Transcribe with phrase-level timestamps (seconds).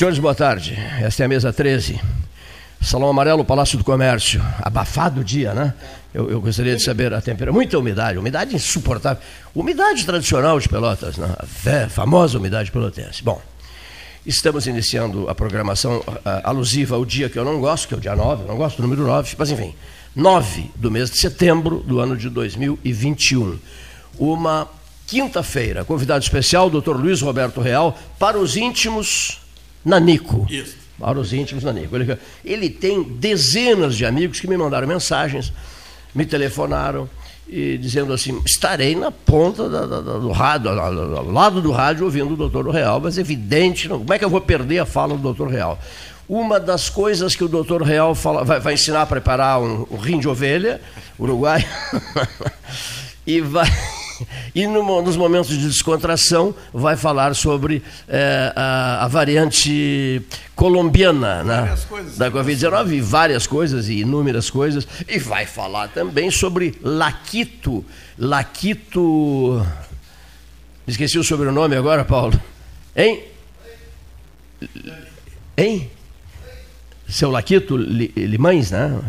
[0.00, 0.78] Senhores, boa tarde.
[1.02, 2.00] Esta é a mesa 13.
[2.80, 4.42] Salão Amarelo, Palácio do Comércio.
[4.62, 5.74] Abafado o dia, né?
[6.14, 7.52] Eu, eu gostaria de saber a temperatura.
[7.52, 9.22] Muita umidade, umidade insuportável.
[9.54, 11.28] Umidade tradicional de Pelotas, né?
[11.84, 13.22] a famosa umidade pelotense.
[13.22, 13.42] Bom,
[14.24, 16.02] estamos iniciando a programação
[16.44, 18.78] alusiva ao dia que eu não gosto, que é o dia 9, eu não gosto
[18.78, 19.74] do número 9, mas enfim,
[20.16, 23.58] 9 do mês de setembro do ano de 2021.
[24.18, 24.66] Uma
[25.06, 26.96] quinta-feira, convidado especial, Dr.
[26.96, 29.39] Luiz Roberto Real, para os íntimos
[29.84, 30.46] Nanico.
[30.50, 30.76] Isso.
[30.98, 31.96] Para os íntimos Nanico.
[31.96, 35.52] Ele, ele tem dezenas de amigos que me mandaram mensagens,
[36.14, 37.08] me telefonaram,
[37.50, 42.34] e dizendo assim: estarei na ponta da, da, do rádio, ao lado do rádio, ouvindo
[42.34, 45.22] o doutor Real, mas evidente, não, como é que eu vou perder a fala do
[45.22, 45.78] doutor Real?
[46.28, 49.96] Uma das coisas que o doutor Real fala, vai, vai ensinar a preparar um, um
[49.96, 50.80] rim de ovelha,
[51.18, 51.66] Uruguai,
[53.26, 53.68] e vai
[54.54, 60.22] e no, nos momentos de descontração vai falar sobre é, a, a, variante
[60.54, 61.76] colombiana né,
[62.16, 67.84] da Covid-19, várias coisas e inúmeras coisas, e vai falar também sobre Laquito.
[68.18, 69.66] Laquito.
[70.86, 72.40] Esqueci o sobrenome agora, Paulo.
[72.96, 73.24] Hein?
[75.56, 75.90] Hein?
[77.08, 79.00] Seu Laquito Limões, né?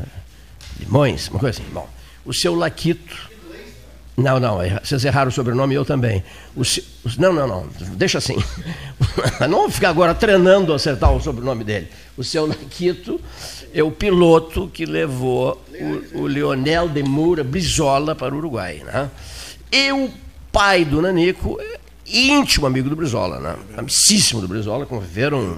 [0.79, 1.71] Limões, uma coisa assim.
[1.71, 1.87] Bom,
[2.25, 3.30] o seu Laquito
[4.17, 6.23] não, não, vocês erraram o sobrenome e eu também.
[6.55, 6.61] O,
[7.17, 8.37] não, não, não, deixa assim.
[9.49, 11.87] Não vou ficar agora treinando a acertar o sobrenome dele.
[12.15, 13.19] O seu Naquito
[13.73, 15.61] é o piloto que levou
[16.13, 18.83] o, o Leonel de Moura Brizola para o Uruguai.
[18.85, 19.09] Né?
[19.71, 20.09] E o
[20.51, 21.59] pai do Nanico
[22.11, 23.55] íntimo amigo do Brizola, né?
[23.77, 25.57] Amicíssimo do Brizola, conviveram.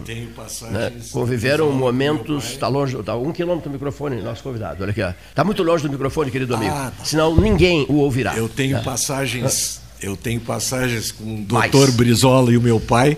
[0.72, 0.92] Né?
[1.12, 2.52] Conviveram momentos.
[2.52, 4.84] Está longe, está um quilômetro do microfone, nosso convidado.
[4.84, 6.74] Olha aqui, Está muito longe do microfone, querido amigo.
[6.74, 7.06] Ah, tá.
[7.06, 8.36] Senão ninguém o ouvirá.
[8.36, 8.84] Eu tenho né?
[8.84, 9.82] passagens.
[10.02, 13.18] Eu tenho passagens com o doutor Brizola e o meu pai.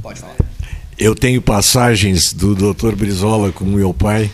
[0.00, 0.36] Pode falar.
[0.96, 4.30] Eu tenho passagens do doutor Brizola com o meu pai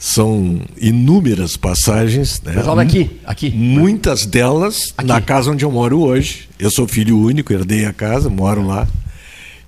[0.00, 2.40] são inúmeras passagens.
[2.40, 2.54] Né?
[2.56, 3.50] Mas aqui, aqui.
[3.50, 5.06] Muitas delas aqui.
[5.06, 6.48] na casa onde eu moro hoje.
[6.58, 8.88] Eu sou filho único, herdei a casa, moro lá.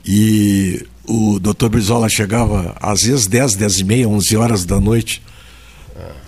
[0.04, 5.20] E o doutor Brizola chegava às vezes 10, 10 e meia, 11 horas da noite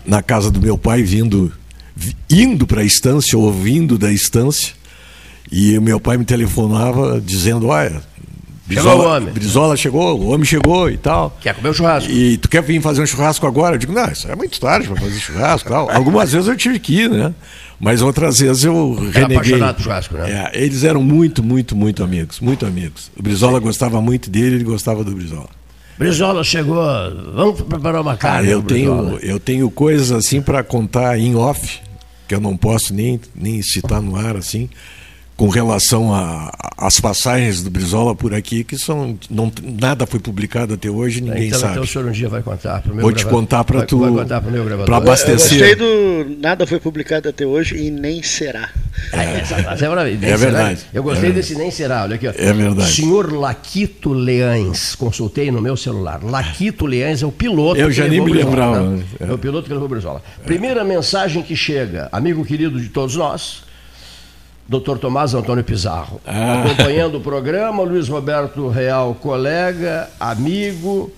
[0.04, 1.50] na casa do meu pai, vindo,
[2.30, 4.74] indo para a estância, ouvindo da estância.
[5.50, 8.02] E o meu pai me telefonava dizendo: Olha,
[8.66, 9.32] Brizola, chegou o homem.
[9.34, 11.36] Brizola chegou, o homem chegou e tal.
[11.40, 12.10] Quer comer o churrasco?
[12.10, 13.74] E tu quer vir fazer um churrasco agora?
[13.74, 15.90] Eu digo, não, isso é muito tarde para fazer churrasco tal.
[15.92, 17.34] Algumas vezes eu tive que ir, né?
[17.78, 19.36] Mas outras vezes eu Era reneguei.
[19.36, 20.50] apaixonado churrasco, né?
[20.52, 23.10] É, eles eram muito, muito, muito amigos, muito amigos.
[23.16, 23.64] O Brizola Sim.
[23.66, 25.48] gostava muito dele, ele gostava do Brizola.
[25.98, 26.82] Brizola chegou,
[27.34, 28.48] vamos preparar uma carne.
[28.48, 31.80] Ah, eu, tenho, eu tenho coisas assim para contar em off,
[32.26, 34.70] que eu não posso nem, nem citar no ar assim
[35.36, 36.12] com relação
[36.78, 41.48] às passagens do Brizola por aqui, que são não, nada foi publicado até hoje, ninguém
[41.48, 41.72] então, sabe.
[41.72, 44.00] Então o senhor um dia vai contar para o meu Vou te contar para tu,
[44.84, 45.60] para abastecer.
[45.60, 48.70] Eu gostei do nada foi publicado até hoje e nem será.
[49.12, 50.80] É, é, é verdade.
[50.92, 52.28] Eu gostei é desse nem será, olha aqui.
[52.28, 52.32] Ó.
[52.36, 52.92] É verdade.
[52.92, 56.22] Senhor Laquito Leães, consultei no meu celular.
[56.22, 57.80] Laquito Leães é o piloto.
[57.80, 58.80] Eu já nem me lembrava.
[58.82, 59.04] Né?
[59.18, 59.32] É.
[59.32, 60.22] o piloto que levou o Brizola.
[60.44, 63.64] Primeira mensagem que chega, amigo querido de todos nós,
[64.68, 64.98] Dr.
[64.98, 66.20] Tomás Antônio Pizarro.
[66.26, 66.62] Ah.
[66.62, 71.12] Acompanhando o programa, Luiz Roberto Real, colega, amigo,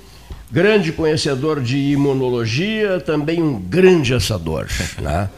[0.50, 4.66] grande conhecedor de imunologia, também um grande assador.
[5.00, 5.28] Né?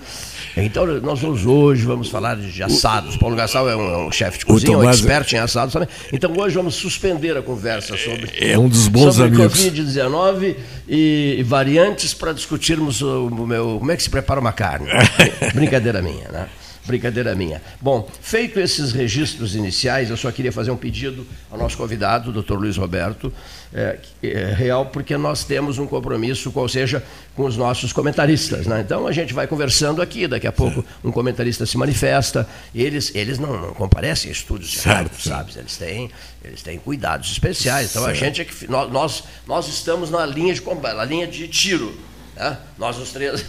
[0.57, 3.17] Então, nós vamos hoje vamos falar de assados.
[3.17, 4.87] Paulo Gassal é um, é um chefe de cozinha, Tomás...
[4.87, 5.89] um expert em assados também.
[6.13, 9.65] Então, hoje vamos suspender a conversa sobre, é um dos bons sobre amigos.
[9.65, 10.57] Covid-19
[10.89, 14.89] e, e, variantes para discutirmos o, o meu, como é que se prepara uma carne.
[15.55, 16.49] Brincadeira minha, né?
[16.89, 17.61] Brincadeira minha.
[17.83, 22.43] Bom, feito esses registros iniciais, eu só queria fazer um pedido ao nosso convidado, o
[22.43, 22.55] Dr.
[22.55, 23.31] Luiz Roberto,
[23.75, 27.05] é, é, real, porque nós temos um compromisso, qual seja,
[27.37, 28.67] com os nossos comentaristas.
[28.67, 28.81] Né?
[28.81, 32.49] Então a gente vai conversando aqui, daqui a pouco um comentarista se manifesta.
[32.75, 35.53] Eles, eles não, não comparecem a estúdios de certo, sabe?
[35.57, 36.11] Eles têm,
[36.43, 37.91] eles têm cuidados especiais.
[37.91, 38.17] Então certo.
[38.17, 38.67] a gente é que.
[38.67, 42.08] Nós, nós estamos na linha de combate, na linha de tiro
[42.39, 42.57] né?
[42.79, 43.45] Nós os três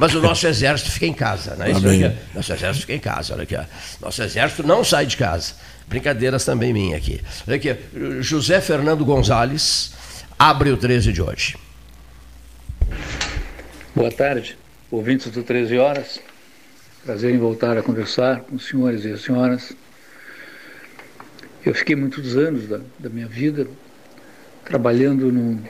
[0.00, 1.54] Mas o nosso exército fica em casa.
[1.54, 1.70] Né?
[1.70, 3.34] Isso aqui, nosso exército fica em casa.
[3.34, 3.56] Olha aqui,
[4.00, 5.54] Nosso exército não sai de casa.
[5.86, 7.20] Brincadeiras também minha aqui.
[7.46, 7.76] Olha aqui,
[8.20, 9.92] José Fernando Gonzalez
[10.38, 11.56] abre o 13 de hoje.
[13.94, 14.56] Boa tarde,
[14.90, 16.18] ouvintes do 13 Horas.
[17.04, 19.72] Prazer em voltar a conversar com os senhores e as senhoras.
[21.64, 23.66] Eu fiquei muitos anos da, da minha vida
[24.64, 25.62] trabalhando no,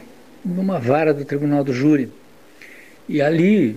[0.45, 2.13] numa vara do Tribunal do Júri
[3.13, 3.77] e ali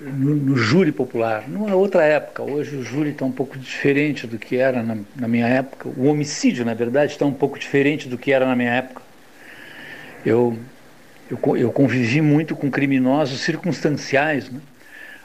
[0.00, 1.48] no, no, júri popular.
[1.48, 5.28] Numa outra época, hoje o júri está um pouco diferente do que era na, na,
[5.28, 5.88] minha época.
[5.96, 9.00] O homicídio, na verdade, está um pouco diferente do que era na minha época.
[10.26, 10.58] Eu,
[11.30, 14.60] eu, eu convivi muito com criminosos circunstanciais, né?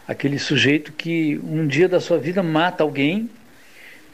[0.07, 3.31] aquele sujeito que um dia da sua vida mata alguém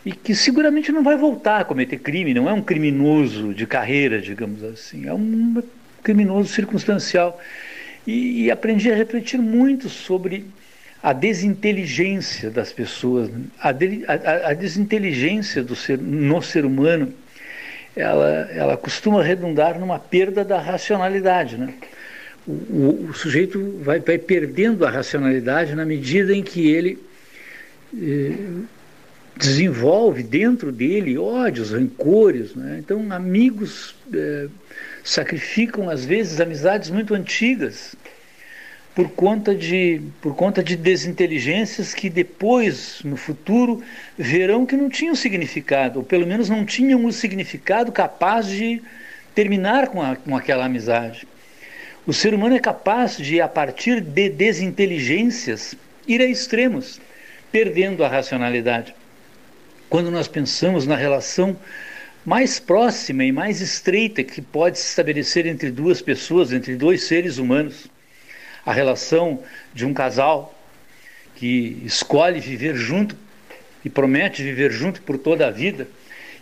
[0.06, 4.22] e que seguramente não vai voltar a cometer crime, não é um criminoso de carreira,
[4.22, 5.62] digamos assim, é um
[6.02, 7.38] criminoso circunstancial.
[8.06, 10.46] E, e aprendi a refletir muito sobre
[11.02, 13.30] a desinteligência das pessoas,
[13.60, 17.14] a, de, a, a desinteligência do ser, no ser humano,
[17.96, 21.58] ela, ela costuma redundar numa perda da racionalidade.
[21.58, 21.74] Né?
[22.48, 26.98] O, o, o sujeito vai, vai, perdendo a racionalidade na medida em que ele
[27.96, 28.36] eh,
[29.38, 32.56] desenvolve dentro dele ódios, rancores.
[32.56, 32.78] Né?
[32.80, 34.48] Então, amigos eh,
[35.06, 37.96] sacrificam, às vezes, amizades muito antigas
[38.96, 43.84] por conta de, por conta de desinteligências que depois, no futuro,
[44.18, 48.82] verão que não tinham significado, ou pelo menos não tinham o significado capaz de
[49.36, 51.28] terminar com, a, com aquela amizade.
[52.08, 55.76] O ser humano é capaz de, a partir de desinteligências,
[56.08, 57.02] ir a extremos,
[57.52, 58.96] perdendo a racionalidade.
[59.90, 61.56] Quando nós pensamos na relação
[62.26, 67.38] mais próxima e mais estreita que pode se estabelecer entre duas pessoas, entre dois seres
[67.38, 67.88] humanos.
[68.66, 69.44] A relação
[69.74, 70.58] de um casal
[71.36, 73.16] que escolhe viver junto
[73.84, 75.88] e promete viver junto por toda a vida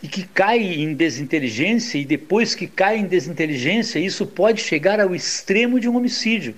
[0.02, 5.14] e que cai em desinteligência e depois que cai em desinteligência, isso pode chegar ao
[5.14, 6.56] extremo de um homicídio.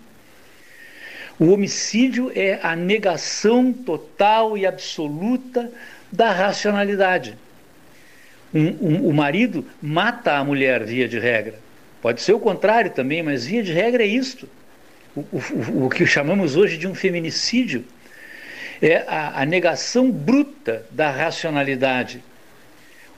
[1.39, 5.72] O homicídio é a negação total e absoluta
[6.12, 7.38] da racionalidade.
[8.53, 11.56] Um, um, o marido mata a mulher via de regra.
[12.01, 14.47] Pode ser o contrário também, mas via de regra é isto.
[15.15, 17.83] O, o, o que chamamos hoje de um feminicídio
[18.81, 22.24] é a, a negação bruta da racionalidade.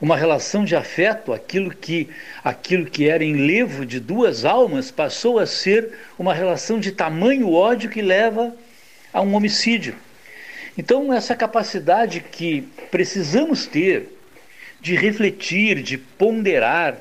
[0.00, 2.08] Uma relação de afeto, aquilo que,
[2.44, 7.90] aquilo que era enlevo de duas almas, passou a ser uma relação de tamanho ódio
[7.90, 8.54] que leva
[9.12, 9.96] a um homicídio.
[10.76, 12.62] Então, essa capacidade que
[12.92, 14.17] precisamos ter
[14.88, 16.96] de refletir, de ponderar,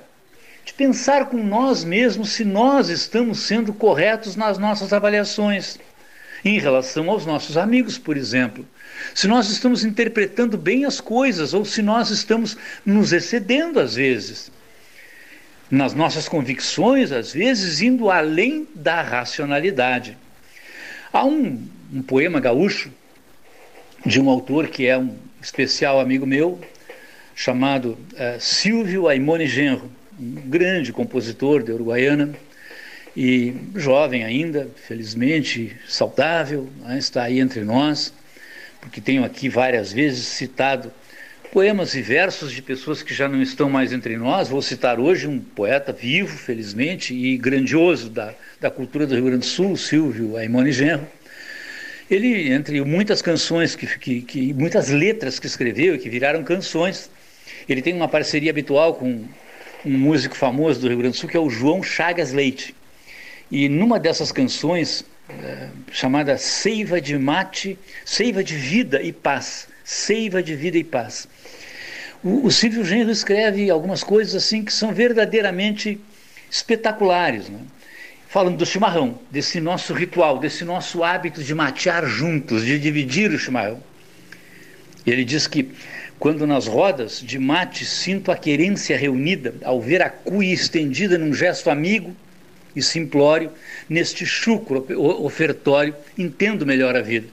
[0.65, 5.79] de pensar com nós mesmos se nós estamos sendo corretos nas nossas avaliações
[6.43, 8.67] em relação aos nossos amigos, por exemplo.
[9.15, 14.51] Se nós estamos interpretando bem as coisas ou se nós estamos nos excedendo às vezes.
[15.71, 20.17] Nas nossas convicções, às vezes indo além da racionalidade.
[21.13, 22.91] Há um, um poema gaúcho
[24.05, 26.59] de um autor que é um especial amigo meu,
[27.37, 32.33] chamado uh, Silvio Aimone Genro, um grande compositor de Uruguaiana
[33.15, 38.11] e jovem ainda, felizmente saudável, né, está aí entre nós,
[38.81, 40.91] porque tenho aqui várias vezes citado
[41.51, 44.49] poemas e versos de pessoas que já não estão mais entre nós.
[44.49, 49.41] Vou citar hoje um poeta vivo, felizmente, e grandioso da, da cultura do Rio Grande
[49.41, 51.07] do Sul, Silvio Aimone Genro.
[52.09, 57.11] Ele, entre muitas canções, que, que, que muitas letras que escreveu e que viraram canções,
[57.67, 59.25] ele tem uma parceria habitual com
[59.85, 62.75] um músico famoso do Rio Grande do Sul, que é o João Chagas Leite.
[63.51, 70.41] E numa dessas canções, é, chamada Seiva de Mate, Seiva de Vida e Paz, Seiva
[70.41, 71.27] de Vida e Paz.
[72.23, 75.99] O, o Silvio Genro escreve algumas coisas assim que são verdadeiramente
[76.49, 77.59] espetaculares, né?
[78.27, 83.39] falando do chimarrão, desse nosso ritual, desse nosso hábito de matear juntos, de dividir o
[83.39, 83.81] chimarrão.
[85.05, 85.71] Ele diz que
[86.19, 91.33] quando nas rodas de mate sinto a querência reunida, ao ver a cuia estendida num
[91.33, 92.15] gesto amigo
[92.75, 93.51] e simplório,
[93.87, 94.85] neste chucro
[95.23, 97.27] ofertório, entendo melhor a vida.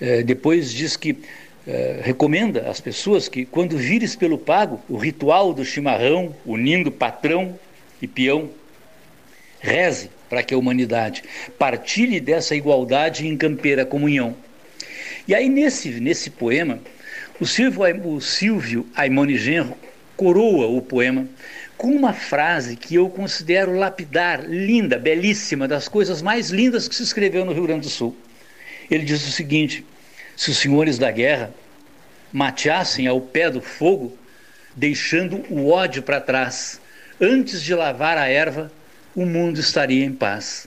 [0.00, 1.16] É, depois diz que
[1.66, 7.58] é, recomenda às pessoas que, quando vires pelo pago o ritual do chimarrão, unindo patrão
[8.00, 8.50] e peão,
[9.60, 11.22] reze para que a humanidade
[11.58, 14.36] partilhe dessa igualdade e encampeira a comunhão.
[15.26, 16.78] E aí, nesse, nesse poema,
[17.40, 19.76] o Silvio, o Silvio Aimone Genro
[20.16, 21.26] coroa o poema
[21.76, 27.04] com uma frase que eu considero lapidar, linda, belíssima, das coisas mais lindas que se
[27.04, 28.16] escreveu no Rio Grande do Sul.
[28.90, 29.86] Ele diz o seguinte:
[30.36, 31.54] se os senhores da guerra
[32.32, 34.18] mateassem ao pé do fogo,
[34.74, 36.80] deixando o ódio para trás,
[37.20, 38.72] antes de lavar a erva,
[39.14, 40.66] o mundo estaria em paz.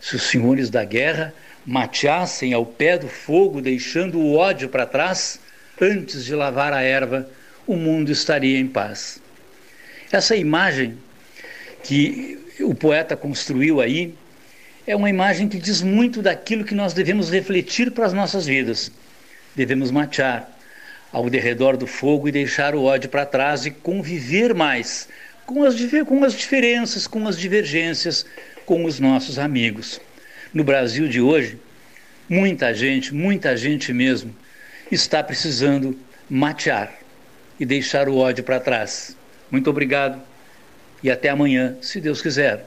[0.00, 1.34] Se os senhores da guerra
[1.66, 5.38] mateassem ao pé do fogo, deixando o ódio para trás,
[5.80, 7.28] antes de lavar a erva,
[7.66, 9.20] o mundo estaria em paz.
[10.12, 10.98] Essa imagem
[11.82, 14.14] que o poeta construiu aí
[14.86, 18.90] é uma imagem que diz muito daquilo que nós devemos refletir para as nossas vidas.
[19.54, 20.50] Devemos matear
[21.12, 25.08] ao derredor do fogo e deixar o ódio para trás e conviver mais
[25.46, 25.74] com as,
[26.06, 28.24] com as diferenças, com as divergências,
[28.64, 30.00] com os nossos amigos.
[30.52, 31.58] No Brasil de hoje,
[32.28, 34.34] muita gente, muita gente mesmo,
[34.90, 36.98] está precisando matear
[37.58, 39.16] e deixar o ódio para trás.
[39.50, 40.20] Muito obrigado
[41.02, 42.66] e até amanhã, se Deus quiser.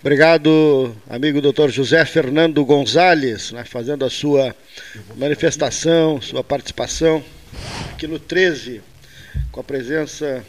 [0.00, 4.54] Obrigado, amigo doutor José Fernando Gonzalez, né, fazendo a sua
[5.16, 7.22] manifestação, sua participação
[7.92, 8.80] aqui no 13,
[9.50, 10.44] com a presença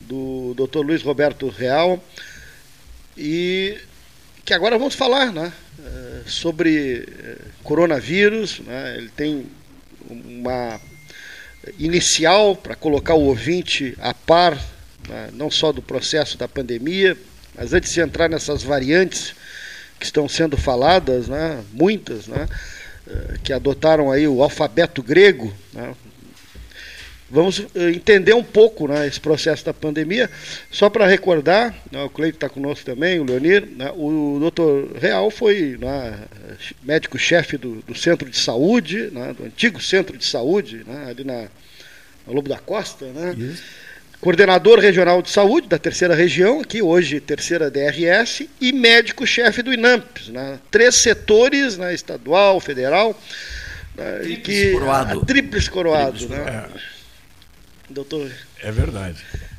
[0.00, 2.02] do doutor Luiz Roberto Real.
[3.16, 3.78] E
[4.44, 5.52] que agora vamos falar né,
[6.26, 8.60] sobre eh, coronavírus.
[8.60, 9.46] Né, ele tem
[10.08, 10.80] uma
[11.78, 14.56] inicial para colocar o ouvinte a par,
[15.08, 17.16] né, não só do processo da pandemia,
[17.54, 19.34] mas antes de entrar nessas variantes
[19.98, 22.46] que estão sendo faladas, né, muitas, né,
[23.08, 25.94] eh, que adotaram aí o alfabeto grego, né,
[27.30, 30.30] vamos eh, entender um pouco né, esse processo da pandemia.
[30.70, 35.30] Só para recordar, né, o Cleito está conosco também, o Leonir, né, o doutor Real
[35.30, 36.18] foi né,
[36.82, 41.42] médico-chefe do, do, centro de saúde, né, do antigo centro de saúde, né, ali na,
[42.26, 43.34] na Lobo da Costa, né?
[43.36, 43.86] Isso
[44.20, 50.28] coordenador regional de saúde da terceira região, aqui hoje terceira DRS, e médico-chefe do INAMPS,
[50.28, 50.58] né?
[50.70, 51.94] três setores, né?
[51.94, 53.18] estadual, federal,
[53.94, 54.18] né?
[54.22, 55.26] tríplice coroado.
[55.26, 56.28] Tríplice coroado.
[56.28, 56.38] Né?
[56.38, 56.95] É.
[57.88, 58.30] Doutor.
[58.62, 59.18] É verdade.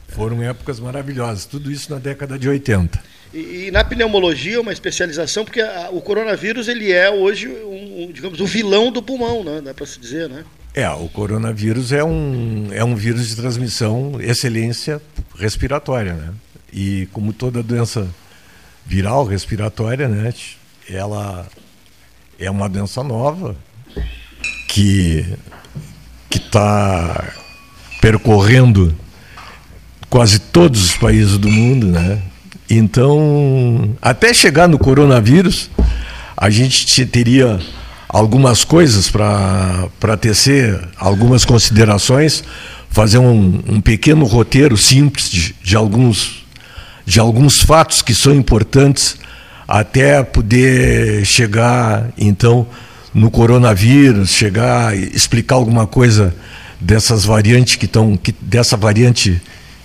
[0.09, 2.99] Foram épocas maravilhosas, tudo isso na década de 80.
[3.33, 8.11] E, e na pneumologia, uma especialização, porque a, o coronavírus ele é hoje, um, um,
[8.11, 9.61] digamos, o vilão do pulmão, né?
[9.61, 10.43] dá para se dizer, né?
[10.73, 15.01] É, o coronavírus é um, é um vírus de transmissão excelência
[15.35, 16.33] respiratória, né?
[16.71, 18.07] E como toda doença
[18.85, 20.33] viral respiratória, né,
[20.89, 21.47] ela
[22.39, 23.55] é uma doença nova
[24.67, 25.25] que
[26.29, 27.33] que está
[28.07, 28.95] percorrendo
[30.09, 32.19] quase todos os países do mundo, né?
[32.69, 35.69] Então, até chegar no coronavírus,
[36.37, 37.59] a gente teria
[38.07, 42.45] algumas coisas para tecer algumas considerações,
[42.89, 46.45] fazer um, um pequeno roteiro simples de, de, alguns,
[47.05, 49.17] de alguns fatos que são importantes
[49.67, 52.65] até poder chegar, então,
[53.13, 56.33] no coronavírus, chegar explicar alguma coisa
[56.79, 59.41] dessas variantes que estão, que, dessa variante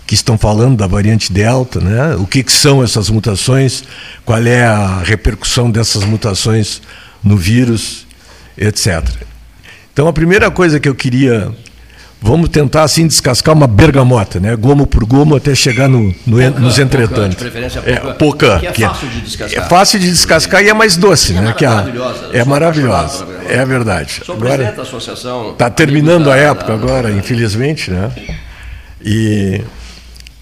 [0.07, 2.17] que estão falando da variante delta, né?
[2.17, 3.85] O que, que são essas mutações?
[4.25, 6.83] Qual é a repercussão dessas mutações
[7.23, 8.07] no vírus
[8.57, 9.03] etc.
[9.93, 11.53] Então a primeira coisa que eu queria,
[12.23, 14.55] vamos tentar assim descascar uma bergamota, né?
[14.55, 17.35] Gomo por gomo até chegar no, no pouca, nos entretantos.
[17.35, 19.65] Pouca, preferência é, pouca, que é que é fácil de descascar.
[19.65, 21.53] É fácil de descascar e é mais doce, né?
[21.53, 22.31] Que é maravilhosa.
[22.33, 23.27] É maravilhosa.
[23.49, 24.23] É verdade.
[24.25, 25.51] Sou agora, da associação.
[25.51, 28.11] Está terminando a época agora, infelizmente, né?
[29.05, 29.61] E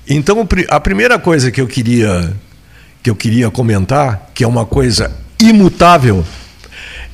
[0.07, 2.31] então a primeira coisa que eu queria
[3.03, 5.11] que eu queria comentar, que é uma coisa
[5.41, 6.23] imutável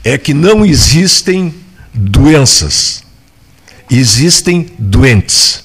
[0.02, 1.54] é que não existem
[1.94, 3.04] doenças,
[3.90, 5.64] existem doentes.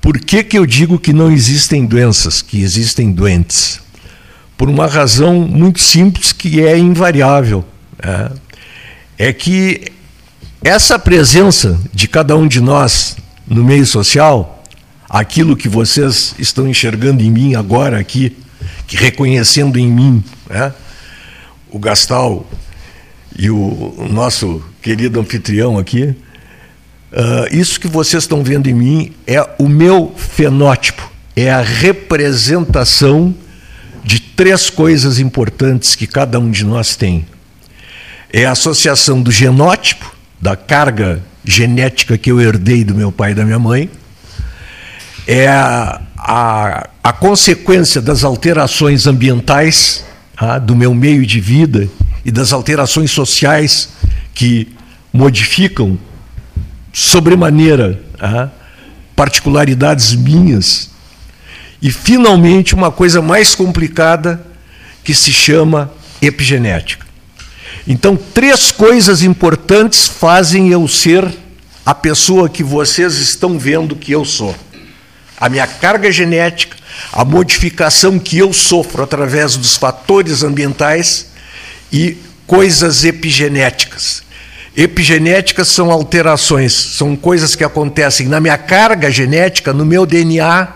[0.00, 3.80] Por que, que eu digo que não existem doenças, que existem doentes?
[4.56, 7.64] Por uma razão muito simples que é invariável.
[8.00, 8.32] É,
[9.28, 9.92] é que
[10.62, 14.62] essa presença de cada um de nós no meio social,
[15.08, 18.36] aquilo que vocês estão enxergando em mim agora aqui,
[18.86, 20.72] que reconhecendo em mim, é,
[21.70, 22.48] o Gastal
[23.36, 26.14] e o nosso querido anfitrião aqui,
[27.12, 33.34] uh, isso que vocês estão vendo em mim é o meu fenótipo, é a representação
[34.04, 37.26] de três coisas importantes que cada um de nós tem.
[38.32, 43.34] É a associação do genótipo, da carga genética que eu herdei do meu pai e
[43.34, 43.90] da minha mãe,
[45.26, 50.04] é a, a, a consequência das alterações ambientais
[50.36, 51.88] ah, do meu meio de vida
[52.24, 53.90] e das alterações sociais
[54.34, 54.68] que
[55.12, 55.98] modificam
[56.98, 58.48] sobremaneira ah,
[59.14, 60.90] particularidades minhas.
[61.80, 64.44] E, finalmente, uma coisa mais complicada
[65.04, 67.06] que se chama epigenética.
[67.86, 71.24] Então, três coisas importantes fazem eu ser
[71.86, 74.54] a pessoa que vocês estão vendo que eu sou.
[75.40, 76.76] A minha carga genética,
[77.12, 81.28] a modificação que eu sofro através dos fatores ambientais
[81.92, 84.24] e coisas epigenéticas.
[84.80, 90.68] Epigenéticas são alterações, são coisas que acontecem na minha carga genética, no meu DNA,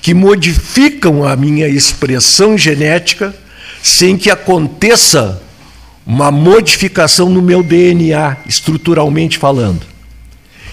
[0.00, 3.34] que modificam a minha expressão genética
[3.82, 5.42] sem que aconteça
[6.06, 9.82] uma modificação no meu DNA, estruturalmente falando.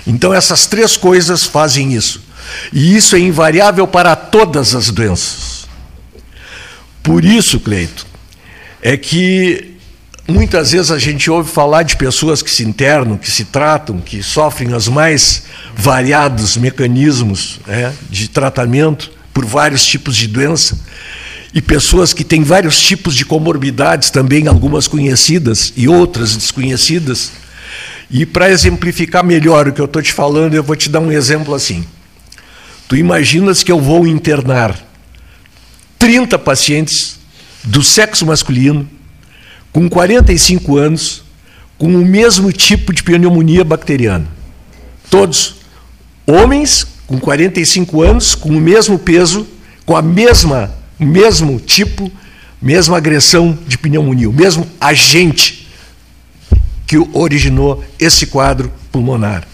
[0.06, 2.22] Então, essas três coisas fazem isso.
[2.72, 5.68] E isso é invariável para todas as doenças.
[7.02, 8.06] Por isso, Cleito,
[8.84, 9.77] é que
[10.28, 14.22] muitas vezes a gente ouve falar de pessoas que se internam, que se tratam, que
[14.22, 15.44] sofrem os mais
[15.76, 20.78] variados mecanismos né, de tratamento por vários tipos de doença
[21.54, 27.32] e pessoas que têm vários tipos de comorbidades também, algumas conhecidas e outras desconhecidas.
[28.12, 31.12] E para exemplificar melhor o que eu estou te falando, eu vou te dar um
[31.12, 31.86] exemplo assim.
[32.88, 34.78] Tu imaginas que eu vou internar
[36.00, 37.20] 30 pacientes
[37.64, 38.88] do sexo masculino,
[39.72, 41.24] com 45 anos,
[41.78, 44.28] com o mesmo tipo de pneumonia bacteriana.
[45.10, 45.56] Todos
[46.26, 49.48] homens com 45 anos, com o mesmo peso,
[49.86, 52.12] com a mesma mesmo tipo,
[52.62, 55.68] mesma agressão de pneumonia, o mesmo agente
[56.86, 59.48] que originou esse quadro pulmonar.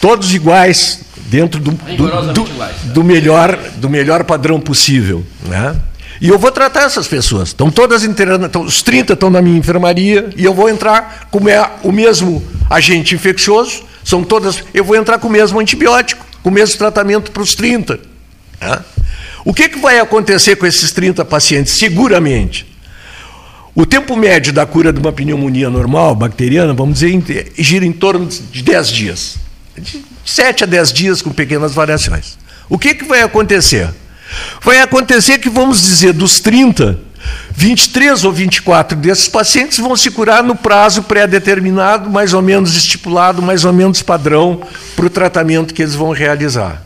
[0.00, 5.24] Todos iguais dentro do, do, do, do melhor, do melhor padrão possível.
[5.44, 5.76] Né?
[6.20, 7.48] E eu vou tratar essas pessoas.
[7.48, 11.70] Estão todas internadas, os 30 estão na minha enfermaria, e eu vou entrar, como é
[11.82, 14.62] o mesmo agente infeccioso, são todas.
[14.72, 18.00] Eu vou entrar com o mesmo antibiótico, com o mesmo tratamento para os 30.
[18.60, 18.78] Né?
[19.44, 21.74] O que, que vai acontecer com esses 30 pacientes?
[21.74, 22.66] Seguramente.
[23.74, 28.26] O tempo médio da cura de uma pneumonia normal, bacteriana, vamos dizer, gira em torno
[28.26, 29.36] de 10 dias.
[29.76, 32.38] De 7 a 10 dias com pequenas variações.
[32.70, 33.90] O que, que vai acontecer?
[34.62, 36.98] Vai acontecer que, vamos dizer, dos 30,
[37.50, 43.40] 23 ou 24 desses pacientes vão se curar no prazo pré-determinado, mais ou menos estipulado,
[43.40, 44.62] mais ou menos padrão
[44.94, 46.82] para o tratamento que eles vão realizar.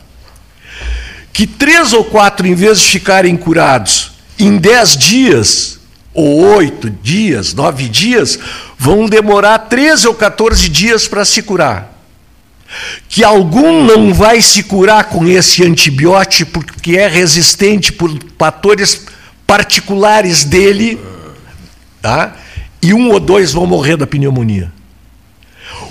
[1.33, 5.79] Que três ou quatro, em vez de ficarem curados em 10 dias,
[6.13, 8.37] ou oito dias, nove dias,
[8.77, 11.90] vão demorar 13 ou 14 dias para se curar
[13.09, 19.05] que algum não vai se curar com esse antibiótico porque é resistente por fatores
[19.45, 20.99] particulares dele,
[22.01, 22.35] tá?
[22.81, 24.71] E um ou dois vão morrer da pneumonia.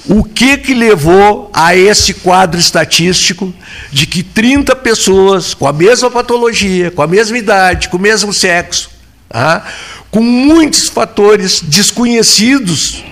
[0.08, 3.52] O que que levou a esse quadro estatístico
[3.92, 8.32] de que 30 pessoas com a mesma patologia, com a mesma idade, com o mesmo
[8.32, 8.90] sexo,
[9.28, 9.64] tá?
[10.10, 13.04] com muitos fatores desconhecidos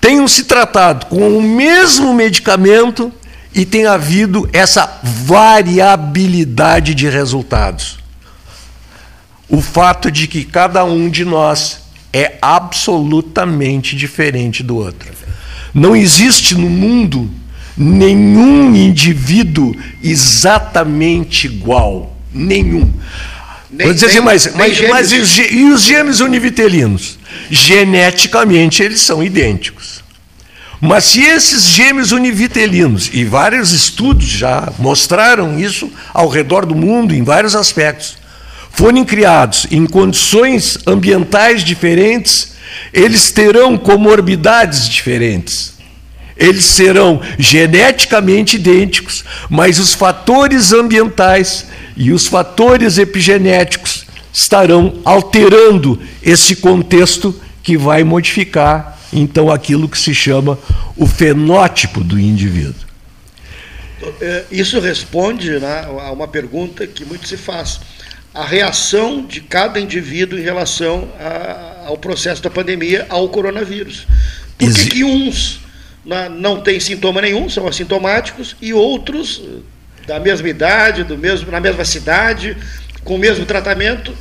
[0.00, 3.12] tenham se tratado com o mesmo medicamento
[3.54, 7.98] e tenha havido essa variabilidade de resultados.
[9.48, 11.80] O fato de que cada um de nós
[12.12, 15.08] é absolutamente diferente do outro.
[15.74, 17.30] Não existe no mundo
[17.76, 22.16] nenhum indivíduo exatamente igual.
[22.32, 22.92] Nenhum.
[23.70, 27.17] Nem, Vou dizer assim, mas, mas, mas e, os, e os gêmeos univitelinos?
[27.50, 30.02] Geneticamente eles são idênticos.
[30.80, 37.14] Mas se esses gêmeos univitelinos, e vários estudos já mostraram isso ao redor do mundo
[37.14, 38.16] em vários aspectos,
[38.70, 42.52] forem criados em condições ambientais diferentes,
[42.92, 45.76] eles terão comorbidades diferentes.
[46.36, 54.06] Eles serão geneticamente idênticos, mas os fatores ambientais e os fatores epigenéticos
[54.40, 60.56] estarão alterando esse contexto que vai modificar então aquilo que se chama
[60.96, 62.86] o fenótipo do indivíduo.
[64.20, 67.80] É, isso responde né, a uma pergunta que muito se faz.
[68.32, 74.06] A reação de cada indivíduo em relação a, ao processo da pandemia ao coronavírus.
[74.56, 75.60] Por que, que uns
[76.06, 79.42] né, não têm sintoma nenhum, são assintomáticos, e outros
[80.06, 82.56] da mesma idade, do mesmo, na mesma cidade,
[83.08, 84.12] com o mesmo tratamento,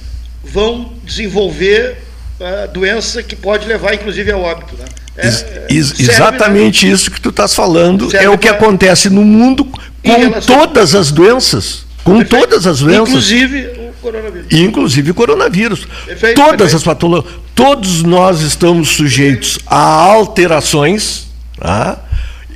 [0.42, 1.98] vão desenvolver
[2.40, 4.78] uh, doença que pode levar, inclusive, ao óbito.
[4.78, 4.86] Né?
[5.18, 6.94] É, Ex exatamente né?
[6.94, 11.12] isso que tu estás falando serve é o que acontece no mundo com todas as
[11.12, 11.86] doenças.
[12.02, 12.48] Com Perfeito.
[12.48, 13.10] todas as doenças.
[13.10, 14.48] Inclusive o coronavírus.
[14.54, 15.88] Inclusive o coronavírus.
[16.06, 16.36] Perfeito.
[16.36, 16.76] Todas Perfeito.
[16.78, 17.34] as patologias.
[17.54, 21.28] Todos nós estamos sujeitos a alterações
[21.60, 22.00] tá?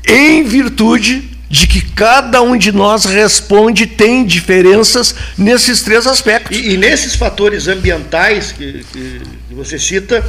[0.07, 6.57] em virtude de que cada um de nós responde, tem diferenças nesses três aspectos.
[6.57, 10.23] E, e nesses fatores ambientais que, que, você cita,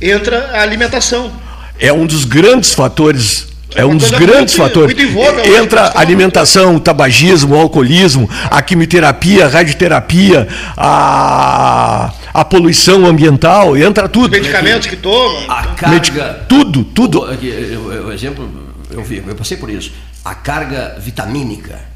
[0.00, 1.32] entra a alimentação.
[1.80, 4.94] É um dos grandes fatores é um dos grandes muito, fatores.
[4.94, 10.46] Muito voga, Entra alimentação, tabagismo, alcoolismo, a quimioterapia, a radioterapia,
[10.76, 14.26] a, a poluição ambiental, entra tudo.
[14.26, 15.40] Os medicamentos que toma.
[15.48, 16.44] A carga.
[16.46, 17.22] tudo, tudo.
[17.22, 18.46] O, exemplo,
[18.92, 19.92] eu, vi, eu passei por isso.
[20.24, 21.92] A carga vitamínica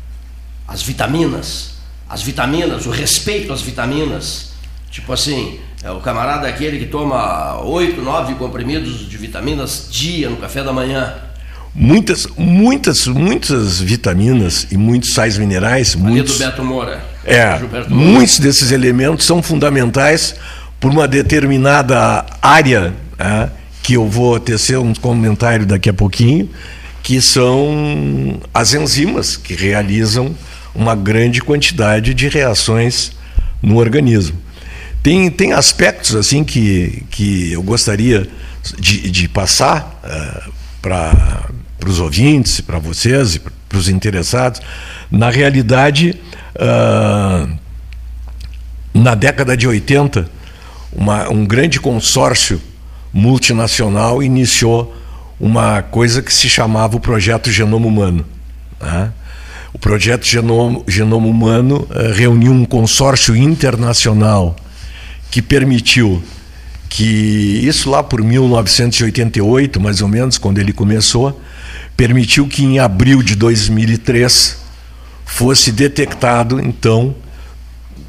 [0.67, 1.75] as vitaminas,
[2.09, 4.53] as vitaminas, o respeito às vitaminas.
[4.91, 10.37] Tipo assim, é o camarada aquele que toma oito, nove comprimidos de vitaminas dia no
[10.37, 11.15] café da manhã.
[11.75, 15.95] Muitas, muitas, muitas vitaminas e muitos sais minerais.
[15.95, 17.05] Ali muitos, do Beto Moura.
[17.25, 17.87] É, Moura.
[17.91, 20.35] muitos desses elementos são fundamentais
[20.81, 23.51] por uma determinada área, né,
[23.83, 26.49] que eu vou tecer um comentário daqui a pouquinho,
[27.07, 30.35] que são as enzimas que realizam
[30.75, 33.12] uma grande quantidade de reações
[33.62, 34.37] no organismo.
[35.05, 38.29] Tem, tem aspectos assim que, que eu gostaria
[38.77, 41.49] de, de passar uh, para
[41.87, 44.61] os ouvintes, para vocês e para os interessados.
[45.09, 46.21] Na realidade,
[46.57, 47.57] uh,
[48.92, 50.29] na década de 80,
[50.92, 52.61] uma, um grande consórcio
[53.12, 54.92] multinacional iniciou
[55.38, 58.25] uma coisa que se chamava o Projeto Genoma Humano.
[58.81, 59.12] Né?
[59.72, 64.57] O Projeto Genoma, Genoma Humano uh, reuniu um consórcio internacional
[65.31, 66.22] que permitiu
[66.88, 71.38] que, isso lá por 1988, mais ou menos, quando ele começou,
[71.96, 74.59] permitiu que em abril de 2003
[75.27, 77.14] fosse detectado, então,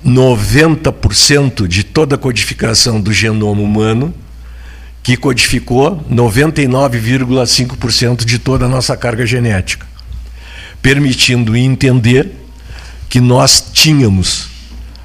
[0.05, 4.13] 90% de toda a codificação do genoma humano,
[5.07, 9.87] que codificou 99,5% de toda a nossa carga genética,
[10.81, 12.29] permitindo entender
[13.07, 14.49] que nós tínhamos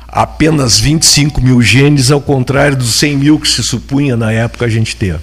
[0.09, 4.69] apenas 25 mil genes, ao contrário dos 100 mil que se supunha na época a
[4.69, 5.21] gente ter.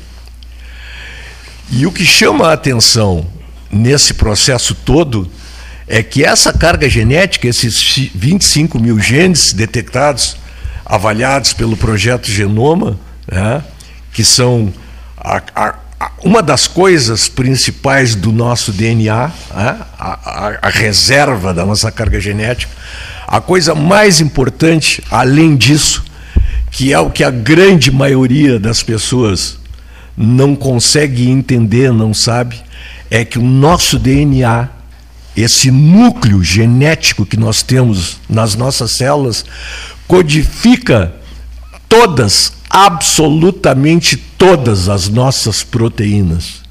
[1.69, 3.27] E o que chama a atenção
[3.69, 5.29] nesse processo todo
[5.89, 10.37] é que essa carga genética, esses 25 mil genes detectados,
[10.85, 12.97] avaliados pelo projeto Genoma,
[13.29, 13.61] né,
[14.13, 14.73] que são
[15.17, 21.91] a, a, a, uma das coisas principais do nosso DNA, né, a reserva da nossa
[21.91, 22.71] carga genética,
[23.27, 26.03] a coisa mais importante, além disso,
[26.71, 29.57] que é o que a grande maioria das pessoas
[30.15, 32.61] não consegue entender, não sabe,
[33.09, 34.67] é que o nosso DNA,
[35.35, 39.45] esse núcleo genético que nós temos nas nossas células,
[40.07, 41.13] codifica
[41.87, 46.61] todas, absolutamente todas as nossas proteínas.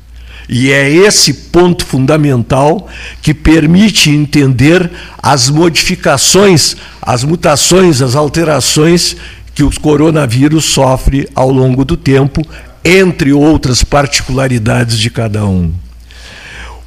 [0.49, 2.89] E é esse ponto fundamental
[3.21, 4.91] que permite entender
[5.23, 9.17] as modificações, as mutações, as alterações
[9.55, 12.47] que o coronavírus sofre ao longo do tempo,
[12.83, 15.71] entre outras particularidades de cada um.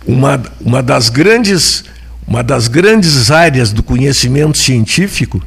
[0.08, 1.84] Uma, uma, das grandes,
[2.26, 5.40] uma das grandes áreas do conhecimento científico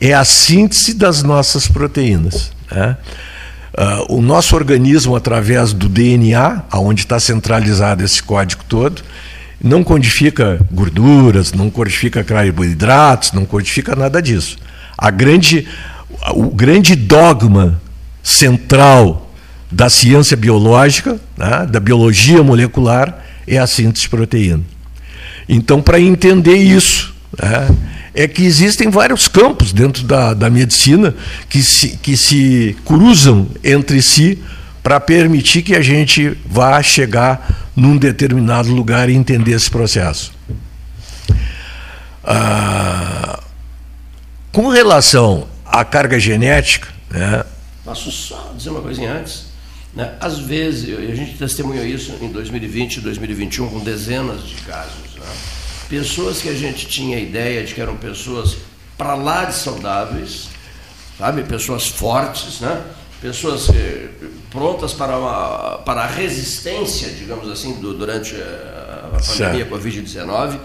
[0.00, 2.52] é a síntese das nossas proteínas.
[2.70, 2.96] Né?
[3.72, 9.02] Uh, o nosso organismo, através do DNA, onde está centralizado esse código todo,
[9.62, 14.56] não codifica gorduras, não codifica carboidratos, não codifica nada disso.
[14.96, 15.68] A grande,
[16.34, 17.80] o grande dogma
[18.22, 19.30] central
[19.70, 24.62] da ciência biológica, né, da biologia molecular, é a síntese de proteína.
[25.48, 27.68] Então, para entender isso, né,
[28.14, 31.14] é que existem vários campos dentro da, da medicina
[31.48, 34.38] que se, que se cruzam entre si
[34.82, 40.32] para permitir que a gente vá chegar num determinado lugar e entender esse processo.
[42.24, 43.40] Ah,
[44.52, 46.88] com relação à carga genética.
[47.10, 47.44] Né,
[47.84, 49.46] Posso só dizer uma coisinha antes?
[49.94, 50.14] Né?
[50.20, 55.14] Às vezes, a gente testemunhou isso em 2020 e 2021 com dezenas de casos.
[55.16, 55.26] Né?
[55.90, 58.58] Pessoas que a gente tinha ideia de que eram pessoas
[58.96, 60.48] para lá de saudáveis,
[61.18, 61.42] sabe?
[61.42, 62.80] Pessoas fortes, né?
[63.20, 64.08] Pessoas eh,
[64.50, 70.58] prontas para, uma, para a resistência, digamos assim, do, durante a, a pandemia Covid-19.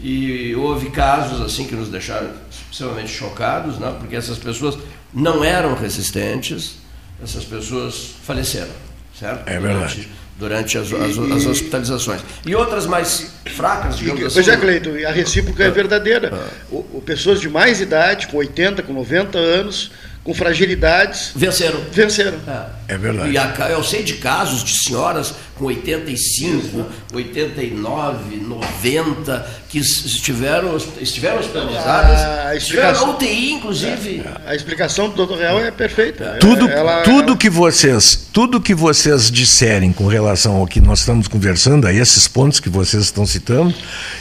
[0.00, 2.30] E houve casos assim que nos deixaram
[2.70, 3.94] extremamente chocados, né?
[4.00, 4.78] porque essas pessoas
[5.12, 6.76] não eram resistentes,
[7.22, 8.72] essas pessoas faleceram,
[9.16, 9.46] certo?
[9.46, 12.20] É verdade durante as, as, as, hospitalizações.
[12.44, 14.34] E outras mais fracas, digamos assim.
[14.34, 16.28] Pois é, Cleiton, a recíproca é, é verdadeira.
[16.28, 16.74] É.
[16.74, 19.92] O, o, pessoas de mais idade, com 80, com 90 anos,
[20.24, 21.32] com fragilidades.
[21.34, 21.80] Venceram.
[21.90, 22.38] Venceram.
[22.46, 23.30] É, é verdade.
[23.30, 31.38] E a, eu sei de casos de senhoras com 85, 89, 90, que estiveram, estiveram
[31.38, 34.22] hospitalizadas, a estiveram na UTI, inclusive.
[34.46, 36.36] É, a explicação do doutor Real é perfeita.
[36.40, 41.28] Tudo, ela, tudo que vocês, tudo que vocês disserem com relação ao que nós estamos
[41.28, 43.74] conversando, a esses pontos que vocês estão citando,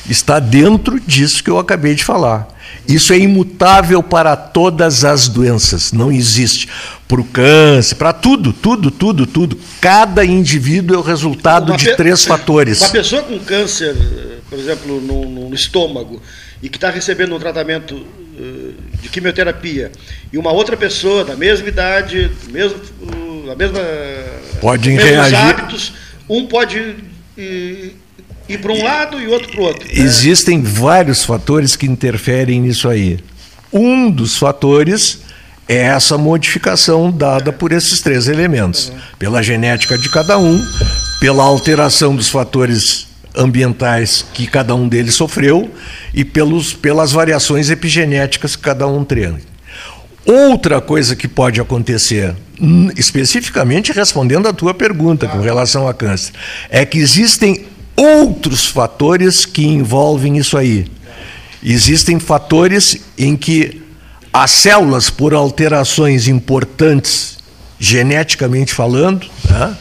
[0.10, 2.51] está dentro disso que eu acabei de falar.
[2.88, 6.68] Isso é imutável para todas as doenças, não existe.
[7.08, 9.58] Para o câncer, para tudo, tudo, tudo, tudo.
[9.80, 12.82] Cada indivíduo é o resultado uma de três fatores.
[12.82, 13.96] Uma pessoa com câncer
[14.52, 16.22] por exemplo, no, no estômago,
[16.62, 19.94] e que está recebendo um tratamento uh, de quimioterapia,
[20.32, 23.80] e uma outra pessoa da mesma idade, mesmo, uh, da mesma
[24.60, 25.36] pode reagir.
[25.38, 25.94] hábitos,
[26.28, 27.92] um pode uh,
[28.54, 29.88] ir para um lado e outro para o outro.
[29.88, 29.94] Né?
[29.96, 33.20] Existem vários fatores que interferem nisso aí.
[33.72, 35.22] Um dos fatores
[35.68, 40.62] é essa modificação dada por esses três elementos: pela genética de cada um,
[41.20, 45.72] pela alteração dos fatores ambientais que cada um deles sofreu
[46.14, 49.40] e pelos, pelas variações epigenéticas que cada um treina.
[50.26, 52.36] Outra coisa que pode acontecer,
[52.96, 56.34] especificamente respondendo à tua pergunta com relação a câncer,
[56.70, 60.88] é que existem outros fatores que envolvem isso aí.
[61.64, 63.82] Existem fatores em que
[64.34, 67.38] as células, por alterações importantes,
[67.80, 69.78] geneticamente falando, né,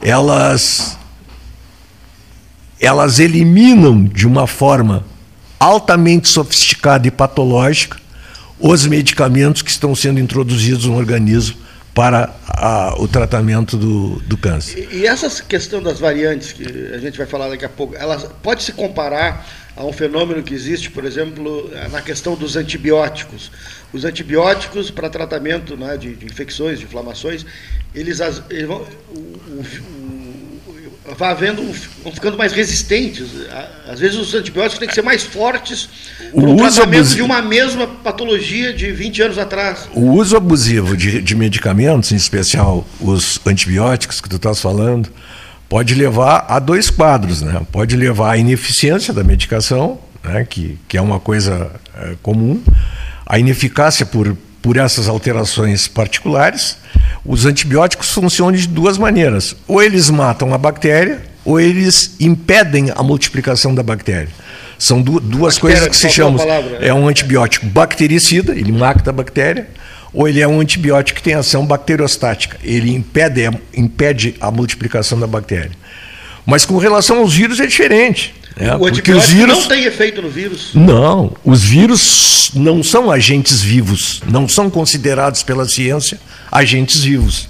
[0.00, 0.98] elas
[2.80, 5.04] elas eliminam de uma forma
[5.60, 7.96] altamente sofisticada e patológica
[8.58, 11.61] os medicamentos que estão sendo introduzidos no organismo
[11.94, 14.88] para a, o tratamento do, do câncer.
[14.90, 18.18] E, e, essa questão das variantes, que a gente vai falar daqui a pouco, ela
[18.42, 23.50] pode se comparar a um fenômeno que existe, por exemplo, na questão dos antibióticos.
[23.92, 27.44] Os antibióticos para tratamento né, de, de, infecções, de inflamações,
[27.94, 30.01] eles, eles vão, o, o,
[31.18, 31.62] vai havendo,
[32.02, 33.28] vão ficando mais resistentes.
[33.88, 35.88] Às vezes os antibióticos têm que ser mais fortes
[36.32, 37.16] para o tratamento abusivo.
[37.16, 39.88] de uma mesma patologia de 20 anos atrás.
[39.94, 45.08] O uso abusivo de, de medicamentos, em especial os antibióticos que tu estás falando,
[45.68, 47.42] pode levar a dois quadros.
[47.42, 47.60] Né?
[47.72, 50.46] Pode levar à ineficiência da medicação, né?
[50.48, 52.62] que, que é uma coisa é, comum,
[53.26, 56.78] a ineficácia por, por essas alterações particulares
[57.24, 59.54] os antibióticos funcionam de duas maneiras.
[59.68, 64.28] Ou eles matam a bactéria, ou eles impedem a multiplicação da bactéria.
[64.78, 66.44] São duas coisas que se chamam.
[66.80, 69.68] É um antibiótico bactericida, ele mata a bactéria,
[70.12, 75.26] ou ele é um antibiótico que tem ação bacteriostática, ele impede, impede a multiplicação da
[75.26, 75.70] bactéria.
[76.44, 78.34] Mas com relação aos vírus é diferente.
[78.56, 79.58] É, o antibiótico os vírus...
[79.58, 80.70] não tem efeito no vírus?
[80.74, 87.48] Não, os vírus não são agentes vivos, não são considerados pela ciência agentes vivos.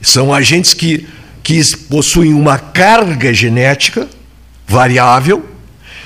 [0.00, 1.06] São agentes que,
[1.42, 4.08] que possuem uma carga genética
[4.66, 5.46] variável.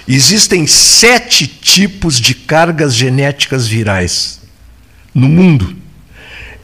[0.07, 4.41] Existem sete tipos de cargas genéticas virais
[5.15, 5.77] no mundo.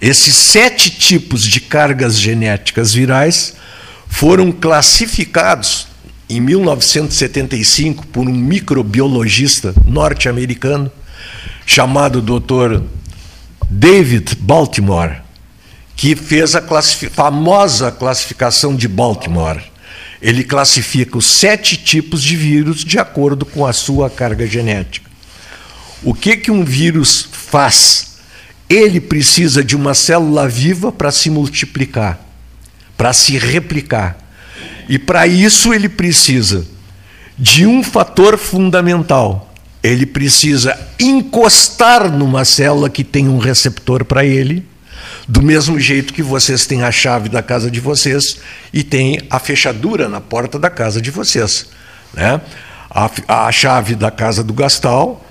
[0.01, 3.55] Esses sete tipos de cargas genéticas virais
[4.09, 5.90] foram classificados
[6.31, 10.91] em 1975 por um microbiologista norte-americano
[11.67, 12.83] chamado Dr.
[13.69, 15.23] David Baltimore
[16.01, 17.13] que fez a classific...
[17.13, 19.61] famosa classificação de Baltimore.
[20.23, 25.11] Ele classifica os sete tipos de vírus de acordo com a sua carga genética.
[26.03, 28.17] O que, que um vírus faz?
[28.67, 32.19] Ele precisa de uma célula viva para se multiplicar,
[32.97, 34.30] para se replicar.
[34.91, 36.67] E para isso ele precisa
[37.39, 39.55] de um fator fundamental.
[39.85, 44.67] Ele precisa encostar numa célula que tem um receptor para ele
[45.29, 48.41] do mesmo jeito que vocês têm a chave da casa de vocês
[48.73, 51.67] e têm a fechadura na porta da casa de vocês.
[52.13, 52.41] Né?
[52.91, 55.25] A, a chave da casa do Gastal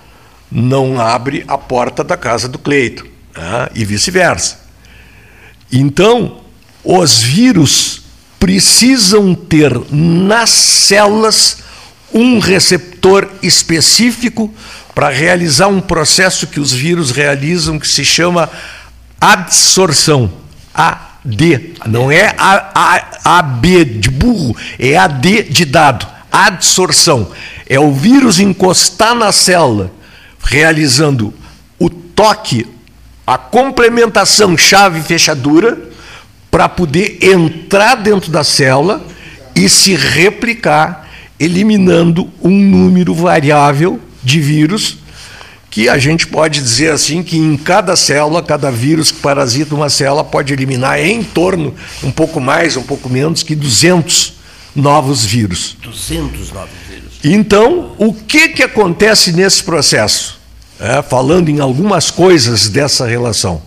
[0.49, 3.67] não abre a porta da casa do Cleito, né?
[3.75, 4.57] e vice-versa.
[5.69, 6.39] Então,
[6.81, 7.98] os vírus
[8.39, 11.57] precisam ter nas células
[12.13, 14.51] um receptor específico
[14.95, 18.49] para realizar um processo que os vírus realizam que se chama
[19.19, 20.31] adsorção.
[20.73, 21.75] AD.
[21.85, 22.33] Não é
[23.23, 26.07] AB de burro, é AD de dado.
[26.31, 27.31] Adsorção.
[27.67, 29.91] É o vírus encostar na célula,
[30.43, 31.33] realizando
[31.77, 32.65] o toque,
[33.25, 35.88] a complementação chave-fechadura,
[36.49, 39.05] para poder entrar dentro da célula
[39.55, 41.09] e se replicar,
[41.39, 44.97] eliminando um número variável de vírus
[45.69, 49.89] que a gente pode dizer assim que em cada célula, cada vírus que parasita uma
[49.89, 54.33] célula pode eliminar em torno, um pouco mais, um pouco menos, que 200
[54.75, 55.77] novos vírus.
[55.81, 57.13] 200 novos vírus.
[57.23, 60.39] Então, o que, que acontece nesse processo?
[60.79, 63.61] É, falando em algumas coisas dessa relação.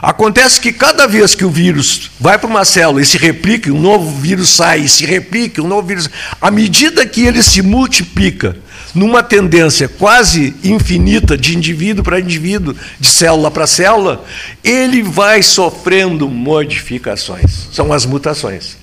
[0.00, 3.80] Acontece que cada vez que o vírus vai para uma célula e se replica, um
[3.80, 6.10] novo vírus sai e se replica, um novo vírus.
[6.40, 8.56] À medida que ele se multiplica
[8.94, 14.24] numa tendência quase infinita de indivíduo para indivíduo, de célula para célula,
[14.62, 17.68] ele vai sofrendo modificações.
[17.72, 18.76] São as mutações.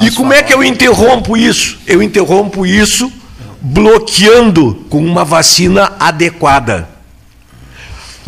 [0.00, 1.78] E como é que eu interrompo isso?
[1.86, 3.12] Eu interrompo isso
[3.60, 6.97] bloqueando com uma vacina adequada.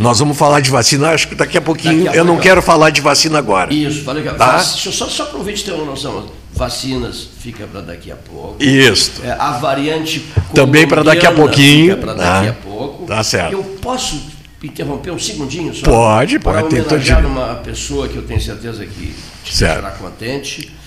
[0.01, 2.05] Nós vamos falar de vacina, acho que daqui a pouquinho.
[2.05, 3.73] Daqui a eu não quero falar de vacina agora.
[3.73, 4.59] Isso, falei que tá?
[4.59, 6.27] só, só para o ouvinte ter uma noção.
[6.53, 8.63] Vacinas fica para daqui a pouco.
[8.63, 9.21] Isso.
[9.23, 11.97] É, a variante também para daqui a pouquinho.
[11.97, 13.07] Fica para daqui ah, a pouco.
[13.07, 13.53] Tá certo.
[13.53, 14.21] Eu posso
[14.63, 15.85] interromper um segundinho só?
[15.85, 16.57] Pode, pode.
[16.57, 20.80] Para homenagear uma pessoa que eu tenho certeza que te será contente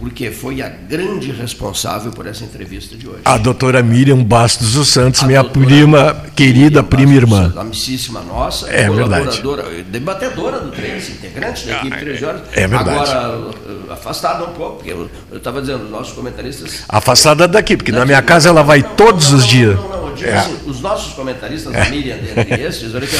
[0.00, 3.20] porque foi a grande responsável por essa entrevista de hoje.
[3.22, 7.52] A doutora Miriam Bastos dos Santos, a minha prima, querida Miriam prima irmã.
[7.56, 9.90] Amicíssima nossa, é colaboradora, verdade.
[9.90, 12.42] debatedora do 13, integrante da equipe 13 horas.
[12.52, 13.10] É verdade.
[13.10, 16.84] Agora, eh, afastada um pouco, porque eu estava dizendo, os nossos comentaristas.
[16.88, 19.76] Afastada daqui, porque na minha casa ela vai não, todos não, os dias.
[19.76, 20.36] Não, não, é.
[20.36, 21.82] assim, os nossos comentaristas, é.
[21.82, 22.54] a Miriam, dentre
[22.94, 23.16] olha aqui,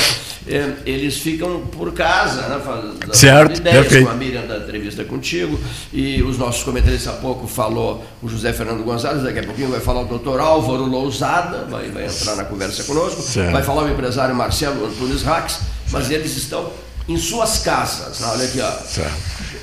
[0.49, 4.07] é, eles ficam por casa, né, fazendo certo, ideias perfeito.
[4.07, 5.59] com a Miriam da entrevista contigo,
[5.93, 9.81] e os nossos comentarista há pouco falou o José Fernando Gonzalez, daqui a pouquinho vai
[9.81, 13.53] falar o doutor Álvaro Lousada, vai, vai entrar na conversa conosco, certo.
[13.53, 15.61] vai falar o empresário Marcelo Antunes Rax,
[15.91, 16.71] mas eles estão
[17.09, 18.73] em suas casas, olha aqui, ó,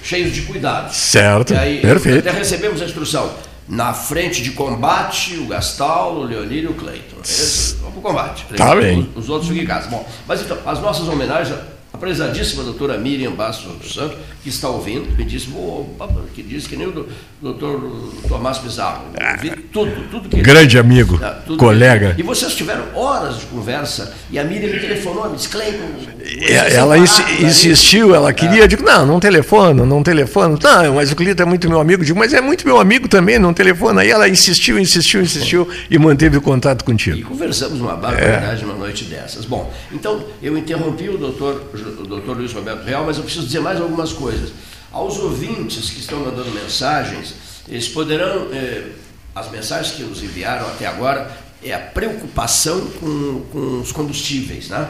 [0.03, 0.93] cheios de cuidado.
[0.93, 2.19] Certo, aí, perfeito.
[2.19, 3.31] Até recebemos a instrução,
[3.67, 7.17] na frente de combate, o Gastal, o Leonir e o Cleiton.
[7.17, 8.45] vamos para o combate.
[8.55, 9.09] Tá bem.
[9.15, 9.89] Os, os outros ficam em casa.
[9.89, 11.57] Bom, mas então, as nossas homenagens
[11.93, 15.85] a prezadíssima doutora Miriam Bastos dos Santos, que está ouvindo, me disse, oh,
[16.33, 17.07] que disse que nem o
[17.41, 19.05] doutor Tomás Pizarro.
[19.41, 22.15] Vi tudo, tudo que Grande ele, amigo, ah, colega.
[22.17, 26.17] E vocês tiveram horas de conversa, e a Miriam me telefonou, me disse, Cleiton.
[26.21, 28.67] É, ela ins insistiu, ela queria, é.
[28.67, 30.57] digo, não, não telefona, não telefona.
[30.61, 32.03] Não, mas o Cleiton é muito meu amigo.
[32.03, 34.01] Digo, mas é muito meu amigo também, não telefona.
[34.01, 37.17] Aí ela insistiu, insistiu, insistiu e manteve o contato contigo.
[37.17, 38.65] E conversamos uma barbaridade é.
[38.65, 39.45] uma noite dessas.
[39.45, 43.59] Bom, então eu interrompi o doutor o doutor Luiz Roberto Real, mas eu preciso dizer
[43.59, 44.51] mais algumas coisas.
[44.91, 47.35] Aos ouvintes que estão mandando mensagens,
[47.67, 48.91] eles poderão, eh,
[49.35, 51.29] as mensagens que nos enviaram até agora,
[51.63, 54.89] é a preocupação com, com os combustíveis, né?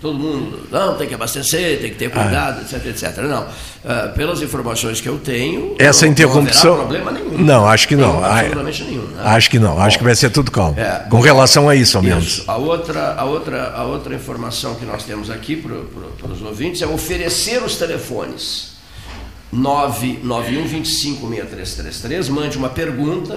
[0.00, 2.62] Todo mundo, não, tem que abastecer, tem que ter cuidado, ah.
[2.62, 3.18] etc, etc.
[3.24, 7.38] Não, uh, pelas informações que eu tenho, essa não, interrupção, não problema nenhum.
[7.38, 8.14] Não, acho que não.
[8.14, 9.02] não absolutamente nenhum.
[9.02, 9.22] Né?
[9.22, 10.78] Acho que não, Bom, acho que vai ser tudo calmo.
[10.78, 12.24] É, Com relação a isso, ao menos.
[12.24, 12.44] Isso.
[12.46, 16.80] A outra, a, outra, a outra informação que nós temos aqui para pro, os ouvintes
[16.82, 18.70] é oferecer os telefones.
[19.52, 23.34] 991 25 6333, mande uma pergunta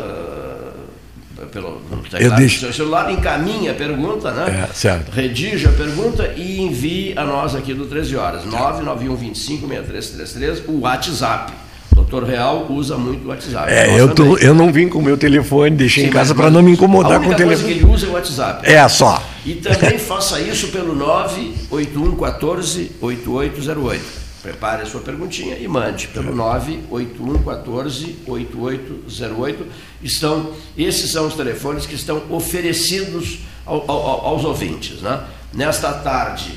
[1.45, 1.82] pelo
[2.19, 2.58] eu deixo...
[2.58, 4.67] do seu celular, encaminha a pergunta, né?
[4.69, 5.12] É, certo.
[5.12, 11.53] Redige a pergunta e envie a nós aqui do 13 horas, 991256333, o WhatsApp.
[11.91, 13.71] O doutor Real usa muito o WhatsApp.
[13.71, 16.49] É, eu, tô, eu não vim com o meu telefone, deixei Sim, em casa para
[16.49, 17.43] não me incomodar com o telefone.
[17.43, 18.67] A coisa que ele usa é o WhatsApp.
[18.67, 19.23] É, só.
[19.45, 24.22] E também faça isso pelo 981 14 8808.
[24.43, 29.65] Prepare a sua perguntinha e mande pelo 981 14 8808.
[30.04, 35.02] Estão, esses são os telefones que estão oferecidos ao, ao, aos ouvintes.
[35.02, 35.23] Né?
[35.54, 36.52] Nesta tarde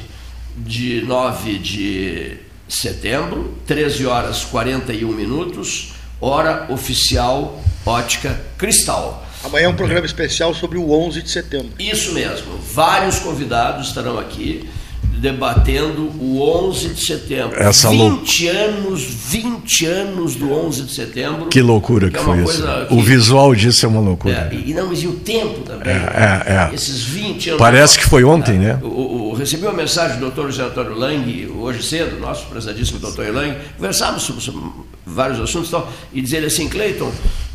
[0.56, 9.24] de 9 de setembro, 13 horas 41 minutos, hora oficial ótica cristal.
[9.44, 11.70] Amanhã é um programa especial sobre o 11 de setembro.
[11.78, 12.58] Isso mesmo.
[12.58, 14.68] Vários convidados estarão aqui
[15.16, 17.60] debatendo o 11 de setembro.
[17.60, 21.46] Essa 20 anos, 20 anos do 11 de setembro.
[21.46, 22.62] Que loucura que, que é foi isso.
[22.62, 22.94] Que...
[22.94, 24.50] O visual disso é uma loucura.
[24.52, 25.88] É, e, não, mas e o tempo também.
[25.88, 26.74] É, é, é.
[26.74, 27.58] Esses 20 anos.
[27.58, 28.78] Parece que foi ontem, né?
[28.82, 33.32] O, o, recebi uma mensagem do doutor José Antônio Lang, hoje cedo, nosso prezadíssimo doutor
[33.32, 34.62] Lang, conversávamos sobre, sobre
[35.04, 37.10] vários assuntos e tal, e dizer assim, Cleiton,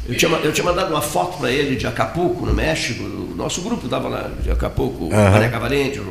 [0.08, 3.62] eu tinha, eu tinha mandado uma foto para ele de Acapulco, no México, o nosso
[3.62, 5.10] grupo estava lá de Acapulco, uhum.
[5.10, 6.02] o Mané Cavalente,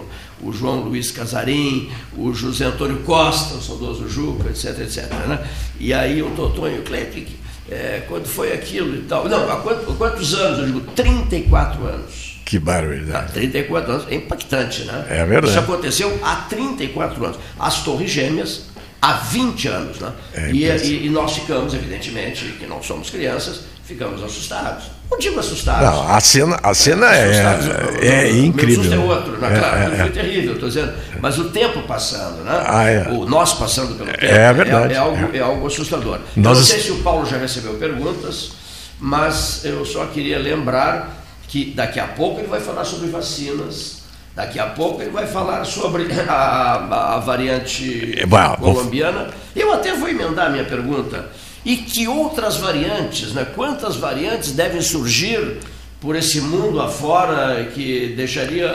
[0.43, 5.11] o, João Luiz Casarim, o José Antônio Costa, o saudoso Juca, etc, etc.
[5.28, 5.47] Né?
[5.78, 7.30] E aí o Totonho Cleiton,
[7.70, 9.28] é, quando foi aquilo e tal.
[9.28, 10.59] Não, há quantos, quantos anos?
[10.59, 12.41] Eu digo, 34 anos.
[12.45, 13.26] Que barbaridade.
[13.26, 15.07] Há 34 anos, é impactante, né?
[15.09, 15.53] É verdade.
[15.53, 17.38] Isso aconteceu há 34 anos.
[17.59, 18.64] As Torres Gêmeas,
[19.01, 20.12] há 20 anos, né?
[20.34, 23.61] É e, e, e, nós ficamos, evidentemente, que não somos crianças,
[23.91, 24.84] ficamos assustados.
[25.11, 25.82] Não digo assustados.
[25.82, 28.80] Não, a cena, a cena é, é, incrível.
[28.80, 29.59] O susto é outro, né?
[29.59, 30.09] claro, é, foi é.
[30.11, 30.93] terrível, estou dizendo.
[31.20, 32.62] Mas o tempo passando, né?
[32.64, 33.09] Ah, é.
[33.09, 34.95] O nós passando pelo tempo é, verdade.
[34.95, 35.38] é, algo, é.
[35.41, 36.20] algo assustador.
[36.36, 36.59] Nós...
[36.59, 38.53] Não sei se o Paulo já recebeu perguntas,
[39.01, 41.16] mas eu só queria lembrar
[41.49, 44.01] que daqui a pouco ele vai falar sobre vacinas.
[44.36, 48.14] Daqui a pouco ele vai falar sobre a, a, a variante
[48.61, 49.28] colombiana.
[49.57, 51.28] Eu até vou emendar a minha pergunta
[51.65, 53.47] e que outras variantes, né?
[53.55, 55.59] quantas variantes devem surgir
[56.01, 58.71] por esse mundo afora que deixaria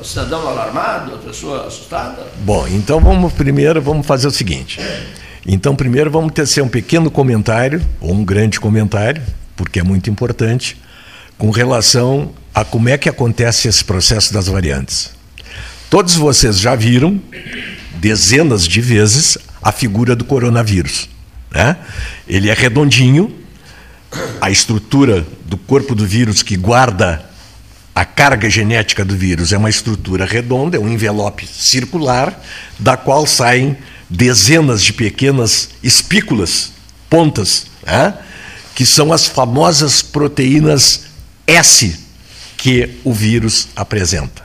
[0.00, 2.26] o cidadão alarmado, a pessoa assustada?
[2.38, 4.80] Bom, então vamos primeiro vamos fazer o seguinte.
[5.46, 9.22] Então primeiro vamos tecer um pequeno comentário ou um grande comentário,
[9.54, 10.76] porque é muito importante
[11.36, 15.10] com relação a como é que acontece esse processo das variantes.
[15.90, 17.20] Todos vocês já viram,
[17.94, 21.08] dezenas de vezes, a figura do coronavírus.
[21.52, 21.76] Né?
[22.26, 23.32] Ele é redondinho,
[24.40, 27.24] a estrutura do corpo do vírus que guarda
[27.94, 32.42] a carga genética do vírus é uma estrutura redonda, é um envelope circular,
[32.78, 33.76] da qual saem
[34.08, 36.72] dezenas de pequenas espículas,
[37.08, 38.14] pontas, né?
[38.74, 41.04] que são as famosas proteínas
[41.46, 41.98] S
[42.56, 44.42] que o vírus apresenta.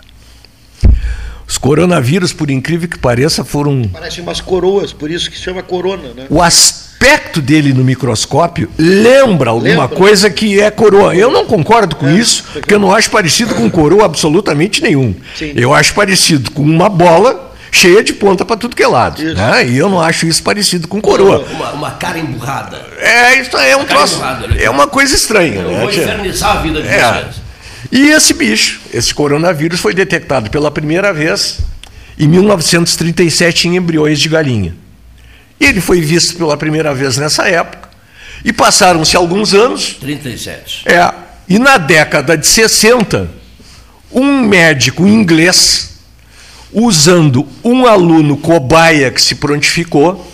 [1.47, 3.83] Os coronavírus, por incrível que pareça, foram.
[3.87, 6.25] Parecem umas coroas, por isso que se chama corona, né?
[6.29, 9.87] O aspecto dele no microscópio lembra alguma lembra?
[9.87, 11.15] coisa que é coroa.
[11.15, 15.15] Eu não concordo com é, isso, porque eu não acho parecido com coroa absolutamente nenhum.
[15.35, 15.53] Sim.
[15.55, 19.23] Eu acho parecido com uma bola cheia de ponta para tudo que é lado.
[19.23, 19.67] Né?
[19.67, 21.45] E eu não acho isso parecido com coroa.
[21.51, 22.85] Uma, uma cara emburrada.
[22.99, 24.19] É, isso é um troço.
[24.19, 24.63] Né?
[24.63, 25.61] É uma coisa estranha.
[25.61, 25.79] Eu né?
[25.79, 26.99] vou infernizar a vida de é.
[26.99, 27.46] vocês.
[27.91, 31.59] E esse bicho, esse coronavírus, foi detectado pela primeira vez
[32.17, 34.75] em 1937 em embriões de galinha.
[35.59, 37.89] Ele foi visto pela primeira vez nessa época.
[38.43, 39.97] E passaram-se alguns anos.
[39.99, 40.83] 37.
[40.85, 41.13] É.
[41.49, 43.29] E na década de 60,
[44.11, 45.97] um médico inglês,
[46.71, 50.31] usando um aluno cobaia que se prontificou,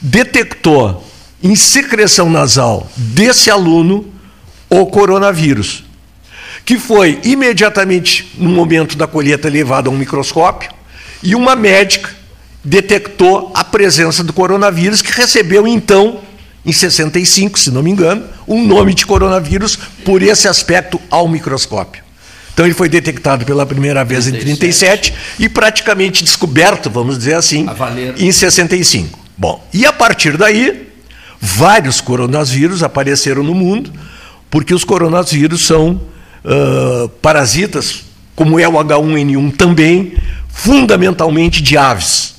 [0.00, 1.06] detectou
[1.42, 4.12] em secreção nasal desse aluno
[4.70, 5.84] o coronavírus
[6.64, 10.70] que foi imediatamente no momento da colheita levado a um microscópio
[11.22, 12.10] e uma médica
[12.64, 16.20] detectou a presença do coronavírus que recebeu então
[16.64, 22.02] em 65, se não me engano, um nome de coronavírus por esse aspecto ao microscópio.
[22.54, 24.52] Então ele foi detectado pela primeira vez 37.
[24.52, 27.66] em 37 e praticamente descoberto, vamos dizer assim,
[28.16, 29.18] em 65.
[29.36, 30.88] Bom, e a partir daí,
[31.38, 33.92] vários coronavírus apareceram no mundo,
[34.48, 36.00] porque os coronavírus são
[37.22, 38.04] parasitas,
[38.36, 40.14] como é o H1N1 também,
[40.48, 42.34] fundamentalmente de aves.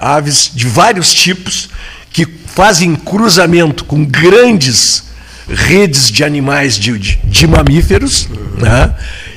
[0.00, 1.68] Aves de vários tipos
[2.12, 5.04] que fazem cruzamento com grandes
[5.48, 8.28] redes de animais de, de, de mamíferos,
[8.58, 8.94] né?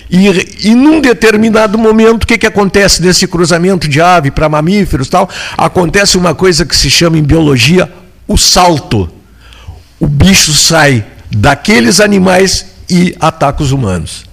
[0.09, 5.09] E, e num determinado momento, o que, que acontece nesse cruzamento de ave para mamíferos
[5.09, 5.27] tal?
[5.57, 7.91] Acontece uma coisa que se chama em biologia
[8.27, 9.09] o salto.
[9.99, 14.23] O bicho sai daqueles animais e ataca os humanos.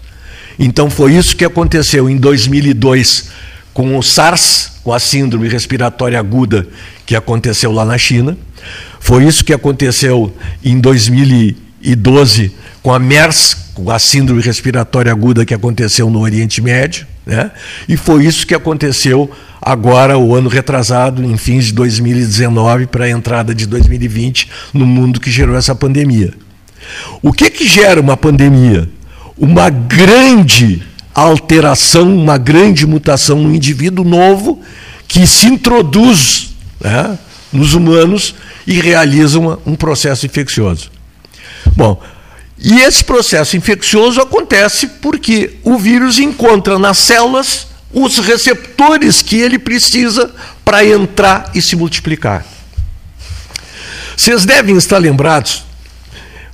[0.58, 3.30] Então foi isso que aconteceu em 2002
[3.72, 6.66] com o SARS, com a síndrome respiratória aguda
[7.06, 8.36] que aconteceu lá na China.
[9.00, 12.52] Foi isso que aconteceu em 2012
[12.82, 17.50] com a MERS, com a síndrome respiratória aguda que aconteceu no Oriente Médio, né?
[17.88, 19.30] E foi isso que aconteceu
[19.62, 25.18] agora o ano retrasado, em fins de 2019 para a entrada de 2020 no mundo
[25.18, 26.34] que gerou essa pandemia.
[27.22, 28.88] O que, que gera uma pandemia?
[29.36, 30.82] Uma grande
[31.14, 34.60] alteração, uma grande mutação no indivíduo novo
[35.08, 37.18] que se introduz né,
[37.52, 38.34] nos humanos
[38.66, 40.90] e realiza uma, um processo infeccioso.
[41.76, 42.00] Bom,
[42.58, 49.58] e esse processo infeccioso acontece porque o vírus encontra nas células os receptores que ele
[49.58, 50.30] precisa
[50.64, 52.44] para entrar e se multiplicar.
[54.16, 55.64] Vocês devem estar lembrados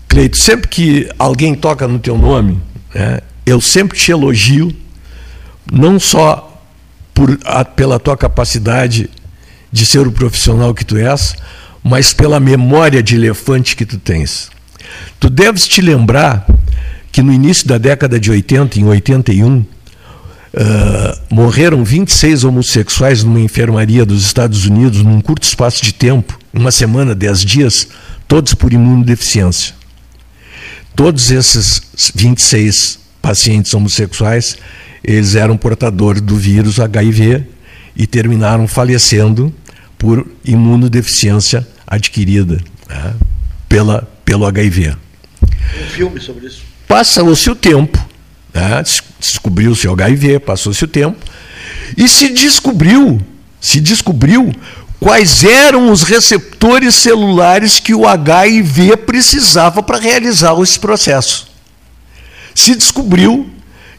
[0.08, 2.60] Cleito, sempre que alguém toca no teu nome,
[2.94, 4.74] né, eu sempre te elogio,
[5.70, 6.62] não só
[7.12, 9.10] por, a, pela tua capacidade
[9.70, 11.34] de ser o profissional que tu és,
[11.82, 14.50] mas pela memória de elefante que tu tens.
[15.20, 16.46] Tu deves te lembrar
[17.12, 19.66] que no início da década de 80, em 81, uh,
[21.30, 27.14] morreram 26 homossexuais numa enfermaria dos Estados Unidos num curto espaço de tempo, uma semana,
[27.14, 27.88] dez dias,
[28.26, 29.74] todos por imunodeficiência.
[30.96, 31.82] Todos esses
[32.14, 34.56] 26 pacientes homossexuais,
[35.04, 37.44] eles eram portadores do vírus HIV
[37.94, 39.54] e terminaram falecendo
[39.98, 43.14] por imunodeficiência adquirida né,
[43.68, 44.96] pela, pelo HIV.
[45.42, 46.62] Um filme sobre isso.
[46.88, 48.02] Passou-se o tempo,
[48.54, 48.82] né,
[49.20, 51.18] descobriu-se o HIV, passou-se o tempo,
[51.94, 53.20] e se descobriu,
[53.60, 54.50] se descobriu
[55.06, 61.46] quais eram os receptores celulares que o HIV precisava para realizar esse processo.
[62.52, 63.48] Se descobriu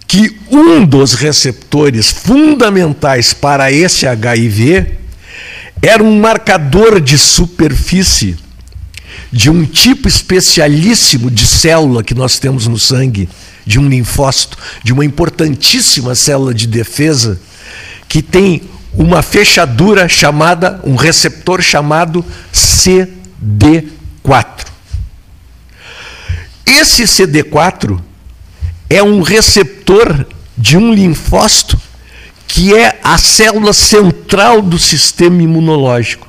[0.06, 4.98] que um dos receptores fundamentais para esse HIV
[5.82, 8.38] era um marcador de superfície
[9.32, 13.30] de um tipo especialíssimo de célula que nós temos no sangue,
[13.66, 17.40] de um linfócito, de uma importantíssima célula de defesa,
[18.10, 18.62] que tem
[18.98, 24.66] uma fechadura chamada, um receptor chamado CD4.
[26.66, 28.02] Esse CD4
[28.90, 30.26] é um receptor
[30.58, 31.80] de um linfócito
[32.48, 36.28] que é a célula central do sistema imunológico.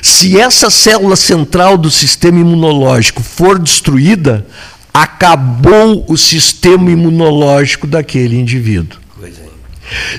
[0.00, 4.46] Se essa célula central do sistema imunológico for destruída,
[4.92, 8.98] acabou o sistema imunológico daquele indivíduo.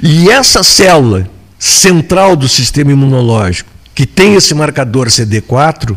[0.01, 5.95] E essa célula central do sistema imunológico, que tem esse marcador CD4,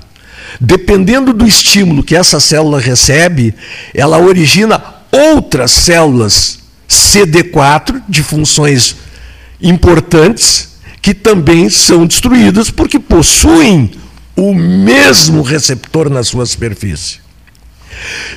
[0.60, 3.54] dependendo do estímulo que essa célula recebe,
[3.94, 6.58] ela origina outras células
[6.88, 8.96] CD4 de funções
[9.60, 13.92] importantes que também são destruídas porque possuem
[14.36, 17.18] o mesmo receptor na sua superfície.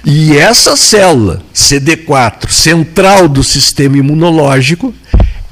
[0.05, 4.93] E essa célula CD4 central do sistema imunológico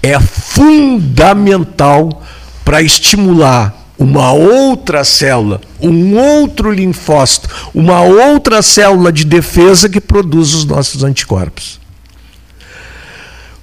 [0.05, 2.23] é fundamental
[2.63, 10.53] para estimular uma outra célula, um outro linfócito, uma outra célula de defesa que produz
[10.53, 11.79] os nossos anticorpos.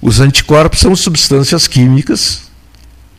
[0.01, 2.41] Os anticorpos são substâncias químicas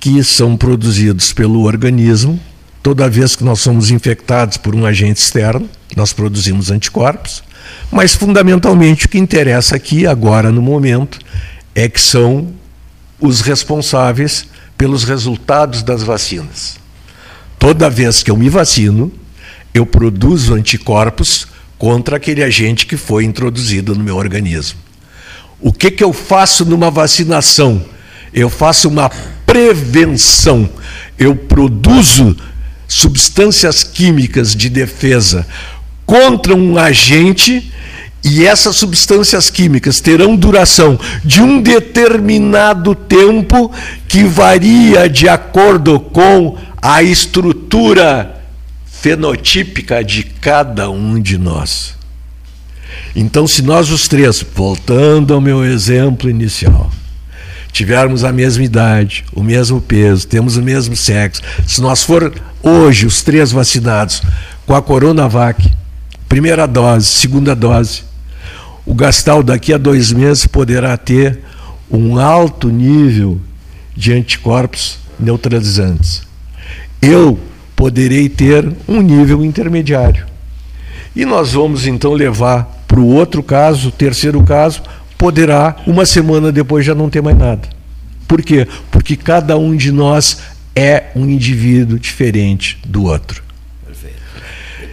[0.01, 2.39] que são produzidos pelo organismo
[2.85, 5.67] toda vez que nós somos infectados por um agente externo,
[5.97, 7.43] nós produzimos anticorpos,
[7.91, 11.19] mas fundamentalmente o que interessa aqui, agora no momento,
[11.75, 12.53] é que são
[13.21, 14.47] os responsáveis
[14.77, 16.79] pelos resultados das vacinas.
[17.59, 19.13] Toda vez que eu me vacino,
[19.73, 21.47] eu produzo anticorpos
[21.79, 24.79] contra aquele agente que foi introduzido no meu organismo.
[25.61, 27.85] O que, que eu faço numa vacinação?
[28.33, 29.09] Eu faço uma
[29.47, 30.69] prevenção.
[31.19, 32.37] Eu produzo
[32.87, 35.47] substâncias químicas de defesa
[36.05, 37.73] contra um agente
[38.25, 43.71] e essas substâncias químicas terão duração de um determinado tempo
[44.09, 48.43] que varia de acordo com a estrutura
[48.87, 51.95] fenotípica de cada um de nós.
[53.15, 56.91] Então, se nós os três, voltando ao meu exemplo inicial,
[57.71, 63.05] tivermos a mesma idade, o mesmo peso, temos o mesmo sexo, se nós for hoje
[63.05, 64.23] os três vacinados
[64.65, 65.71] com a Coronavac,
[66.27, 68.14] primeira dose, segunda dose,
[68.87, 71.41] o Gastal daqui a dois meses poderá ter
[71.91, 73.41] um alto nível
[73.97, 76.23] de anticorpos neutralizantes.
[77.01, 77.39] Eu
[77.77, 80.27] poderei ter um nível intermediário.
[81.15, 84.83] E nós vamos então levar para o outro caso, o terceiro caso,
[85.17, 87.69] poderá, uma semana depois, já não ter mais nada.
[88.27, 88.67] Por quê?
[88.91, 90.39] Porque cada um de nós
[90.75, 93.43] é um indivíduo diferente do outro.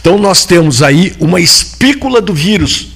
[0.00, 2.88] Então nós temos aí uma espícula do vírus.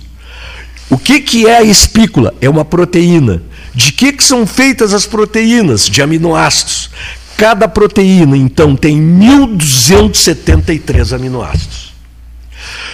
[0.91, 2.35] O que, que é a espícula?
[2.41, 3.43] É uma proteína.
[3.75, 5.89] De que, que são feitas as proteínas?
[5.89, 6.91] De aminoácidos.
[7.37, 11.93] Cada proteína, então, tem 1.273 aminoácidos.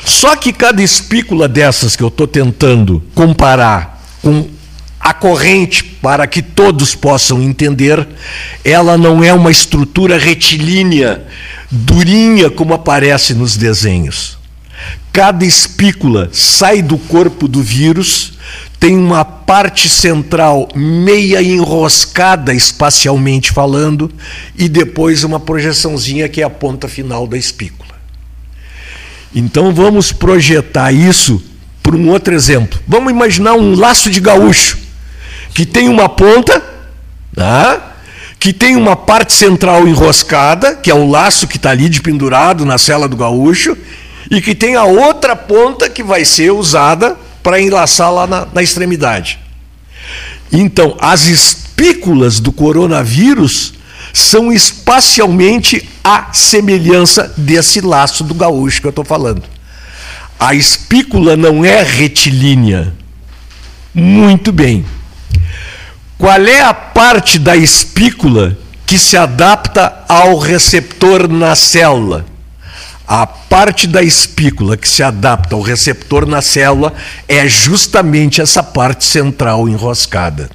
[0.05, 4.49] Só que cada espícula dessas que eu estou tentando comparar com
[4.99, 8.07] a corrente, para que todos possam entender,
[8.65, 11.25] ela não é uma estrutura retilínea,
[11.71, 14.39] durinha como aparece nos desenhos.
[15.13, 18.33] Cada espícula sai do corpo do vírus,
[18.81, 24.11] tem uma parte central meia enroscada espacialmente falando
[24.57, 27.93] e depois uma projeçãozinha que é a ponta final da espícula.
[29.35, 31.43] Então vamos projetar isso
[31.83, 32.81] por um outro exemplo.
[32.89, 34.79] Vamos imaginar um laço de gaúcho
[35.55, 36.63] que tem uma ponta,
[37.35, 37.93] tá?
[38.43, 42.65] que tem uma parte central enroscada, que é o laço que está ali de pendurado
[42.65, 43.79] na cela do gaúcho,
[44.33, 48.63] e que tem a outra ponta que vai ser usada para enlaçar lá na, na
[48.63, 49.39] extremidade.
[50.51, 53.75] Então, as espículas do coronavírus
[54.11, 59.43] são espacialmente a semelhança desse laço do gaúcho que eu estou falando.
[60.41, 62.95] A espícula não é retilínea.
[63.93, 64.87] Muito bem.
[66.17, 68.57] Qual é a parte da espícula
[68.87, 72.32] que se adapta ao receptor na célula?
[73.07, 76.95] A parte da espícula que se adapta ao receptor na célula
[77.29, 80.51] é justamente essa parte central enroscada.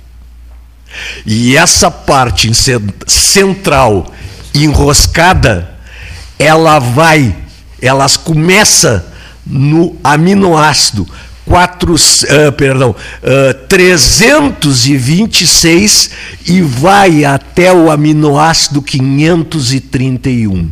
[1.25, 2.49] E essa parte
[3.05, 4.09] central
[4.55, 5.75] enroscada,
[6.39, 7.35] ela vai,
[7.81, 9.05] elas começa
[9.45, 11.07] no aminoácido
[11.45, 11.97] 4, uh,
[12.53, 16.09] perdão, uh, 326
[16.45, 20.69] e vai até o aminoácido 531.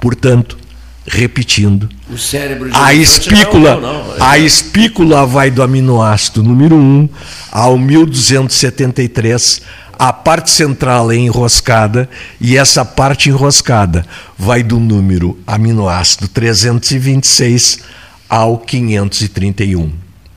[0.00, 0.63] Portanto,
[1.06, 4.26] repetindo, o cérebro a espícula, não, não, não.
[4.26, 7.08] a espícula vai do aminoácido número 1
[7.52, 9.62] ao 1273
[9.98, 12.08] a parte central é enroscada
[12.40, 14.04] e essa parte enroscada
[14.36, 17.80] vai do número aminoácido 326
[18.28, 19.92] ao 531.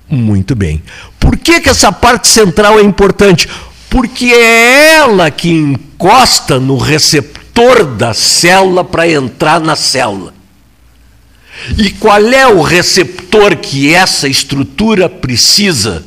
[0.10, 0.82] Muito bem.
[1.20, 3.50] Por que, que essa parte central é importante?
[3.90, 10.37] Porque é ela que encosta no receptor da célula para entrar na célula.
[11.78, 16.06] E qual é o receptor que essa estrutura precisa?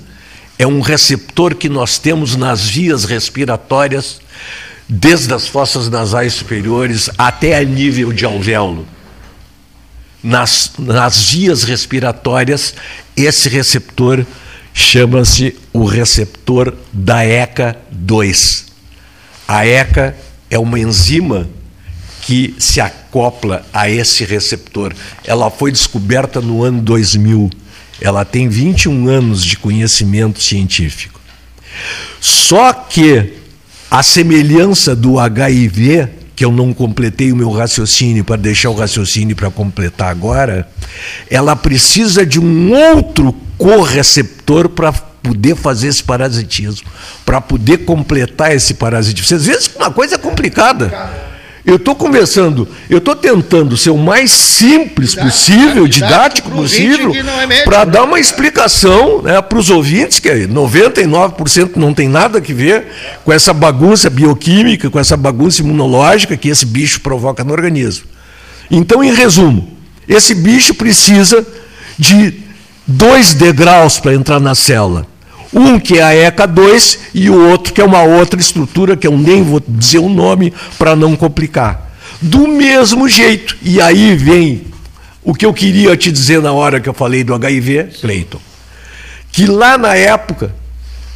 [0.58, 4.20] É um receptor que nós temos nas vias respiratórias,
[4.88, 8.86] desde as fossas nasais superiores até a nível de alvéolo
[10.22, 12.74] nas, nas vias respiratórias,
[13.16, 14.24] esse receptor
[14.72, 18.64] chama-se o receptor da ECA2.
[19.48, 20.16] A ECA
[20.48, 21.48] é uma enzima
[22.30, 24.94] que se acopla a esse receptor.
[25.24, 27.50] Ela foi descoberta no ano 2000.
[28.00, 31.20] Ela tem 21 anos de conhecimento científico.
[32.20, 33.32] Só que
[33.90, 39.34] a semelhança do HIV que eu não completei o meu raciocínio para deixar o raciocínio
[39.34, 40.68] para completar agora,
[41.28, 46.88] ela precisa de um outro correceptor para poder fazer esse parasitismo,
[47.26, 49.26] para poder completar esse parasitismo.
[49.26, 51.29] Vocês veem que uma coisa é complicada.
[51.64, 57.84] Eu estou conversando, eu estou tentando ser o mais simples possível, didático, possível, é para
[57.84, 62.86] dar uma explicação né, para os ouvintes, que 99% não tem nada a ver
[63.24, 68.06] com essa bagunça bioquímica, com essa bagunça imunológica que esse bicho provoca no organismo.
[68.70, 69.76] Então, em resumo,
[70.08, 71.46] esse bicho precisa
[71.98, 72.34] de
[72.86, 75.09] dois degraus para entrar na célula.
[75.52, 79.06] Um que é a ECA 2 e o outro que é uma outra estrutura, que
[79.06, 81.90] eu nem vou dizer o nome para não complicar.
[82.22, 84.66] Do mesmo jeito, e aí vem
[85.22, 88.40] o que eu queria te dizer na hora que eu falei do HIV, Cleiton,
[89.32, 90.54] que lá na época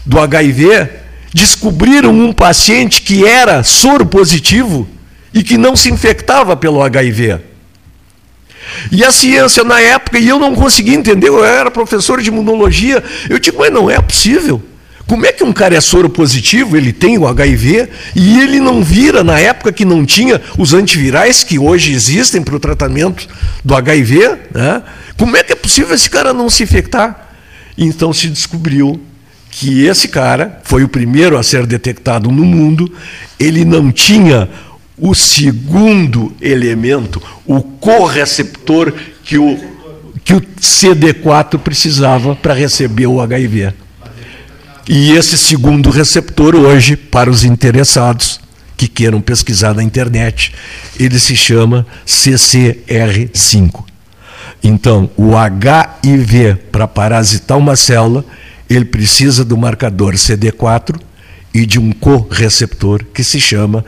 [0.04, 0.88] do HIV,
[1.32, 4.86] descobriram um paciente que era soro positivo
[5.32, 7.40] e que não se infectava pelo HIV.
[8.90, 13.02] E a ciência na época, e eu não conseguia entender, eu era professor de imunologia,
[13.28, 14.62] eu digo, mas não é possível.
[15.06, 18.82] Como é que um cara é soro positivo, ele tem o HIV, e ele não
[18.82, 23.28] vira, na época que não tinha os antivirais que hoje existem para o tratamento
[23.62, 24.82] do HIV, né?
[25.18, 27.28] como é que é possível esse cara não se infectar?
[27.76, 29.00] Então se descobriu
[29.50, 32.90] que esse cara foi o primeiro a ser detectado no mundo,
[33.38, 34.48] ele não tinha
[34.96, 38.92] o segundo elemento, o correceptor
[39.24, 39.58] que o,
[40.24, 43.72] que o CD4 precisava para receber o HIV.
[44.88, 48.38] E esse segundo receptor, hoje, para os interessados
[48.76, 50.52] que queiram pesquisar na internet,
[50.98, 53.84] ele se chama CCR5.
[54.62, 58.24] Então, o HIV, para parasitar uma célula,
[58.68, 61.00] ele precisa do marcador CD4
[61.52, 63.84] e de um correceptor que se chama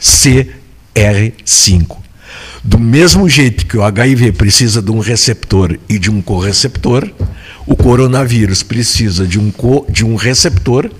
[0.00, 1.96] CCR5.
[2.62, 7.10] Do mesmo jeito que o HIV precisa de um receptor e de um correceptor,
[7.70, 10.90] O coronavírus precisa de um, co, de um receptor,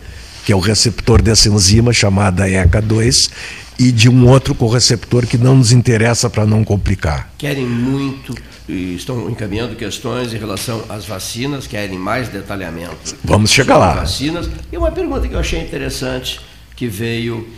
[0.44, 3.28] que é o receptor dessa enzima chamada ECA2,
[3.76, 7.32] e de um outro correceptor que não nos interessa para não complicar.
[7.36, 8.36] Querem muito
[8.68, 13.16] e estão encaminhando questões em relação às vacinas, querem mais detalhamento.
[13.24, 13.94] Vamos chegar lá.
[13.94, 14.48] Vacinas.
[14.70, 16.40] E uma pergunta que eu achei interessante
[16.76, 17.48] que veio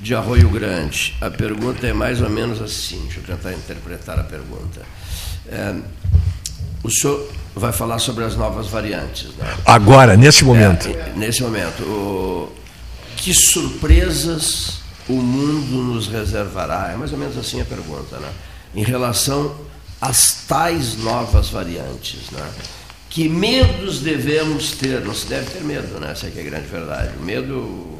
[0.00, 1.14] de Arroio Grande.
[1.20, 4.82] A pergunta é mais ou menos assim, deixa eu tentar interpretar a pergunta.
[5.48, 5.74] É,
[6.82, 9.28] o senhor vai falar sobre as novas variantes.
[9.36, 9.56] Né?
[9.64, 10.88] Agora, nesse momento.
[10.88, 11.82] É, nesse momento.
[11.82, 12.52] O,
[13.16, 16.90] que surpresas o mundo nos reservará?
[16.92, 18.30] É mais ou menos assim a pergunta, né?
[18.74, 19.56] Em relação
[20.00, 22.46] às tais novas variantes, né?
[23.08, 25.00] Que medos devemos ter?
[25.00, 26.12] Não se deve ter medo, né?
[26.12, 27.10] Essa é, é a grande verdade.
[27.18, 27.98] O medo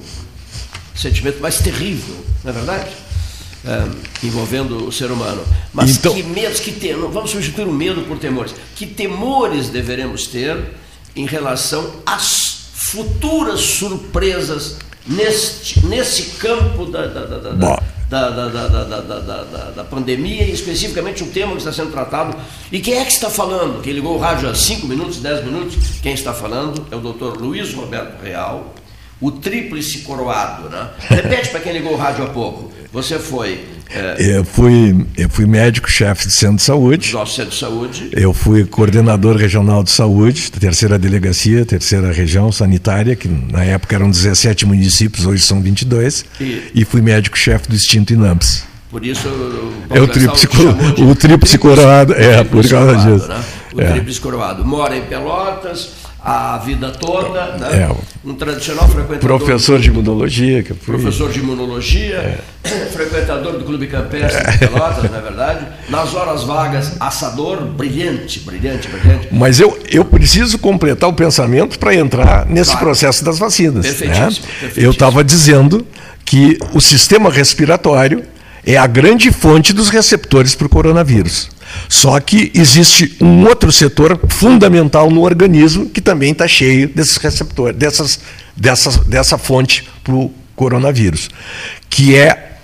[0.97, 2.90] sentimento mais terrível, não é verdade?
[3.64, 5.42] É, envolvendo o ser humano.
[5.72, 8.55] Mas então, que medos, que tem, vamos substituir o medo por temores.
[8.76, 10.57] Que temores deveremos ter
[11.16, 14.76] em relação às futuras surpresas
[15.07, 21.26] neste, nesse campo da, da, da, da da, da, da, da, pandemia e especificamente o
[21.26, 22.36] tema que está sendo tratado.
[22.70, 23.82] E quem é que está falando?
[23.82, 25.76] Quem ligou o rádio há 5 minutos, 10 minutos?
[26.01, 28.72] Quem está falando é o doutor Luiz Roberto Real,
[29.21, 30.89] o tríplice coroado, né?
[31.09, 32.73] Repete para quem ligou o rádio há pouco.
[32.93, 33.64] Você foi.
[33.91, 34.37] É...
[34.37, 37.12] Eu fui, eu fui médico-chefe de centro de saúde.
[37.12, 38.09] Nosso centro de saúde.
[38.12, 44.11] Eu fui coordenador regional de saúde, terceira delegacia, terceira região sanitária, que na época eram
[44.11, 46.25] 17 municípios, hoje são 22.
[46.41, 48.64] E, e fui médico-chefe do extinto Inampes.
[48.91, 49.29] Por isso.
[49.91, 50.47] É o tríplice,
[51.03, 53.29] o tríplice coroado, é, por causa disso.
[53.29, 53.45] Né?
[53.75, 53.93] O é.
[53.93, 54.64] tríplice coroado.
[54.64, 57.83] Mora em Pelotas a vida toda, né?
[57.89, 59.39] é, um tradicional frequentador.
[59.39, 60.99] Professor de imunologia, que fui.
[60.99, 62.16] Professor de imunologia,
[62.64, 62.68] é.
[62.93, 65.66] frequentador do Clube Campestre de Pelotas, não é verdade?
[65.89, 69.29] Nas horas vagas, assador, brilhante, brilhante, brilhante.
[69.31, 72.87] Mas eu, eu preciso completar o pensamento para entrar nesse claro.
[72.87, 73.87] processo das vacinas.
[73.87, 74.31] Perfeitíssimo, né?
[74.35, 74.85] perfeitíssimo.
[74.85, 75.87] Eu estava dizendo
[76.24, 78.24] que o sistema respiratório
[78.66, 81.55] é a grande fonte dos receptores para o coronavírus.
[81.89, 87.77] Só que existe um outro setor fundamental no organismo que também está cheio desses receptores,
[87.77, 88.20] dessas,
[88.57, 91.29] dessas, dessa fonte para o coronavírus,
[91.89, 92.59] que é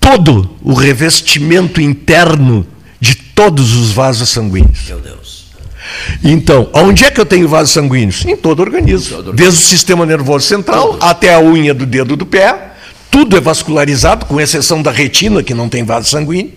[0.00, 2.66] todo o revestimento interno
[3.00, 4.86] de todos os vasos sanguíneos.
[4.88, 5.44] Meu Deus.
[6.22, 8.24] Então, onde é que eu tenho vasos sanguíneos?
[8.24, 9.16] Em todo o organismo.
[9.16, 11.02] Todo Desde o sistema nervoso central todo.
[11.02, 12.72] até a unha do dedo do pé,
[13.10, 16.52] tudo é vascularizado, com exceção da retina, que não tem vaso sanguíneo.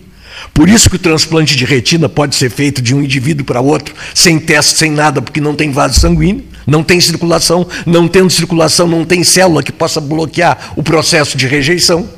[0.52, 3.94] Por isso que o transplante de retina pode ser feito de um indivíduo para outro,
[4.14, 8.86] sem teste, sem nada, porque não tem vaso sanguíneo, não tem circulação, não tendo circulação,
[8.86, 12.08] não tem célula que possa bloquear o processo de rejeição.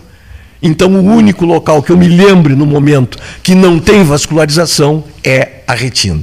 [0.63, 5.63] Então, o único local que eu me lembre no momento que não tem vascularização é
[5.67, 6.23] a retina.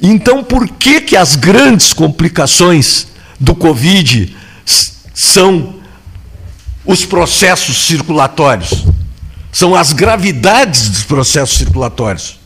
[0.00, 4.34] Então, por que, que as grandes complicações do Covid
[5.14, 5.74] são
[6.84, 8.84] os processos circulatórios?
[9.56, 12.38] São as gravidades dos processos circulatórios,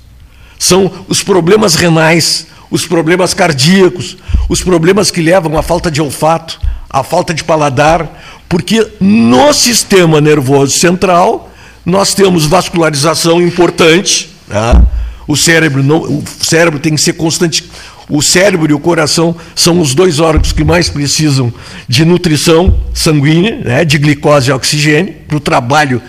[0.56, 4.16] são os problemas renais, os problemas cardíacos,
[4.48, 8.08] os problemas que levam à falta de olfato, à falta de paladar,
[8.48, 11.50] porque no sistema nervoso central
[11.84, 14.80] nós temos vascularização importante, né?
[15.26, 17.68] o cérebro não, o cérebro tem que ser constante.
[18.08, 21.52] O cérebro e o coração são os dois órgãos que mais precisam
[21.88, 26.00] de nutrição sanguínea, né, de glicose e oxigênio, para o trabalho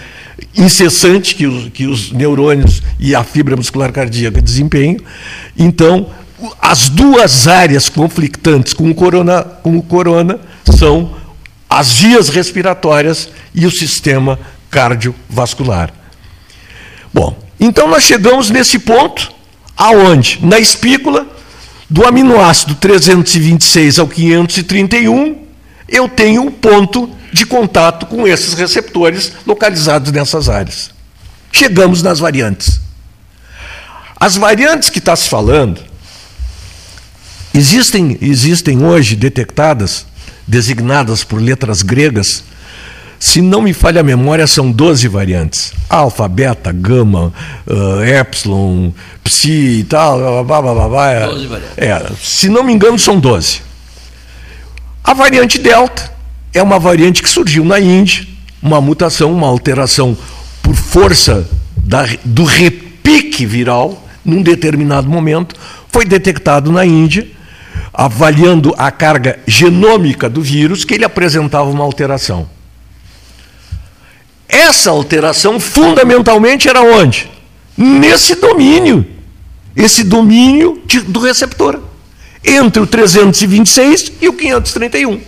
[0.55, 4.97] incessante que os, que os neurônios e a fibra muscular cardíaca desempenham.
[5.57, 6.09] Então,
[6.61, 11.15] as duas áreas conflitantes com o corona, com o corona são
[11.69, 14.39] as vias respiratórias e o sistema
[14.69, 15.93] cardiovascular.
[17.13, 19.31] Bom, então nós chegamos nesse ponto
[19.77, 20.39] aonde?
[20.41, 21.27] Na espícula
[21.89, 25.40] do aminoácido 326 ao 531,
[25.91, 30.91] eu tenho um ponto de contato com esses receptores localizados nessas áreas.
[31.51, 32.79] Chegamos nas variantes.
[34.19, 35.81] As variantes que está se falando,
[37.53, 40.05] existem, existem hoje detectadas,
[40.47, 42.43] designadas por letras gregas,
[43.19, 45.73] se não me falha a memória, são 12 variantes.
[45.87, 47.31] Alfa, beta, gama,
[47.67, 48.91] uh, epsilon,
[49.23, 50.43] psi e tal.
[50.43, 51.25] Blá, blá, blá, blá.
[51.27, 51.77] 12 variantes.
[51.77, 53.61] É, se não me engano, são 12.
[55.03, 56.11] A variante delta
[56.53, 58.27] é uma variante que surgiu na Índia,
[58.61, 60.15] uma mutação, uma alteração
[60.61, 65.55] por força da, do repique viral, num determinado momento,
[65.87, 67.27] foi detectado na Índia,
[67.91, 72.47] avaliando a carga genômica do vírus, que ele apresentava uma alteração.
[74.47, 77.29] Essa alteração, fundamentalmente, era onde?
[77.75, 79.05] Nesse domínio.
[79.75, 81.81] Esse domínio de, do receptor.
[82.43, 85.21] Entre o 326 e o 531.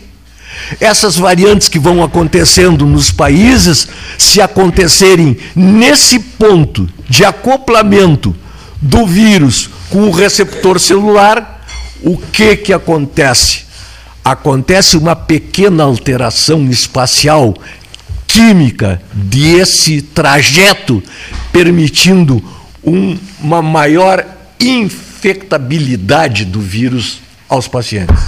[0.79, 3.87] Essas variantes que vão acontecendo nos países,
[4.17, 8.35] se acontecerem nesse ponto de acoplamento
[8.81, 11.65] do vírus com o receptor celular,
[12.01, 13.63] o que que acontece?
[14.23, 17.53] Acontece uma pequena alteração espacial
[18.27, 21.03] química desse trajeto,
[21.51, 22.43] permitindo
[22.83, 24.25] um, uma maior
[25.23, 28.21] infectabilidade do vírus aos pacientes.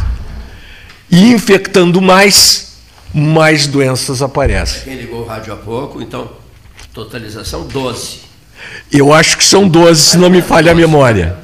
[1.12, 2.78] E infectando mais,
[3.14, 4.84] mais doenças aparecem.
[4.84, 6.32] Quem ligou o rádio há pouco, então,
[6.94, 8.22] totalização 12.
[8.92, 11.38] Eu acho que são 12, se não me falha a memória.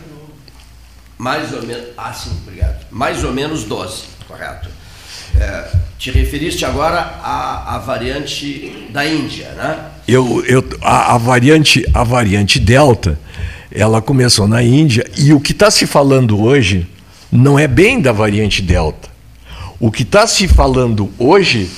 [1.18, 1.88] Mais ou menos.
[1.98, 2.86] Ah, sim, obrigado.
[2.90, 4.70] Mais ou menos 12, correto.
[5.40, 5.68] É,
[6.00, 9.86] te referiste agora à, à, variante da Índia, né?
[10.08, 13.20] Eu, eu, a, a, variante, a variante Delta,
[13.74, 16.88] ela começou na Índia e o que está se falando hoje
[17.32, 19.10] não é bem da variante Delta.
[19.80, 21.70] O que está se falando hoje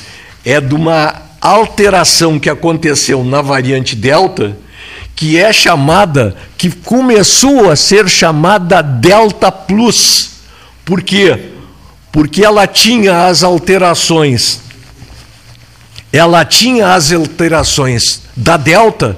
[0.44, 4.58] é de uma alteração que aconteceu na variante Delta,
[5.16, 10.32] que é chamada, que começou a ser chamada Delta Plus.
[10.84, 11.52] Por quê?
[12.12, 14.62] Porque ela tinha as alterações,
[16.12, 19.18] ela tinha as alterações da Delta,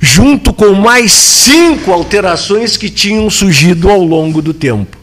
[0.00, 4.96] junto com mais cinco alterações que tinham surgido ao longo do tempo.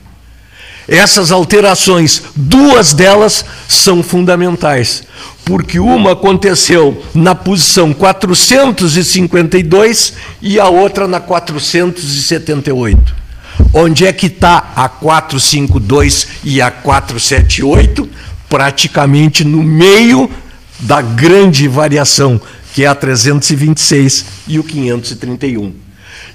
[0.88, 5.04] Essas alterações, duas delas são fundamentais,
[5.43, 13.28] porque uma aconteceu na posição 452 e a outra na 478.
[13.74, 18.08] Onde é que está a 452 e a 478?
[18.48, 20.32] Praticamente no meio
[20.80, 22.39] da grande variação,
[22.78, 25.73] que é a 326 e o 531.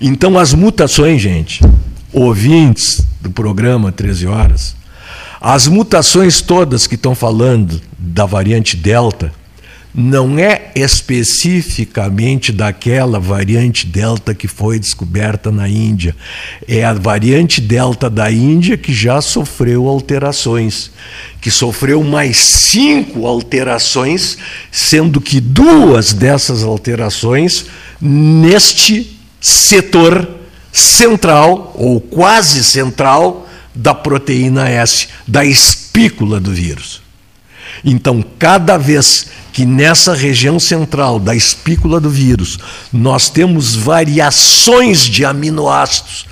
[0.00, 1.60] Então, as mutações, gente,
[2.12, 4.74] ouvintes do programa 13 Horas,
[5.40, 9.32] as mutações todas que estão falando da variante Delta
[9.94, 16.16] não é especificamente daquela variante Delta que foi descoberta na Índia.
[16.66, 20.90] É a variante Delta da Índia que já sofreu alterações,
[21.40, 24.38] que sofreu mais cinco alterações,
[24.70, 27.66] sendo que duas dessas alterações
[28.00, 30.28] neste setor
[30.72, 37.01] central, ou quase central, da proteína S, da espícula do vírus.
[37.84, 42.58] Então, cada vez que nessa região central da espícula do vírus
[42.92, 46.26] nós temos variações de aminoácidos,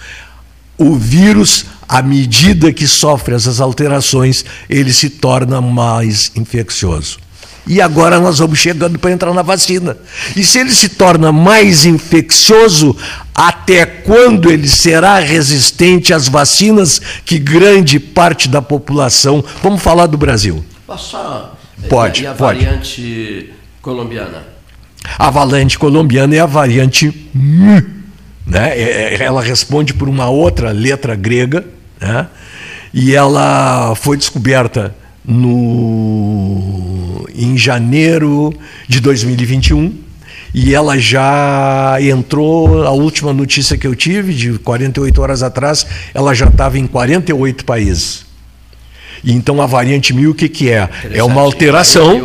[0.78, 7.18] o vírus, à medida que sofre essas alterações, ele se torna mais infeccioso.
[7.66, 9.96] E agora nós vamos chegando para entrar na vacina.
[10.34, 12.96] E se ele se torna mais infeccioso,
[13.34, 19.44] até quando ele será resistente às vacinas que grande parte da população.
[19.62, 20.64] Vamos falar do Brasil.
[20.90, 21.16] Posso
[21.88, 22.24] Pode.
[22.24, 22.64] E a pode.
[22.64, 24.42] variante colombiana?
[25.16, 27.86] A variante colombiana é a variante M.
[28.44, 28.76] Né?
[28.76, 31.64] É, é, ela responde por uma outra letra grega,
[32.00, 32.26] né?
[32.92, 34.92] e ela foi descoberta
[35.24, 38.52] no, em janeiro
[38.88, 39.96] de 2021
[40.52, 46.34] e ela já entrou, a última notícia que eu tive, de 48 horas atrás, ela
[46.34, 48.29] já estava em 48 países.
[49.22, 50.88] E então a variante mil, o que, que é?
[51.12, 52.20] É uma alteração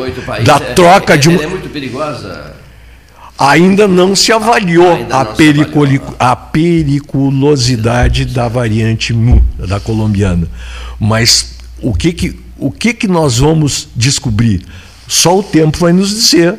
[0.45, 1.29] da é, troca é, de.
[1.33, 2.53] Ela é muito perigosa.
[3.37, 6.15] Ainda não se avaliou Ah, a, não avaliou.
[6.17, 10.47] a periculosidade da variante mu, da colombiana.
[10.99, 14.65] Mas o que, que, o que, que nós vamos descobrir?
[15.07, 16.55] Só o tempo vai nos dizer.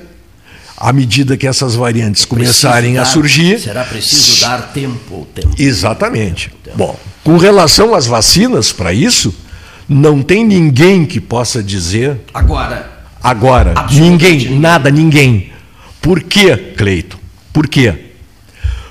[0.78, 3.58] À medida que essas variantes começarem Preciso a dar- surgir.
[3.60, 5.54] Será preciso dar tempo ao tempo.
[5.58, 6.52] Exatamente.
[6.74, 9.34] Bom, com relação às vacinas, para isso,
[9.88, 12.90] não tem ninguém que possa dizer Agora,
[13.22, 14.58] agora, ninguém.
[14.58, 15.52] nada, ninguém.
[16.00, 17.18] Por quê, Cleito?
[17.52, 18.06] Por quê?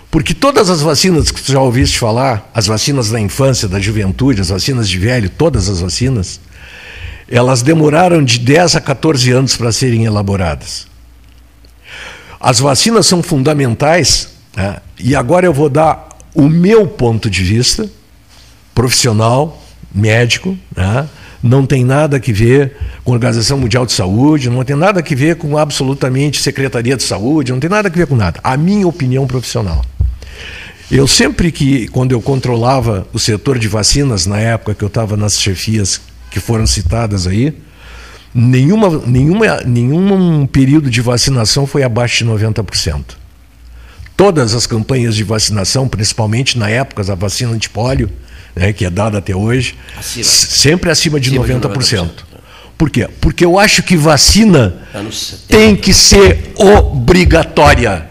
[0.10, 4.40] Porque todas as vacinas que tu já ouviste falar, as vacinas da infância, da juventude,
[4.40, 6.40] as vacinas de velho, todas as vacinas,
[7.30, 10.88] elas demoraram de 10 a 14 anos para serem elaboradas.
[12.40, 14.78] As vacinas são fundamentais, né?
[14.98, 17.90] e agora eu vou dar o meu ponto de vista
[18.74, 19.65] profissional,
[19.96, 21.08] médico, né?
[21.42, 25.16] não tem nada que ver com a Organização Mundial de Saúde, não tem nada que
[25.16, 28.40] ver com absolutamente Secretaria de Saúde, não tem nada que ver com nada.
[28.44, 29.86] A minha opinião profissional.
[30.92, 35.16] Eu sempre que, quando eu controlava o setor de vacinas, na época que eu estava
[35.16, 37.56] nas chefias que foram citadas aí,
[38.34, 43.04] nenhuma, nenhuma, nenhum período de vacinação foi abaixo de 90%.
[44.18, 48.10] todas as campanhas de vacinação, principalmente na época da vacina antipólio,
[48.56, 50.24] né, que é dada até hoje, acima.
[50.24, 51.60] sempre acima de acima 90%.
[51.60, 52.10] De 90%.
[52.78, 53.08] Por quê?
[53.22, 54.76] Porque eu acho que vacina
[55.48, 58.10] tem que ser obrigatória.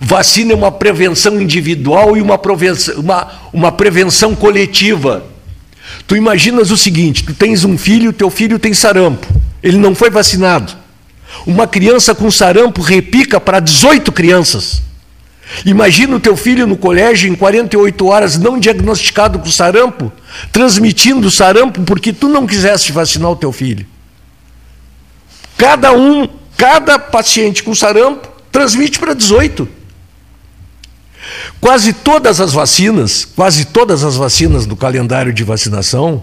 [0.00, 5.24] Vacina é uma prevenção individual e uma prevenção, uma, uma prevenção coletiva.
[6.06, 9.26] Tu imaginas o seguinte: tu tens um filho, teu filho tem sarampo,
[9.62, 10.72] ele não foi vacinado.
[11.46, 14.82] Uma criança com sarampo repica para 18 crianças.
[15.64, 20.12] Imagina o teu filho no colégio em 48 horas não diagnosticado com sarampo,
[20.50, 23.86] transmitindo sarampo porque tu não quiseste vacinar o teu filho.
[25.56, 29.68] Cada um, cada paciente com sarampo transmite para 18.
[31.60, 36.22] Quase todas as vacinas, quase todas as vacinas do calendário de vacinação,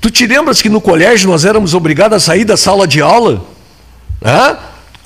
[0.00, 3.44] tu te lembras que no colégio nós éramos obrigados a sair da sala de aula?
[4.20, 4.56] Né?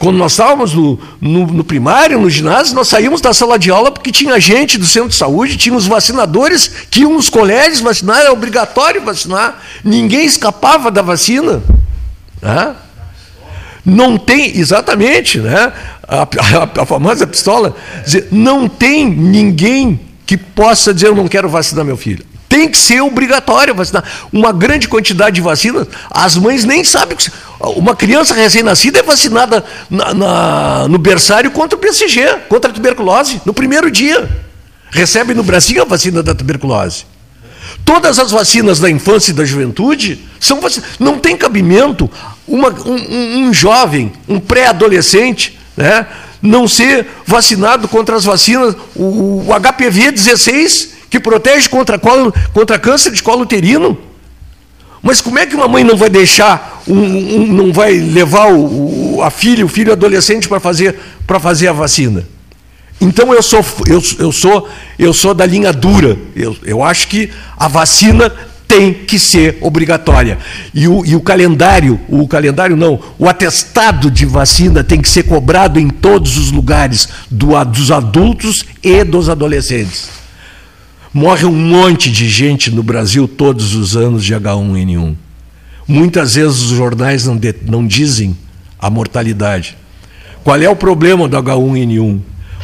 [0.00, 3.90] Quando nós estávamos no, no, no, primário, no ginásio, nós saímos da sala de aula
[3.90, 8.20] porque tinha gente do centro de saúde, tinha os vacinadores que iam nos colégios vacinar,
[8.20, 9.62] era obrigatório vacinar.
[9.84, 11.62] Ninguém escapava da vacina.
[12.40, 12.74] Né?
[13.84, 15.70] Não tem, exatamente, né?
[16.08, 17.76] a, a, a famosa pistola,
[18.32, 22.24] não tem ninguém que possa dizer eu não quero vacinar meu filho.
[22.50, 24.02] Tem que ser obrigatório vacinar.
[24.32, 27.16] Uma grande quantidade de vacinas, as mães nem sabem.
[27.16, 27.30] Que...
[27.60, 33.40] Uma criança recém-nascida é vacinada na, na, no berçário contra o BCG, contra a tuberculose,
[33.46, 34.28] no primeiro dia.
[34.90, 37.04] Recebe no Brasil a vacina da tuberculose.
[37.84, 40.90] Todas as vacinas da infância e da juventude são vacinas.
[40.98, 42.10] Não tem cabimento
[42.48, 46.04] uma, um, um jovem, um pré-adolescente, né,
[46.42, 52.78] não ser vacinado contra as vacinas, o, o HPV 16, que protege contra, colo, contra
[52.78, 53.98] câncer de colo uterino.
[55.02, 59.16] Mas como é que uma mãe não vai deixar, um, um, não vai levar o,
[59.16, 60.96] o, a filha, o filho adolescente para fazer,
[61.40, 62.24] fazer a vacina?
[63.00, 66.18] Então eu sou, eu, eu, sou, eu sou da linha dura.
[66.36, 68.30] Eu, eu acho que a vacina
[68.68, 70.38] tem que ser obrigatória.
[70.72, 75.24] E o, e o calendário, o calendário não, o atestado de vacina tem que ser
[75.24, 80.19] cobrado em todos os lugares, do, dos adultos e dos adolescentes.
[81.12, 85.16] Morre um monte de gente no Brasil todos os anos de H1N1.
[85.86, 88.38] Muitas vezes os jornais não, de, não dizem
[88.78, 89.76] a mortalidade.
[90.44, 92.20] Qual é o problema do H1N1?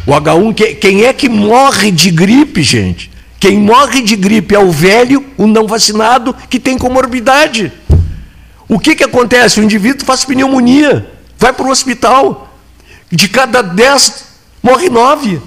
[0.07, 3.11] O H1, quem é que morre de gripe, gente?
[3.40, 7.72] Quem morre de gripe é o velho, o não vacinado, que tem comorbidade.
[8.68, 9.59] O que, que acontece?
[9.59, 12.57] O indivíduo faz pneumonia, vai para o hospital.
[13.11, 14.26] De cada dez,
[14.62, 15.40] morre nove.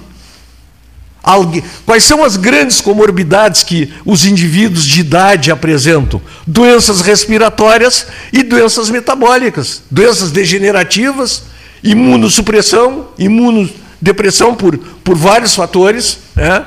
[1.84, 6.20] Quais são as grandes comorbidades que os indivíduos de idade apresentam?
[6.46, 11.44] Doenças respiratórias e doenças metabólicas, doenças degenerativas,
[11.84, 16.18] imunossupressão, imunodepressão por, por vários fatores.
[16.34, 16.64] Né?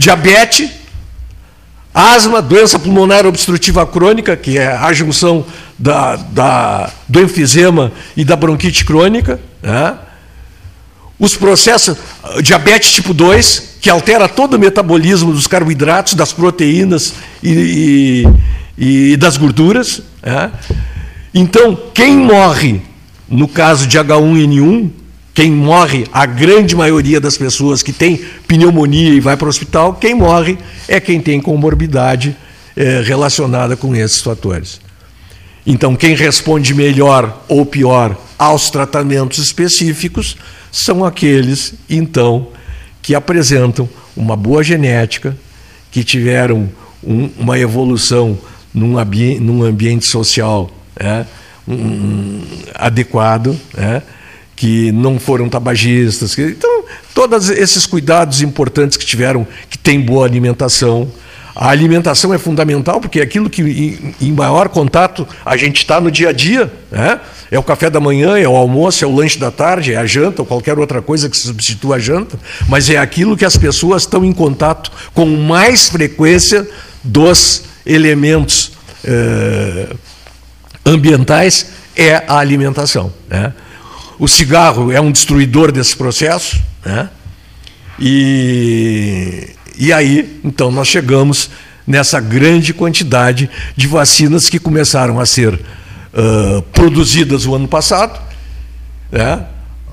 [0.00, 0.70] diabetes,
[1.92, 5.44] asma, doença pulmonar obstrutiva crônica, que é a junção
[5.78, 9.98] da, da, do enfisema e da bronquite crônica, né?
[11.20, 11.96] Os processos,
[12.42, 18.26] diabetes tipo 2, que altera todo o metabolismo dos carboidratos, das proteínas e,
[18.78, 20.02] e, e das gorduras.
[20.22, 20.50] Né?
[21.32, 22.80] Então, quem morre
[23.28, 24.90] no caso de H1N1
[25.32, 28.16] quem morre, a grande maioria das pessoas que tem
[28.48, 30.58] pneumonia e vai para o hospital, quem morre
[30.88, 32.36] é quem tem comorbidade
[32.76, 34.80] é, relacionada com esses fatores.
[35.64, 40.34] Então, quem responde melhor ou pior aos tratamentos específicos
[40.72, 42.48] são aqueles, então,
[43.02, 43.86] que apresentam
[44.16, 45.36] uma boa genética,
[45.90, 46.66] que tiveram
[47.04, 48.38] um, uma evolução
[48.72, 48.94] num,
[49.40, 51.26] num ambiente social é,
[51.68, 52.40] um,
[52.74, 54.00] adequado, é,
[54.56, 56.34] que não foram tabagistas.
[56.34, 56.84] Que, então,
[57.14, 61.12] todos esses cuidados importantes que tiveram, que tem boa alimentação.
[61.54, 66.00] A alimentação é fundamental, porque é aquilo que em, em maior contato a gente está
[66.00, 66.72] no dia a dia.
[66.90, 67.20] Né?
[67.50, 70.06] É o café da manhã, é o almoço, é o lanche da tarde, é a
[70.06, 72.38] janta ou qualquer outra coisa que substitua a janta,
[72.68, 76.68] mas é aquilo que as pessoas estão em contato com mais frequência
[77.02, 78.72] dos elementos
[79.04, 79.88] eh,
[80.84, 83.12] ambientais é a alimentação.
[83.28, 83.52] Né?
[84.18, 87.08] O cigarro é um destruidor desse processo, né?
[87.98, 91.50] E, e aí, então, nós chegamos
[91.86, 95.60] nessa grande quantidade de vacinas que começaram a ser
[96.12, 98.20] uh, produzidas o ano passado.
[99.10, 99.46] Né?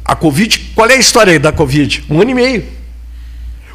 [0.03, 2.05] A Covid, qual é a história aí da Covid?
[2.09, 2.77] Um ano e meio.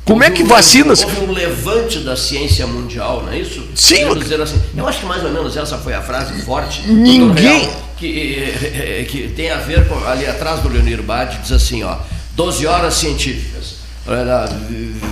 [0.05, 1.03] Como é houve é que vacinas.
[1.03, 3.65] Houve um levante da ciência mundial, não é isso?
[3.75, 4.05] Sim.
[4.43, 6.83] Assim, eu acho que mais ou menos essa foi a frase forte.
[6.91, 11.85] Ninguém que, eh, que tem a ver com ali atrás do Leonir Bade, diz assim,
[11.85, 11.99] ó,
[12.35, 13.83] 12 horas científicas.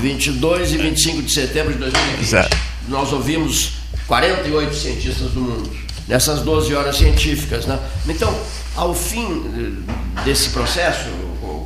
[0.03, 2.49] 22 e 25 de setembro de 2020.
[2.89, 3.74] Nós ouvimos
[4.09, 5.70] 48 cientistas do mundo,
[6.09, 7.67] nessas 12 horas científicas.
[7.67, 7.79] Né?
[8.09, 8.35] Então,
[8.77, 9.85] ao fim
[10.17, 11.09] eh, desse processo,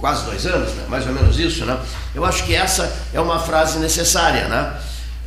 [0.01, 0.85] quase dois anos, né?
[0.89, 1.79] mais ou menos isso, né?
[2.15, 4.49] eu acho que essa é uma frase necessária.
[4.49, 4.75] Né?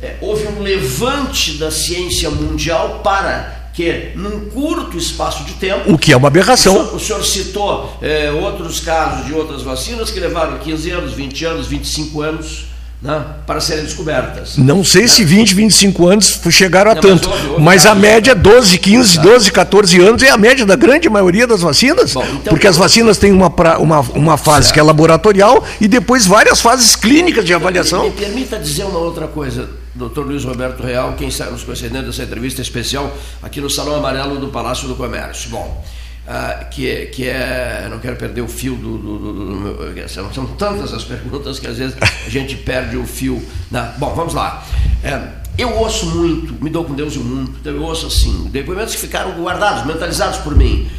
[0.00, 5.92] É, houve um levante da ciência mundial para que, num curto espaço de tempo.
[5.92, 6.74] O que é uma aberração.
[6.74, 11.12] O senhor, o senhor citou é, outros casos de outras vacinas que levaram 15 anos,
[11.12, 12.66] 20 anos, 25 anos
[13.00, 14.56] né, para serem descobertas.
[14.56, 15.08] Não sei né?
[15.08, 19.20] se 20, 25 anos chegaram a Não, tanto, mas, mas a média é 12, 15,
[19.20, 22.76] 12, 14 anos é a média da grande maioria das vacinas, Bom, então, porque as
[22.76, 24.74] vacinas têm uma, uma, uma fase certo.
[24.74, 28.04] que é laboratorial e depois várias fases clínicas de avaliação.
[28.04, 32.10] Me, me permita dizer uma outra coisa, doutor Luiz Roberto Real, quem está nos concedendo
[32.10, 35.50] essa entrevista especial aqui no Salão Amarelo do Palácio do Comércio.
[35.50, 35.84] Bom,
[36.30, 37.86] ah, que, é, que é.
[37.90, 38.98] Não quero perder o fio do.
[38.98, 42.98] do, do, do meu, são, são, tantas as perguntas que às vezes a gente perde
[42.98, 43.42] o fio.
[43.70, 44.62] Na, bom, vamos lá.
[45.02, 45.26] É,
[45.56, 48.94] eu ouço muito, me dou com Deus e o mundo, então eu ouço assim, depoimentos
[48.94, 50.90] que ficaram guardados, mentalizados por mim.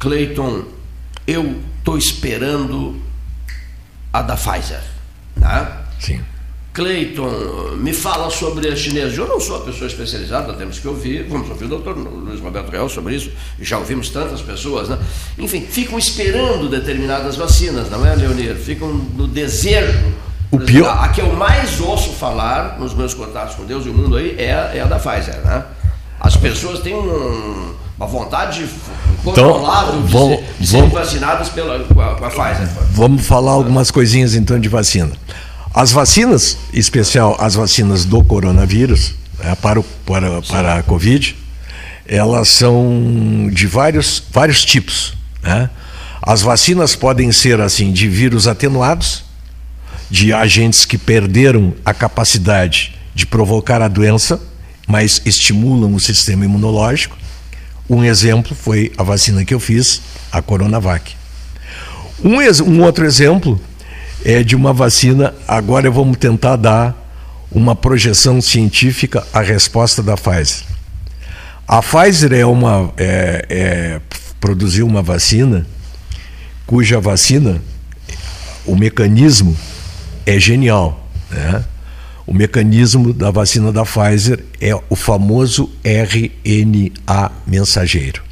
[0.00, 0.64] Cleiton,
[1.24, 3.00] eu estou esperando
[4.12, 4.82] a da Pfizer.
[5.36, 5.72] Né?
[6.00, 6.20] Sim.
[6.78, 9.16] Cleiton, me fala sobre a chinesa.
[9.16, 11.26] Eu não sou a pessoa especializada, temos que ouvir.
[11.28, 13.32] Vamos ouvir o doutor Luiz Roberto Real sobre isso.
[13.60, 14.96] Já ouvimos tantas pessoas, né?
[15.36, 18.54] Enfim, ficam esperando determinadas vacinas, não é, Leonir?
[18.54, 19.98] Ficam no desejo.
[20.52, 20.96] O pior...
[21.02, 24.36] A, que eu mais ouço falar nos meus contatos com Deus e o mundo aí
[24.38, 25.64] é, a, é a da Pfizer, né?
[26.20, 28.64] As pessoas têm um, uma vontade
[29.24, 32.68] controlável então, vamos, de, ser, de serem vacinadas pela, com a, com a Pfizer.
[32.92, 35.10] Vamos falar algumas coisinhas então de vacina.
[35.74, 41.36] As vacinas, em especial as vacinas do coronavírus, né, para, o, para, para a Covid,
[42.06, 45.14] elas são de vários, vários tipos.
[45.42, 45.68] Né?
[46.22, 49.24] As vacinas podem ser assim de vírus atenuados,
[50.10, 54.40] de agentes que perderam a capacidade de provocar a doença,
[54.86, 57.16] mas estimulam o sistema imunológico.
[57.90, 60.00] Um exemplo foi a vacina que eu fiz,
[60.32, 61.14] a Coronavac.
[62.24, 63.60] Um, um outro exemplo
[64.24, 65.34] é de uma vacina.
[65.46, 67.08] Agora vamos tentar dar
[67.50, 70.64] uma projeção científica à resposta da Pfizer.
[71.66, 74.00] A Pfizer é uma é, é,
[74.40, 75.66] produziu uma vacina
[76.66, 77.60] cuja vacina
[78.66, 79.56] o mecanismo
[80.26, 81.64] é genial, né?
[82.26, 88.27] O mecanismo da vacina da Pfizer é o famoso RNA mensageiro.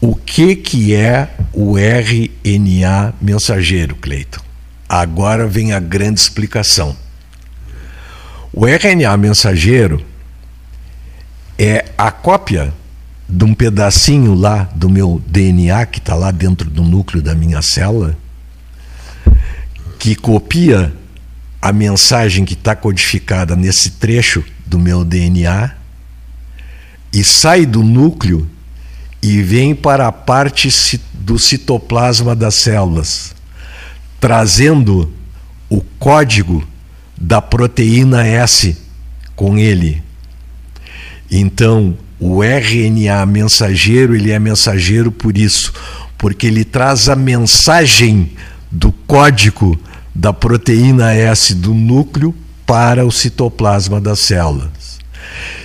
[0.00, 4.40] O que, que é o RNA mensageiro, Cleiton?
[4.88, 6.96] Agora vem a grande explicação.
[8.50, 10.02] O RNA mensageiro
[11.58, 12.72] é a cópia
[13.28, 17.60] de um pedacinho lá do meu DNA que está lá dentro do núcleo da minha
[17.60, 18.16] célula,
[19.98, 20.92] que copia
[21.60, 25.72] a mensagem que está codificada nesse trecho do meu DNA
[27.12, 28.48] e sai do núcleo
[29.22, 33.34] e vem para a parte do citoplasma das células,
[34.18, 35.12] trazendo
[35.68, 36.66] o código
[37.16, 38.76] da proteína S
[39.36, 40.02] com ele.
[41.30, 45.72] Então, o RNA mensageiro, ele é mensageiro por isso,
[46.18, 48.32] porque ele traz a mensagem
[48.70, 49.78] do código
[50.14, 52.34] da proteína S do núcleo
[52.66, 54.98] para o citoplasma das células.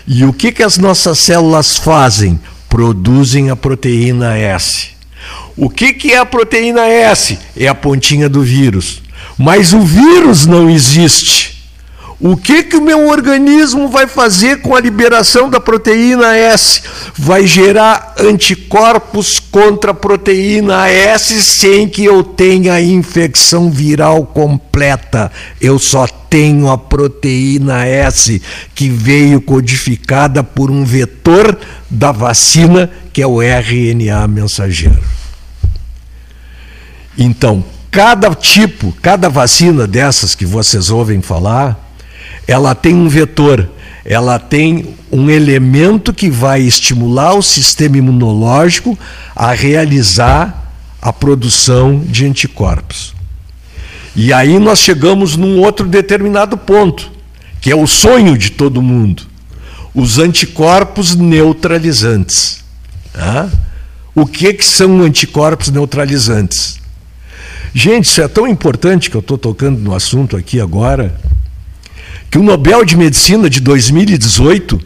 [0.07, 2.39] E o que, que as nossas células fazem?
[2.75, 4.89] Produzem a proteína S.
[5.55, 7.39] O que, que é a proteína S?
[7.55, 9.01] É a pontinha do vírus.
[9.37, 11.54] Mas o vírus não existe.
[12.19, 16.81] O que, que o meu organismo vai fazer com a liberação da proteína S?
[17.13, 25.29] Vai gerar anticorpos contra a proteína S sem que eu tenha infecção viral completa.
[25.59, 28.41] Eu só tenho a proteína S
[28.73, 31.57] que veio codificada por um vetor
[31.89, 35.03] da vacina, que é o RNA mensageiro.
[37.17, 41.84] Então, cada tipo, cada vacina dessas que vocês ouvem falar,
[42.47, 43.69] ela tem um vetor,
[44.03, 48.97] ela tem um elemento que vai estimular o sistema imunológico
[49.35, 53.13] a realizar a produção de anticorpos.
[54.15, 57.11] E aí nós chegamos num outro determinado ponto,
[57.61, 59.35] que é o sonho de todo mundo
[59.95, 62.63] os anticorpos neutralizantes.
[64.13, 66.81] O que, que são anticorpos neutralizantes?
[67.73, 71.17] Gente, isso é tão importante que eu estou tocando no assunto aqui agora,
[72.35, 74.77] que o Nobel de Medicina de 2018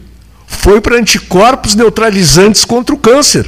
[0.46, 3.44] foi para anticorpos neutralizantes contra o câncer.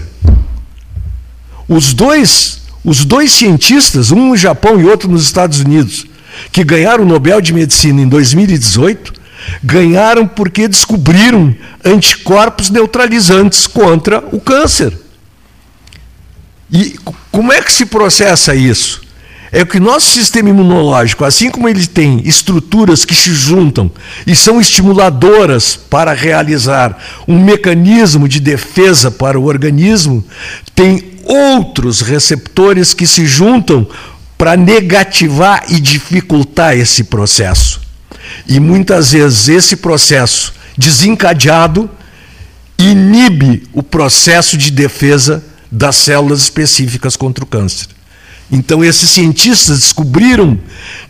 [1.68, 6.04] Os dois, os dois cientistas, um no Japão e outro nos Estados Unidos,
[6.50, 9.12] que ganharam o Nobel de Medicina em 2018
[9.62, 11.54] ganharam porque descobriram
[11.84, 14.98] anticorpos neutralizantes contra o câncer.
[16.72, 16.98] E
[17.30, 19.01] como é que se processa isso?
[19.54, 23.92] É que nosso sistema imunológico, assim como ele tem estruturas que se juntam
[24.26, 26.96] e são estimuladoras para realizar
[27.28, 30.24] um mecanismo de defesa para o organismo,
[30.74, 33.86] tem outros receptores que se juntam
[34.38, 37.82] para negativar e dificultar esse processo.
[38.48, 41.90] E muitas vezes esse processo desencadeado
[42.78, 47.91] inibe o processo de defesa das células específicas contra o câncer.
[48.52, 50.58] Então, esses cientistas descobriram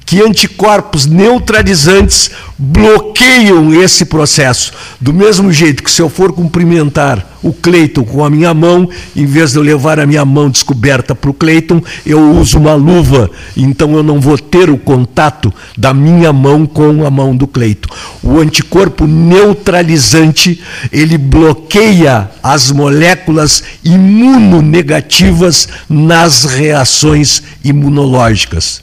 [0.04, 4.72] que anticorpos neutralizantes bloqueiam esse processo.
[5.00, 9.26] Do mesmo jeito que se eu for cumprimentar o Cleiton com a minha mão, em
[9.26, 13.30] vez de eu levar a minha mão descoberta para o Cleiton, eu uso uma luva,
[13.56, 17.92] então eu não vou ter o contato da minha mão com a mão do Cleiton.
[18.22, 20.62] O anticorpo neutralizante,
[20.92, 28.82] ele bloqueia as moléculas imunonegativas nas reações imunológicas.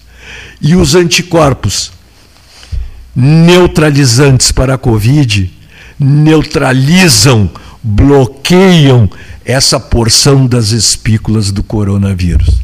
[0.62, 1.92] E os anticorpos
[3.16, 5.52] neutralizantes para a Covid
[6.00, 7.50] neutralizam,
[7.84, 9.10] bloqueiam
[9.44, 12.56] essa porção das espículas do coronavírus.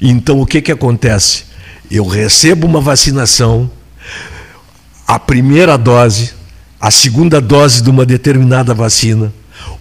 [0.00, 1.44] Então o que, que acontece?
[1.90, 3.70] Eu recebo uma vacinação,
[5.06, 6.32] a primeira dose,
[6.80, 9.32] a segunda dose de uma determinada vacina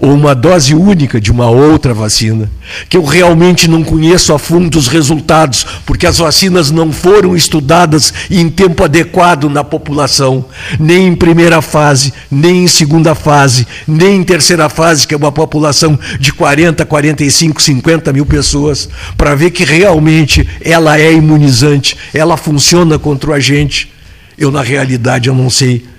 [0.03, 2.51] ou uma dose única de uma outra vacina,
[2.89, 8.13] que eu realmente não conheço a fundo os resultados, porque as vacinas não foram estudadas
[8.29, 10.43] em tempo adequado na população,
[10.77, 15.31] nem em primeira fase, nem em segunda fase, nem em terceira fase, que é uma
[15.31, 22.35] população de 40, 45, 50 mil pessoas, para ver que realmente ela é imunizante, ela
[22.35, 23.89] funciona contra o agente.
[24.37, 25.92] Eu, na realidade, eu não sei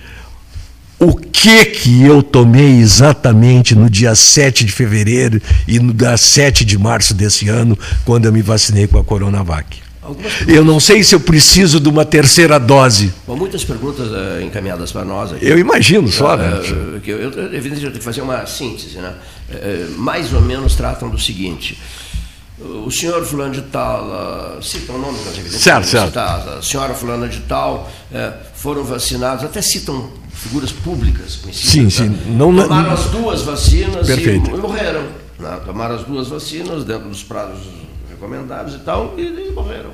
[0.99, 6.65] o que que eu tomei exatamente no dia 7 de fevereiro e no dia 7
[6.65, 9.85] de março desse ano, quando eu me vacinei com a Coronavac.
[10.47, 13.13] Eu não sei se eu preciso de uma terceira dose.
[13.27, 15.47] Bom, muitas perguntas uh, encaminhadas para nós aqui.
[15.47, 16.61] Eu imagino só, né?
[16.61, 19.15] Uh, eu, eu, eu, eu tenho que fazer uma síntese, né?
[19.51, 21.79] Uh, mais ou menos tratam do seguinte.
[22.59, 25.63] O senhor fulano de tal, cita o nome das evidências.
[25.63, 26.17] Certo, certo.
[26.17, 27.91] A senhora fulana de tal
[28.55, 31.71] foram vacinados, até citam figuras públicas conhecidas.
[31.71, 32.09] Sim, sim.
[32.09, 32.37] Né?
[32.37, 34.51] Não, Tomaram as duas vacinas Perfeito.
[34.51, 35.03] e morreram.
[35.39, 35.61] Né?
[35.65, 37.67] Tomaram as duas vacinas dentro dos prazos
[38.11, 39.91] recomendados e tal, e, e morreram.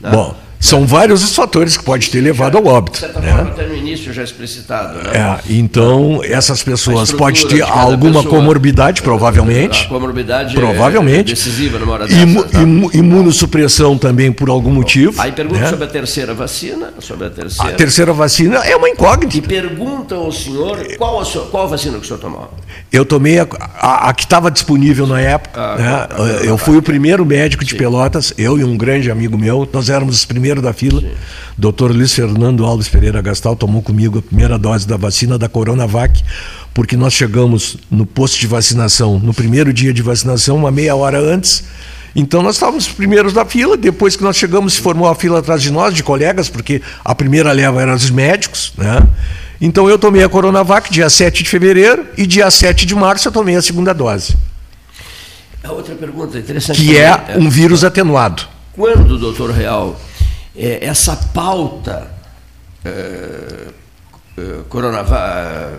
[0.00, 0.10] Né?
[0.10, 2.94] Bom, são vários os fatores que pode ter levado ao óbito.
[2.94, 3.32] De certa né?
[3.32, 4.98] forma, até no início já explicitado.
[4.98, 5.10] Né?
[5.14, 9.86] É, então, essas pessoas podem ter alguma pessoa, comorbidade, provavelmente.
[9.86, 11.32] A comorbidade provavelmente.
[11.32, 12.06] é decisiva numa hora.
[12.10, 12.62] Imu, tá?
[12.94, 15.20] imunossupressão também por algum motivo.
[15.20, 15.70] Aí pergunta né?
[15.70, 16.92] sobre a terceira vacina.
[16.98, 17.72] Sobre a terceira.
[17.72, 19.36] A terceira vacina é uma incógnita.
[19.36, 22.50] E perguntam ao senhor qual a, sua, qual a vacina que o senhor tomou.
[22.90, 23.46] Eu tomei a,
[23.78, 25.60] a, a que estava disponível na época.
[25.60, 25.90] Ah, né?
[25.90, 27.76] tá, tá, eu fui o primeiro médico de Sim.
[27.76, 31.00] Pelotas, eu e um grande amigo meu, nós éramos os primeiros da fila.
[31.00, 31.10] Sim.
[31.56, 36.22] Doutor Luiz Fernando Alves Pereira Gastal tomou comigo a primeira dose da vacina da Coronavac,
[36.72, 41.18] porque nós chegamos no posto de vacinação, no primeiro dia de vacinação, uma meia hora
[41.18, 41.64] antes.
[42.14, 45.38] Então nós estávamos os primeiros da fila, depois que nós chegamos, se formou a fila
[45.38, 49.06] atrás de nós, de colegas, porque a primeira leva era os médicos, né?
[49.60, 53.32] Então eu tomei a Coronavac dia 7 de fevereiro e dia 7 de março eu
[53.32, 54.36] tomei a segunda dose.
[55.62, 56.80] A outra pergunta interessante.
[56.80, 58.44] Que é, é um vírus atenuado.
[58.72, 60.00] Quando, doutor Real,
[60.58, 62.10] é, essa pauta
[62.84, 63.68] é,
[64.36, 65.78] é, Coronavac.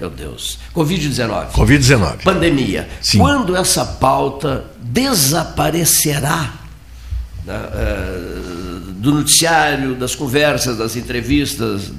[0.00, 0.58] Meu Deus.
[0.74, 1.50] Covid-19.
[1.50, 2.22] Covid-19.
[2.22, 2.88] Pandemia.
[3.00, 3.18] Sim.
[3.18, 6.54] Quando essa pauta desaparecerá
[7.44, 11.92] né, é, do noticiário, das conversas, das entrevistas,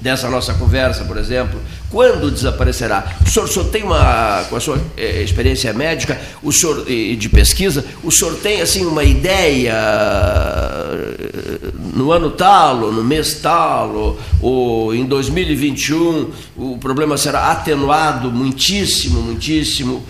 [0.00, 3.16] dessa nossa conversa, por exemplo, quando desaparecerá?
[3.24, 7.28] O senhor só tem uma, com a sua eh, experiência médica, o senhor eh, de
[7.28, 13.94] pesquisa, o senhor tem assim uma ideia eh, no ano tal, ou no mês tal,
[13.94, 20.04] ou, ou em 2021 o problema será atenuado muitíssimo, muitíssimo.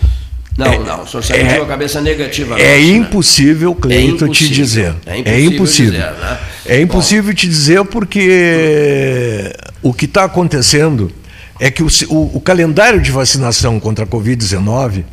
[0.57, 2.57] Não, é, não, o senhor sentiu é, a cabeça negativa.
[2.59, 3.77] É nossa, impossível, né?
[3.81, 4.95] Cleito, é te dizer.
[5.05, 5.33] É impossível.
[5.33, 6.39] É impossível, dizer, né?
[6.65, 9.53] é impossível te dizer porque
[9.85, 11.11] o que está acontecendo
[11.59, 15.03] é que o, o, o, calendário de vacinação contra a Covid-19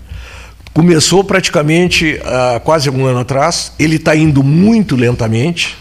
[0.73, 5.77] começou praticamente há quase um ano atrás, ele está indo muito lentamente,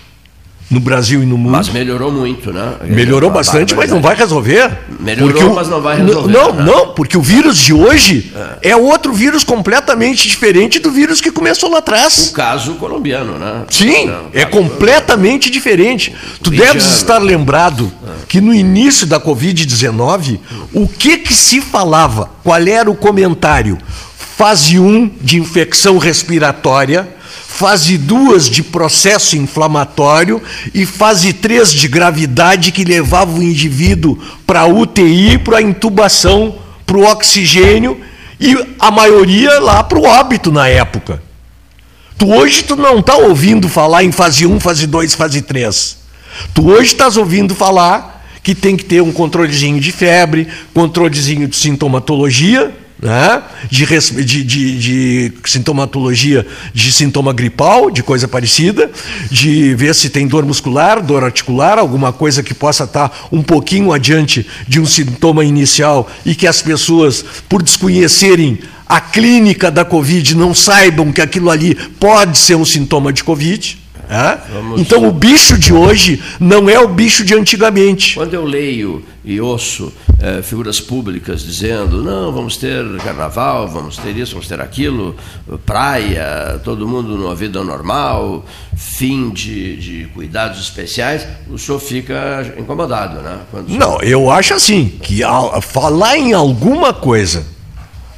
[0.72, 1.52] no Brasil e no mundo.
[1.52, 2.76] Mas melhorou muito, né?
[2.86, 4.72] Melhorou bastante, mas não vai resolver.
[5.02, 6.32] Melhorou, o, mas não vai resolver.
[6.32, 6.64] Não, né?
[6.64, 8.32] não, porque o vírus de hoje
[8.62, 8.70] é.
[8.70, 8.76] é.
[8.76, 12.30] outro vírus completamente diferente do vírus que começou lá atrás.
[12.30, 13.66] O caso colombiano, né?
[13.70, 16.16] Sim, não, é completamente diferente.
[16.42, 18.26] Tu deves estar lembrado é.
[18.30, 20.40] que no início da Covid-19,
[20.74, 22.30] o que que se falava?
[22.44, 23.78] Qual era o comentário?
[24.38, 27.21] Fase 1 de infecção respiratória
[27.62, 30.42] fase 2 de processo inflamatório
[30.74, 34.18] e fase 3 de gravidade que levava o indivíduo
[34.48, 36.56] para a UTI, para a intubação,
[36.88, 38.02] para o oxigênio
[38.40, 41.22] e a maioria lá para o óbito na época.
[42.18, 45.98] Tu hoje tu não está ouvindo falar em fase 1, fase 2, fase 3.
[46.56, 51.56] Tu hoje estás ouvindo falar que tem que ter um controlezinho de febre, controlezinho de
[51.56, 53.42] sintomatologia, né?
[53.70, 53.86] de,
[54.24, 58.92] de, de, de, sintomatologia de sintoma gripal, de coisa parecida,
[59.30, 63.92] de ver se tem dor muscular, dor articular, alguma coisa que possa estar um pouquinho
[63.92, 70.36] adiante de um sintoma inicial e que as pessoas, por desconhecerem a clínica da Covid,
[70.36, 73.81] não saibam que aquilo ali pode ser um sintoma de Covid.
[74.12, 74.38] É?
[74.78, 78.16] Então o bicho de hoje não é o bicho de antigamente.
[78.16, 84.18] Quando eu leio e ouço é, figuras públicas dizendo não, vamos ter carnaval, vamos ter
[84.18, 85.16] isso, vamos ter aquilo,
[85.66, 93.22] praia, todo mundo numa vida normal, fim de, de cuidados especiais, o senhor fica incomodado,
[93.22, 93.40] né?
[93.70, 95.22] Não, eu acho assim, que
[95.62, 97.46] falar em alguma coisa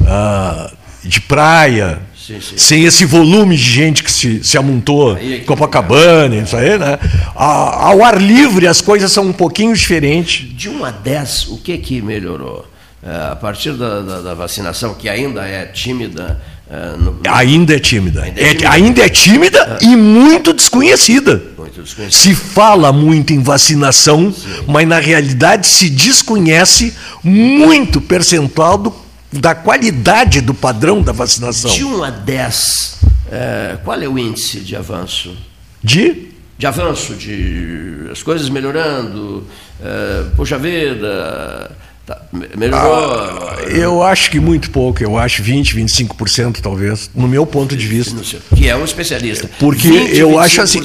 [0.02, 2.58] uh, de praia, Sim, sim.
[2.58, 6.98] Sem esse volume de gente que se, se amontou em Copacabana, isso aí, né?
[7.36, 10.48] A, ao ar livre as coisas são um pouquinho diferentes.
[10.56, 12.66] De 1 a 10, o que que melhorou?
[13.06, 16.42] É, a partir da, da, da, vacinação, que ainda é tímida.
[16.72, 17.20] É, no...
[17.28, 18.24] Ainda é tímida.
[18.24, 21.44] Ainda é, é tímida, é, ainda é tímida e muito desconhecida.
[21.58, 22.24] muito desconhecida.
[22.24, 24.64] Se fala muito em vacinação, Sim.
[24.66, 29.03] mas na realidade se desconhece muito percentual do
[29.40, 31.72] da qualidade do padrão da vacinação.
[31.72, 33.00] De 1 a 10,
[33.32, 35.36] é, qual é o índice de avanço?
[35.84, 36.28] De?
[36.58, 39.46] De avanço, de as coisas melhorando,
[39.84, 41.72] é, puxa vida,
[42.06, 42.22] tá,
[42.56, 42.94] melhorou.
[42.94, 47.88] Ah, eu acho que muito pouco, eu acho 20, 25% talvez, no meu ponto de
[47.88, 48.16] vista.
[48.56, 49.50] Que é um especialista.
[49.60, 50.40] Porque 20, eu 25%.
[50.40, 50.82] acho assim,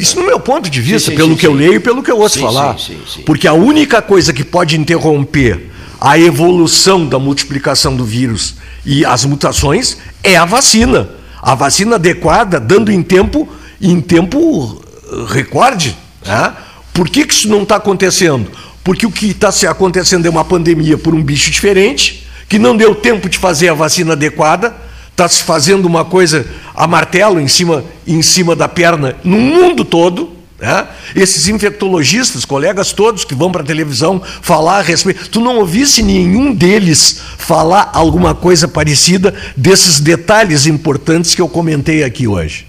[0.00, 2.02] isso no meu ponto de vista, sim, sim, pelo sim, que eu leio e pelo
[2.02, 2.76] que eu ouço falar.
[3.26, 5.68] Porque a única coisa que pode interromper
[6.00, 8.54] a evolução da multiplicação do vírus
[8.86, 11.10] e as mutações é a vacina.
[11.42, 13.48] A vacina adequada, dando em tempo,
[13.80, 15.96] em tempo eh, recorde.
[16.24, 16.52] Né?
[16.92, 18.50] Por que, que isso não está acontecendo?
[18.82, 22.94] Porque o que está acontecendo é uma pandemia por um bicho diferente, que não deu
[22.94, 24.74] tempo de fazer a vacina adequada,
[25.10, 29.84] está se fazendo uma coisa a martelo em cima, em cima da perna no mundo
[29.84, 30.37] todo.
[30.58, 30.88] Né?
[31.14, 36.02] Esses infectologistas, colegas todos que vão para a televisão falar a respeito, tu não ouvisse
[36.02, 42.66] nenhum deles falar alguma coisa parecida desses detalhes importantes que eu comentei aqui hoje.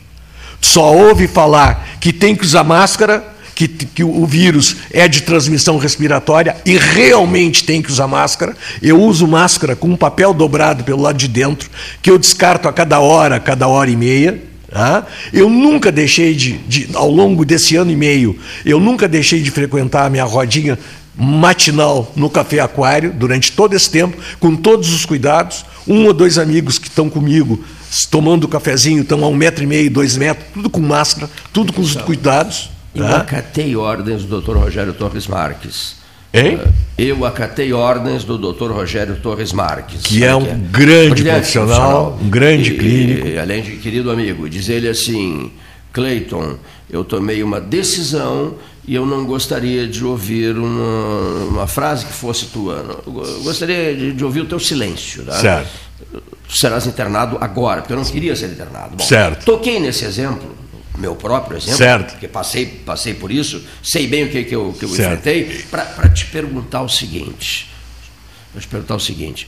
[0.62, 3.24] Tu só ouve falar que tem que usar máscara,
[3.56, 8.56] que, que o vírus é de transmissão respiratória e realmente tem que usar máscara.
[8.82, 11.70] Eu uso máscara com um papel dobrado pelo lado de dentro,
[12.02, 14.49] que eu descarto a cada hora, cada hora e meia.
[14.72, 19.42] Ah, eu nunca deixei de, de, ao longo desse ano e meio, eu nunca deixei
[19.42, 20.78] de frequentar a minha rodinha
[21.16, 25.66] matinal no Café Aquário, durante todo esse tempo, com todos os cuidados.
[25.88, 27.64] Um ou dois amigos que estão comigo,
[28.12, 31.82] tomando cafezinho, estão a um metro e meio, dois metros, tudo com máscara, tudo com
[31.82, 32.70] os cuidados.
[32.94, 33.18] Eu tá?
[33.18, 34.56] acatei ordens do Dr.
[34.56, 35.99] Rogério Torres Marques
[36.34, 36.60] Hein?
[36.98, 38.72] Eu acatei ordens do Dr.
[38.72, 40.02] Rogério Torres Marques.
[40.04, 40.54] Que é um que é?
[40.54, 43.28] grande profissional, um grande e, clínico.
[43.28, 45.52] E, além de querido amigo, diz ele assim:
[45.92, 46.58] Cleiton,
[46.90, 52.48] eu tomei uma decisão e eu não gostaria de ouvir uma, uma frase que fosse
[52.48, 53.02] tua.
[53.06, 55.24] Eu gostaria de, de ouvir o teu silêncio.
[55.24, 55.34] Tá?
[55.34, 55.70] Certo.
[56.50, 58.98] Serás internado agora, porque eu não queria ser internado.
[58.98, 59.46] Bom, certo.
[59.46, 60.59] Toquei nesse exemplo
[61.00, 62.12] meu próprio exemplo, certo.
[62.12, 66.10] porque passei, passei por isso, sei bem o que, que eu, que eu enfrentei, para
[66.10, 67.70] te perguntar o seguinte.
[68.52, 69.48] Para te perguntar o seguinte.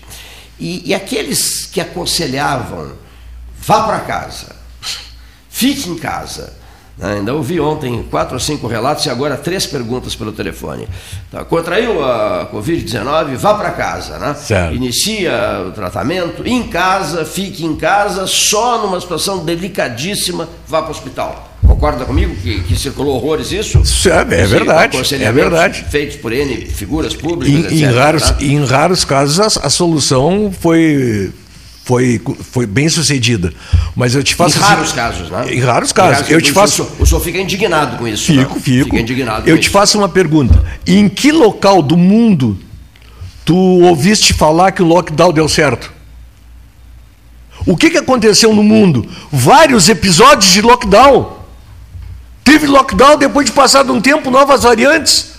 [0.59, 2.93] E, e aqueles que aconselhavam,
[3.59, 4.55] vá para casa,
[5.49, 6.60] fique em casa?
[7.01, 10.87] Ainda ouvi ontem quatro ou cinco relatos e agora três perguntas pelo telefone.
[11.31, 14.35] Tá, contraiu a Covid-19, vá para casa, né?
[14.35, 14.75] Certo.
[14.75, 20.91] Inicia o tratamento em casa, fique em casa, só numa situação delicadíssima, vá para o
[20.91, 21.47] hospital.
[21.65, 23.81] Concorda comigo que, que circulou horrores isso?
[24.07, 24.97] É, é verdade.
[25.15, 25.85] É verdade.
[25.89, 27.71] Feitos por N figuras públicas.
[27.71, 28.37] Em, etc, em raros, tá?
[28.39, 31.31] em raros casos a, a solução foi
[31.91, 33.53] foi, foi bem sucedida.
[33.93, 34.57] Mas eu te faço.
[34.57, 35.53] Em raros casos, né?
[35.53, 36.11] Em raros casos.
[36.11, 36.87] Em raros, eu te faço.
[36.97, 38.27] O senhor fica indignado com isso.
[38.27, 38.61] Fico, né?
[38.61, 38.85] fico.
[38.85, 39.49] Fica indignado.
[39.49, 39.71] Eu te isso.
[39.71, 40.63] faço uma pergunta.
[40.87, 42.57] Em que local do mundo
[43.43, 45.91] tu ouviste falar que o lockdown deu certo?
[47.65, 49.05] O que, que aconteceu no mundo?
[49.29, 51.39] Vários episódios de lockdown.
[52.41, 55.33] Teve lockdown depois de passado um tempo, novas variantes.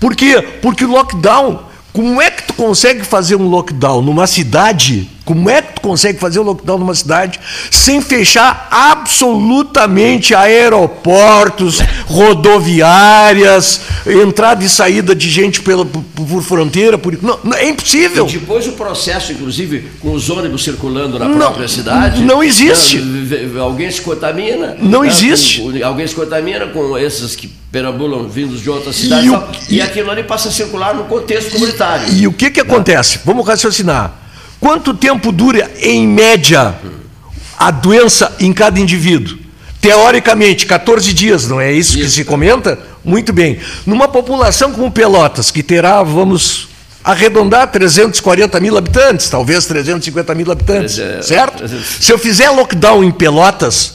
[0.00, 0.40] Por quê?
[0.62, 5.10] Porque o lockdown como é que tu consegue fazer um lockdown numa cidade?
[5.24, 7.38] Como é que tu consegue fazer um lockdown numa cidade
[7.70, 16.98] sem fechar absolutamente aeroportos, rodoviárias, entrada e saída de gente pela, por, por fronteira?
[16.98, 18.26] Por, não, não, é impossível.
[18.28, 22.22] E depois o processo, inclusive, com os ônibus circulando na não, própria cidade.
[22.22, 23.00] Não existe.
[23.60, 24.76] Alguém se contamina.
[24.80, 25.82] Não né, existe.
[25.82, 29.80] Alguém se contamina com esses que perambulam vindos de outras cidades, e, o, e, e,
[29.80, 32.12] aquilo ali passa a circular no contexto comunitário.
[32.12, 33.20] E, e o que, que acontece?
[33.24, 34.21] Vamos raciocinar.
[34.62, 36.72] Quanto tempo dura, em média,
[37.58, 39.36] a doença em cada indivíduo?
[39.80, 42.06] Teoricamente, 14 dias, não é isso, isso.
[42.06, 42.78] que se comenta?
[43.04, 43.58] Muito bem.
[43.84, 46.68] Numa população como Pelotas, que terá, vamos
[47.02, 51.64] arredondar, 340 mil habitantes, talvez 350 mil habitantes, certo?
[51.98, 53.94] Se eu fizer lockdown em Pelotas,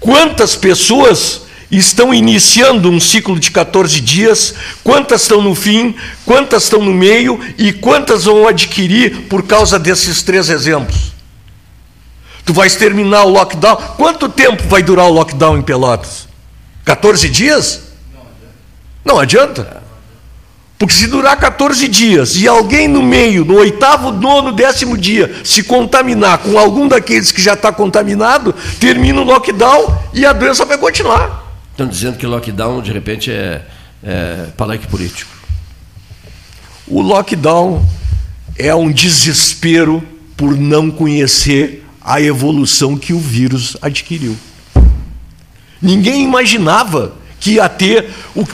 [0.00, 1.42] quantas pessoas
[1.76, 7.38] estão iniciando um ciclo de 14 dias, quantas estão no fim, quantas estão no meio
[7.58, 11.12] e quantas vão adquirir por causa desses três exemplos.
[12.44, 13.76] Tu vais terminar o lockdown.
[13.98, 16.26] Quanto tempo vai durar o lockdown em Pelotas?
[16.84, 17.82] 14 dias?
[19.04, 19.82] Não adianta.
[20.78, 25.64] Porque se durar 14 dias e alguém no meio, no oitavo, nono, décimo dia, se
[25.64, 30.78] contaminar com algum daqueles que já está contaminado, termina o lockdown e a doença vai
[30.78, 31.47] continuar.
[31.78, 33.62] Estão dizendo que lockdown, de repente, é,
[34.02, 35.30] é palanque político.
[36.88, 37.86] O lockdown
[38.56, 40.02] é um desespero
[40.36, 44.36] por não conhecer a evolução que o vírus adquiriu.
[45.80, 48.10] Ninguém imaginava que ia ter.
[48.34, 48.44] O,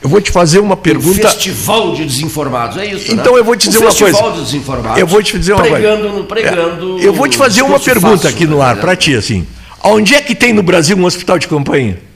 [0.00, 1.26] eu vou te fazer uma pergunta.
[1.26, 3.12] Um festival de desinformados, é isso?
[3.12, 3.40] Então né?
[3.40, 4.04] eu vou te dizer um uma coisa.
[4.04, 5.00] Festival de desinformados.
[5.00, 6.22] Eu vou te dizer uma pregando, coisa.
[6.22, 7.00] Pregando.
[7.00, 9.44] É, eu vou te fazer uma pergunta fácil, aqui no ar para ti assim.
[9.82, 12.09] Onde é que tem no Brasil um hospital de campanha?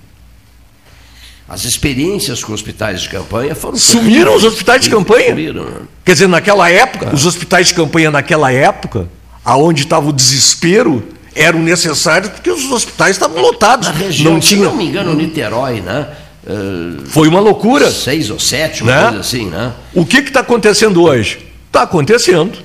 [1.48, 3.76] As experiências com hospitais de campanha foram.
[3.76, 5.28] Sumiram os hospitais de campanha?
[5.28, 5.66] Sumiram.
[6.04, 7.14] Quer dizer, naquela época, ah.
[7.14, 9.08] os hospitais de campanha naquela época,
[9.44, 13.88] aonde estava o desespero, eram necessários porque os hospitais estavam lotados.
[13.88, 14.60] Na região, não tinha...
[14.60, 16.08] se não me engano, Niterói, né?
[16.46, 17.90] Uh, Foi uma loucura.
[17.90, 19.02] Seis ou sete, uma né?
[19.02, 19.72] coisa assim, né?
[19.94, 21.46] O que está acontecendo hoje?
[21.66, 22.58] Está acontecendo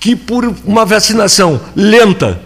[0.00, 2.40] que por uma vacinação lenta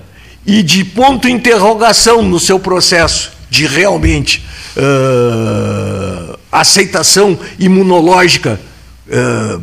[0.46, 4.44] e de ponto de interrogação no seu processo de realmente
[4.78, 8.60] uh, aceitação imunológica
[9.08, 9.62] uh,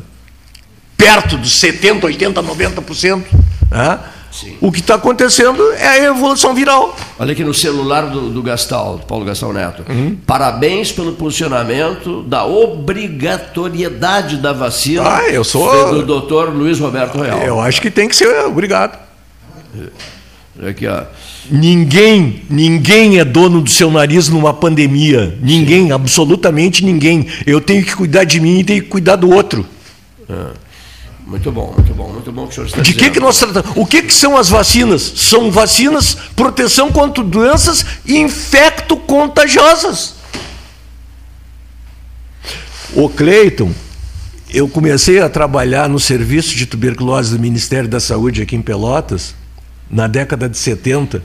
[0.98, 3.24] perto dos 70%, 80%, 90%.
[3.72, 4.00] Né?
[4.60, 6.96] O que está acontecendo é a evolução viral.
[7.18, 9.86] Olha aqui no celular do, do Gastal, do Paulo Gastal Neto.
[9.90, 10.18] Uhum.
[10.26, 15.94] Parabéns pelo posicionamento da obrigatoriedade da vacina ah, eu sou...
[15.94, 17.40] do doutor Luiz Roberto Real.
[17.40, 19.00] Eu acho que tem que ser obrigado.
[20.64, 21.04] Aqui, ó.
[21.52, 25.38] Ninguém, ninguém é dono do seu nariz numa pandemia.
[25.42, 25.92] Ninguém, Sim.
[25.92, 27.28] absolutamente ninguém.
[27.46, 29.66] Eu tenho que cuidar de mim e tenho que cuidar do outro.
[30.30, 30.66] É.
[31.28, 33.04] Muito bom, muito bom, muito bom que o senhor está De dizendo.
[33.04, 33.72] que, que nós tratamos?
[33.76, 35.02] O que, que são as vacinas?
[35.02, 40.14] São vacinas proteção contra doenças infecto-contagiosas.
[42.94, 43.72] O Cleiton,
[44.54, 49.34] eu comecei a trabalhar no serviço de tuberculose do Ministério da Saúde aqui em Pelotas
[49.90, 51.22] na década de 70,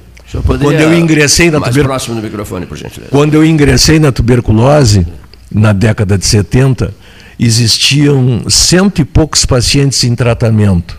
[0.46, 1.84] quando eu ingressei na mais tuber...
[1.84, 3.10] próximo do microfone, por gentileza.
[3.10, 5.06] Quando eu ingressei na tuberculose,
[5.50, 6.94] na década de 70,
[7.38, 10.98] existiam cento e poucos pacientes em tratamento.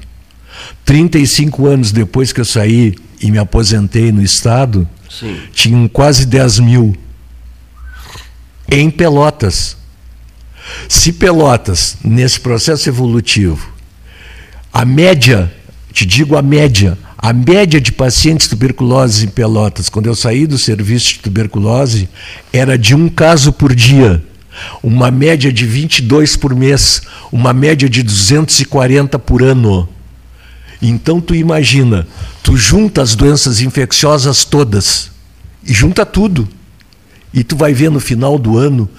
[0.83, 5.38] 35 anos depois que eu saí e me aposentei no Estado, Sim.
[5.53, 6.95] tinham quase 10 mil.
[8.69, 9.77] Em Pelotas.
[10.89, 13.71] Se Pelotas, nesse processo evolutivo,
[14.73, 15.51] a média,
[15.91, 20.57] te digo a média, a média de pacientes tuberculosos em Pelotas, quando eu saí do
[20.57, 22.10] serviço de tuberculose,
[22.52, 24.23] era de um caso por dia.
[24.81, 29.88] Uma média de 22 por mês, uma média de 240 por ano.
[30.81, 32.07] Então tu imagina,
[32.41, 35.11] tu junta as doenças infecciosas todas
[35.64, 36.49] e junta tudo.
[37.31, 38.89] E tu vai ver no final do ano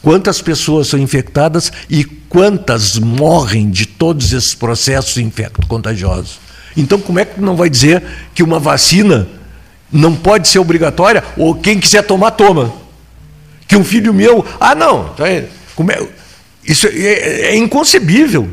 [0.00, 6.41] quantas pessoas são infectadas e quantas morrem de todos esses processos infecto-contagiosos.
[6.76, 8.02] Então, como é que não vai dizer
[8.34, 9.28] que uma vacina
[9.90, 12.72] não pode ser obrigatória ou quem quiser tomar, toma?
[13.68, 15.24] Que um filho meu, ah, não, tá
[15.74, 16.06] como é,
[16.64, 18.48] isso é, é inconcebível.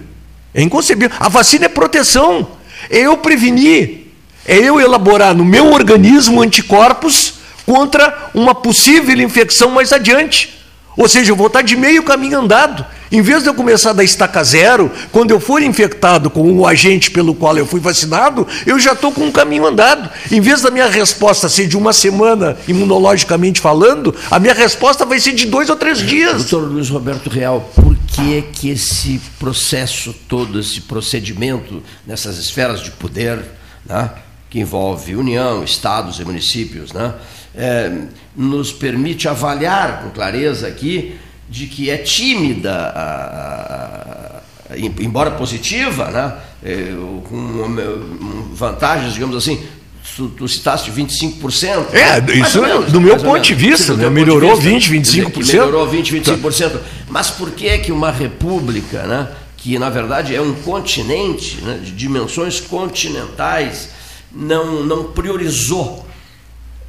[0.53, 1.15] É inconcebível.
[1.19, 2.47] A vacina é proteção,
[2.89, 4.07] é eu prevenir,
[4.45, 7.35] é eu elaborar no meu organismo anticorpos
[7.65, 10.57] contra uma possível infecção mais adiante.
[10.97, 12.85] Ou seja, eu vou estar de meio caminho andado.
[13.11, 17.09] Em vez de eu começar da estaca zero, quando eu for infectado com o agente
[17.09, 20.09] pelo qual eu fui vacinado, eu já estou com um caminho andado.
[20.31, 25.19] Em vez da minha resposta ser de uma semana, imunologicamente falando, a minha resposta vai
[25.19, 26.45] ser de dois ou três dias.
[26.45, 32.91] Doutor Luiz Roberto Real, por que que esse processo todo, esse procedimento nessas esferas de
[32.91, 33.39] poder,
[33.87, 34.11] né,
[34.51, 37.13] que envolve União, estados e municípios, né,
[37.55, 37.91] é,
[38.35, 41.17] nos permite avaliar com clareza aqui
[41.49, 46.93] de que é tímida, a, a, embora positiva, né, é,
[47.27, 49.61] com vantagens, digamos assim,
[50.15, 51.93] tu, tu citaste 25%.
[51.93, 52.33] É, né?
[52.35, 54.09] isso menos, do meu ponto de vista, né?
[54.09, 54.91] melhorou vista, 20,
[55.31, 55.47] 25%.
[55.47, 56.79] Melhorou 20, 25%.
[57.09, 59.27] Mas por que que uma república, né,
[59.57, 63.89] que na verdade é um continente, né, de dimensões continentais,
[64.31, 66.07] não, não priorizou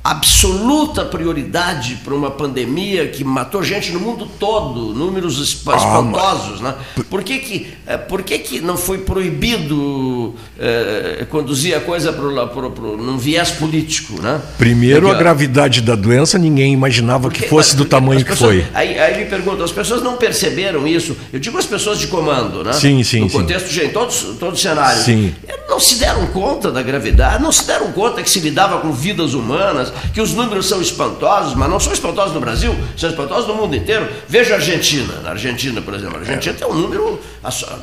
[0.02, 6.74] absoluta prioridade para uma pandemia que matou gente no mundo todo, números ah, espantosos, né?
[7.10, 12.66] Por que que, eh, por que, que não foi proibido é, conduzir a coisa para
[12.66, 14.40] um viés político, né?
[14.56, 18.74] Primeiro, a gravidade da doença ninguém imaginava porque, que fosse do tamanho pessoas, que foi.
[18.74, 21.14] Aí, aí me perguntam, as pessoas não perceberam isso?
[21.30, 22.72] Eu digo as pessoas de comando, né?
[22.72, 23.36] Sim, sim, No sim.
[23.38, 25.04] contexto de todos, todos os cenários.
[25.04, 25.34] Sim.
[25.68, 29.34] Não se deram conta da gravidade, não se deram conta que se lidava com vidas
[29.34, 33.54] humanas, que os números são espantosos, mas não são espantosos no Brasil, são espantosos no
[33.54, 34.08] mundo inteiro.
[34.28, 35.20] Veja a Argentina.
[35.22, 37.20] Na Argentina, por exemplo, a Argentina tem um número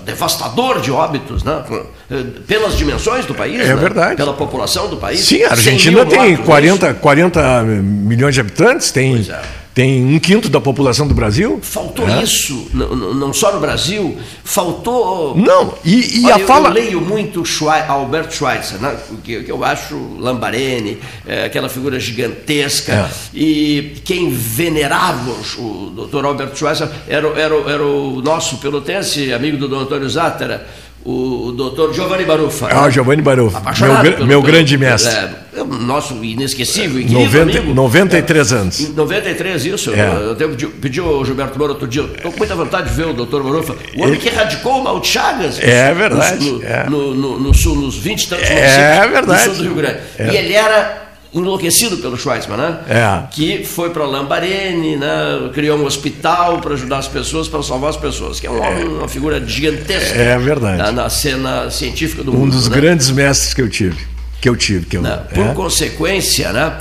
[0.05, 1.63] devastador de óbitos, né?
[2.09, 3.75] Eh, pelas dimensões do país, é né?
[3.75, 4.15] verdade.
[4.15, 5.21] pela população do país.
[5.21, 9.13] Sim, a Argentina tem 40, 40 milhões de habitantes, tem.
[9.13, 11.59] Pois é tem um quinto da população do Brasil.
[11.61, 12.23] Faltou é.
[12.23, 15.37] isso, não, não, só no Brasil, faltou.
[15.37, 16.69] Não, e, e Olha, a eu, fala.
[16.69, 20.97] Eu leio muito Schweizer, Albert Schweitzer, né, que, que, eu acho Lambarene,
[21.27, 23.09] é, aquela figura gigantesca, é.
[23.35, 25.29] e quem venerava
[25.59, 25.61] o,
[25.95, 26.25] o Dr.
[26.25, 29.83] Albert Schweitzer era, era, era o nosso pelotense, amigo do Dr.
[29.83, 30.65] Antônio Zátera
[31.07, 32.67] o, doutor Giovanni Baruffa.
[32.69, 32.89] Ah?
[32.89, 33.61] Giovanni Baruffa,
[34.03, 35.13] meu, meu grande mestre.
[35.13, 37.73] É, nosso inesquecível e 90, amigo.
[37.73, 38.89] 93 é, anos.
[38.89, 39.93] 93, isso.
[39.93, 40.35] É.
[40.37, 43.13] Eu, eu pedi ao Gilberto Moura outro dia, estou com muita vontade de ver o
[43.13, 44.17] doutor Baruffa, o homem Ele...
[44.17, 45.59] que radicou o Mal de Chagas.
[45.61, 46.43] É verdade.
[46.43, 46.89] No, é.
[46.89, 49.49] no, no, no sul, nos 20 e tantos é verdade.
[49.49, 49.99] do sul do Rio Grande.
[50.19, 50.29] É.
[50.29, 51.06] E ele era
[51.39, 52.79] enlouquecido pelo Schweizman, né?
[52.87, 53.23] É.
[53.31, 55.49] Que foi para Lambarene, né?
[55.53, 58.83] criou um hospital para ajudar as pessoas, para salvar as pessoas, que é um homem,
[58.83, 58.85] é.
[58.85, 60.17] uma figura gigantesca.
[60.17, 60.77] É verdade.
[60.77, 62.45] Na, na cena científica do um mundo.
[62.45, 62.75] Um dos né?
[62.75, 63.97] grandes mestres que eu tive,
[64.41, 65.01] que eu tive, que eu.
[65.01, 65.53] Não, por é.
[65.53, 66.77] consequência, né?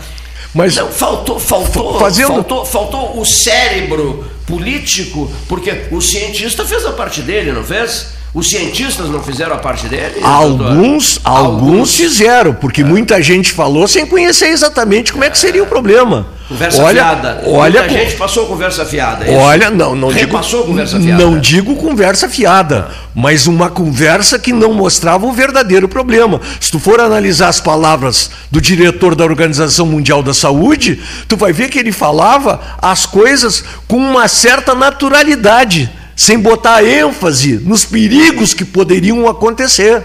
[0.55, 2.29] Mas não, faltou, faltou, fazendo...
[2.29, 8.15] faltou, faltou o cérebro político, porque o cientista fez a parte dele, não fez?
[8.37, 10.21] Os cientistas não fizeram a parte dele?
[10.23, 12.85] Alguns, alguns, alguns fizeram, porque é.
[12.85, 16.27] muita gente falou sem conhecer exatamente como é que seria o problema.
[16.47, 17.43] Conversa olha, fiada.
[17.47, 19.25] Olha, muita gente passou conversa fiada.
[19.25, 21.25] É olha, não, não digo, conversa fiada.
[21.25, 26.39] Não digo conversa fiada, mas uma conversa que não mostrava o verdadeiro problema.
[26.61, 31.55] Se tu for analisar as palavras do diretor da Organização Mundial da Saúde, tu vai
[31.55, 38.55] ver que ele falava as coisas com uma certa naturalidade sem botar ênfase nos perigos
[38.55, 40.03] que poderiam acontecer.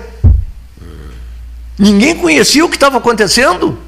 [1.80, 3.80] Ninguém conhecia o que estava acontecendo.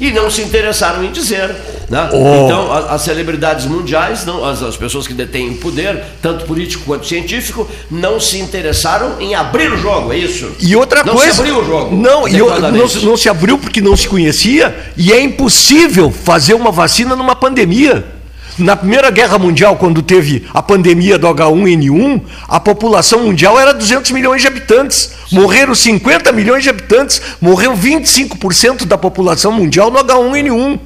[0.00, 1.54] E não se interessaram em dizer.
[1.88, 2.08] Né?
[2.12, 2.46] Oh.
[2.46, 7.06] Então, as, as, celebridades mundiais, não, as, as, pessoas que detêm poder, tanto político quanto
[7.06, 10.50] científico, não se interessaram em abrir o jogo, é isso?
[10.58, 11.28] E outra não coisa.
[11.28, 11.94] Não se abriu o jogo.
[11.94, 16.72] Não, e, não, não se abriu porque não se conhecia, e é impossível fazer uma
[16.72, 18.21] vacina numa pandemia.
[18.58, 24.10] Na Primeira Guerra Mundial, quando teve a pandemia do H1N1, a população mundial era 200
[24.10, 25.12] milhões de habitantes.
[25.30, 30.78] Morreram 50 milhões de habitantes, morreu 25% da população mundial no H1N1.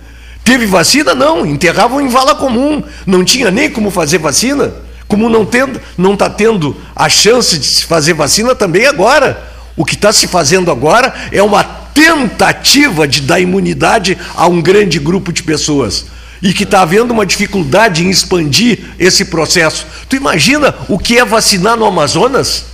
[0.44, 1.12] Teve vacina?
[1.12, 2.84] Não, enterravam em vala comum.
[3.05, 4.72] Não tinha nem como fazer vacina.
[5.09, 5.68] Como não está
[5.98, 9.43] não tá tendo a chance de se fazer vacina também agora.
[9.76, 15.01] O que está se fazendo agora é uma tentativa de dar imunidade a um grande
[15.01, 16.15] grupo de pessoas
[16.47, 19.85] e que está havendo uma dificuldade em expandir esse processo.
[20.09, 22.66] Tu imagina o que é vacinar no Amazonas?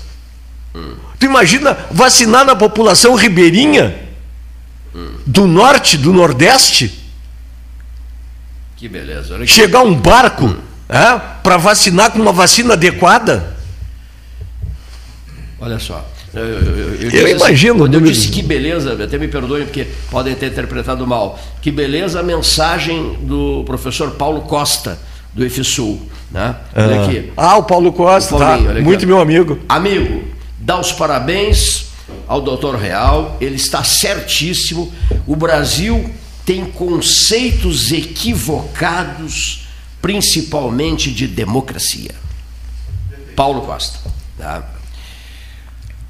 [1.18, 3.98] Tu imagina vacinar na população ribeirinha
[5.26, 7.00] do norte, do nordeste?
[8.76, 9.38] Que beleza.
[9.46, 10.60] Chegar um barco hum.
[10.86, 13.56] é, para vacinar com uma vacina adequada?
[15.58, 16.06] Olha só.
[16.34, 17.78] Eu, eu, eu, eu imagino.
[17.80, 21.38] Quando eu disse que beleza, até me perdoem porque podem ter interpretado mal.
[21.60, 24.98] Que beleza a mensagem do professor Paulo Costa,
[25.34, 26.00] do IFSUL.
[26.30, 26.56] Né?
[26.74, 27.04] Olha ah.
[27.04, 27.32] aqui.
[27.36, 28.56] Ah, o Paulo Costa, o tá.
[28.82, 29.58] muito meu amigo.
[29.68, 30.24] Amigo,
[30.58, 31.92] dá os parabéns
[32.26, 34.92] ao doutor Real, ele está certíssimo.
[35.26, 36.10] O Brasil
[36.46, 39.66] tem conceitos equivocados,
[40.00, 42.14] principalmente de democracia.
[43.36, 43.98] Paulo Costa.
[44.38, 44.66] Tá?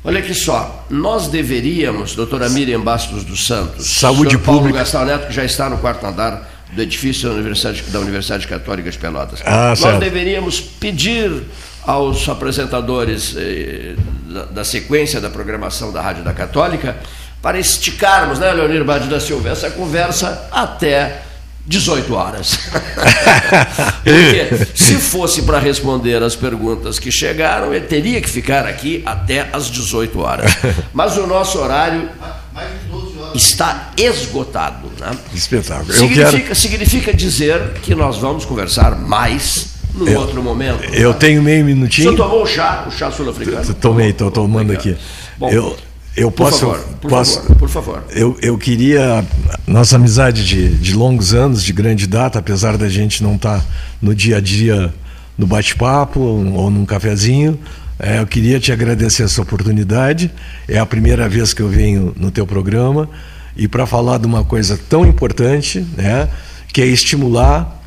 [0.04, 4.80] Olha aqui só, nós deveríamos, doutora Miriam Bastos dos Santos, Saúde Paulo Pública.
[4.80, 8.90] Gastão Neto, que já está no quarto andar do edifício da Universidade, da Universidade Católica
[8.90, 9.40] de Pelotas.
[9.44, 10.00] Ah, nós certo.
[10.00, 11.44] deveríamos pedir
[11.86, 13.94] aos apresentadores eh,
[14.26, 16.96] da, da sequência da programação da Rádio da Católica
[17.40, 21.22] para esticarmos, né, Leonir Bade da Silva, essa conversa até
[21.66, 22.58] 18 horas.
[24.02, 29.48] Porque se fosse para responder as perguntas que chegaram, ele teria que ficar aqui até
[29.52, 30.52] às 18 horas.
[30.92, 32.08] Mas o nosso horário
[33.34, 34.88] está esgotado.
[34.98, 35.16] Né?
[35.34, 35.90] Espetáculo.
[35.92, 36.54] Eu Significa, quero.
[36.54, 40.82] significa dizer que nós vamos conversar mais num outro momento.
[40.92, 42.16] Eu tenho meio minutinho.
[42.16, 43.74] tomou o chá, o chá sul-africano?
[43.74, 44.96] Tomei, estou tomando aqui.
[45.38, 45.76] Bom, Eu,
[46.16, 46.60] eu Por posso.
[46.60, 48.04] favor, por posso favor, por favor.
[48.10, 49.24] Eu, eu queria.
[49.66, 53.64] Nossa amizade de, de longos anos, de grande data, apesar da gente não estar
[54.00, 54.92] no dia a dia
[55.38, 57.58] no bate-papo ou num cafezinho,
[57.98, 60.30] é, eu queria te agradecer essa oportunidade.
[60.68, 63.08] É a primeira vez que eu venho no teu programa
[63.56, 66.28] e para falar de uma coisa tão importante, né,
[66.72, 67.80] que é estimular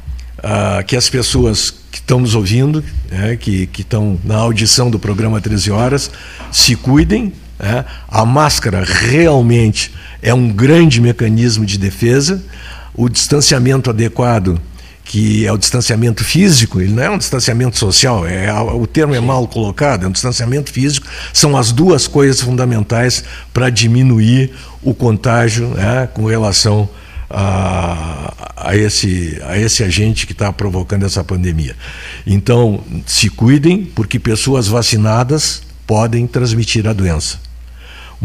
[0.44, 5.00] ah, que as pessoas que estão nos ouvindo, né, que, que estão na audição do
[5.00, 6.12] programa 13 Horas,
[6.52, 7.34] se cuidem.
[7.60, 7.86] Né.
[8.08, 12.44] A máscara realmente é um grande mecanismo de defesa.
[12.94, 14.60] O distanciamento adequado,
[15.04, 19.20] que é o distanciamento físico, ele não é um distanciamento social, é, o termo é
[19.20, 23.24] mal colocado, é um distanciamento físico, são as duas coisas fundamentais
[23.54, 24.52] para diminuir
[24.82, 26.90] o contágio né, com relação
[27.30, 31.76] a, a, esse, a esse agente que está provocando essa pandemia.
[32.26, 37.45] Então, se cuidem, porque pessoas vacinadas podem transmitir a doença.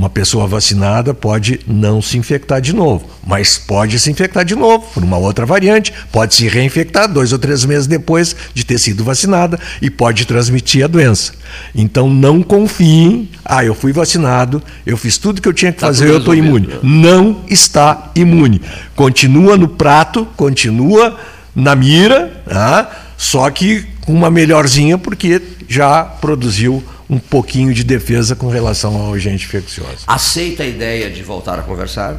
[0.00, 4.86] Uma pessoa vacinada pode não se infectar de novo, mas pode se infectar de novo
[4.94, 9.04] por uma outra variante, pode se reinfectar dois ou três meses depois de ter sido
[9.04, 11.34] vacinada e pode transmitir a doença.
[11.74, 15.88] Então não confiem, ah, eu fui vacinado, eu fiz tudo que eu tinha que Tá
[15.88, 16.70] fazer, eu estou imune.
[16.82, 18.62] Não está imune.
[18.96, 21.18] Continua no prato, continua
[21.54, 22.90] na mira, tá?
[23.18, 29.12] só que com uma melhorzinha, porque já produziu um pouquinho de defesa com relação ao
[29.12, 30.04] agente infeccioso.
[30.06, 32.16] Aceita a ideia de voltar a conversar?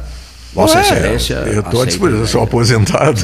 [0.54, 1.34] Vossa Ué, Excelência.
[1.46, 3.18] Eu estou à a disposição, eu sou aposentado.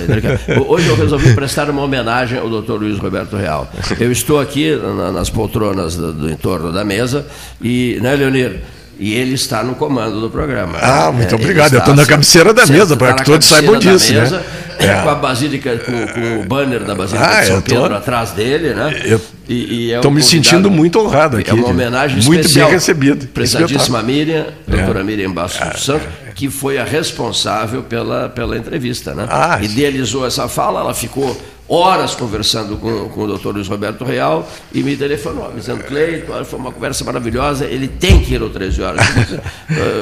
[0.66, 2.72] Hoje eu resolvi prestar uma homenagem ao Dr.
[2.72, 3.70] Luiz Roberto Real.
[4.00, 7.26] Eu estou aqui na- nas poltronas do, do entorno da mesa
[7.60, 8.60] e, né, Leonir?
[8.98, 10.76] E ele está no comando do programa.
[10.82, 11.72] Ah, muito É, obrigado.
[11.72, 14.20] Eu estou na se- cabeceira da mesa, para na que todos saibam disso, né?
[14.22, 14.44] mesa,
[14.80, 15.02] É.
[15.02, 18.30] Com a Basílica, com, com o banner da Basílica Ah, de São tô- Pedro atrás
[18.30, 19.00] dele, né?
[19.04, 22.30] Eu E- e é um tô me sentindo muito honrado aqui, É uma homenagem muito
[22.30, 22.70] bem especial.
[22.70, 23.26] recebido.
[23.28, 25.02] Prezadíssima Miriam, doutora É.
[25.02, 29.26] Miriam Bastos dos Santos, que foi a responsável pela, pela entrevista, né?
[29.30, 29.58] Ah.
[29.62, 31.36] Idealizou essa fala, ela ficou
[31.68, 36.44] horas conversando com, com o doutor Luiz Roberto Real e me telefonou, dizendo, Cleiton, olha,
[36.44, 39.00] foi uma conversa maravilhosa, ele tem que ir ao 13 horas.
[39.06, 39.40] Eu disse,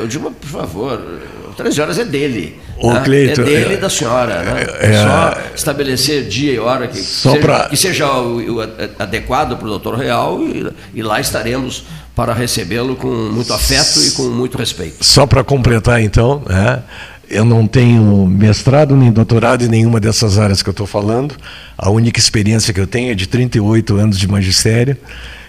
[0.01, 1.03] Eu digo, por favor,
[1.51, 2.61] o 13 horas é dele.
[2.79, 3.01] Ô, né?
[3.05, 4.43] Cleiton, é dele é- e da senhora.
[4.43, 4.67] Né?
[4.81, 8.61] é- Só estabelecer dia e hora que, seja, pra- que seja o, o
[8.99, 11.85] adequado para o doutor Real e, e lá estaremos
[12.15, 15.05] para recebê-lo com muito afeto e com muito respeito.
[15.05, 16.83] Só para completar, então, né,
[17.29, 21.35] eu não tenho mestrado nem doutorado em nenhuma dessas áreas que eu estou falando.
[21.77, 24.97] A única experiência que eu tenho é de 38 anos de magistério,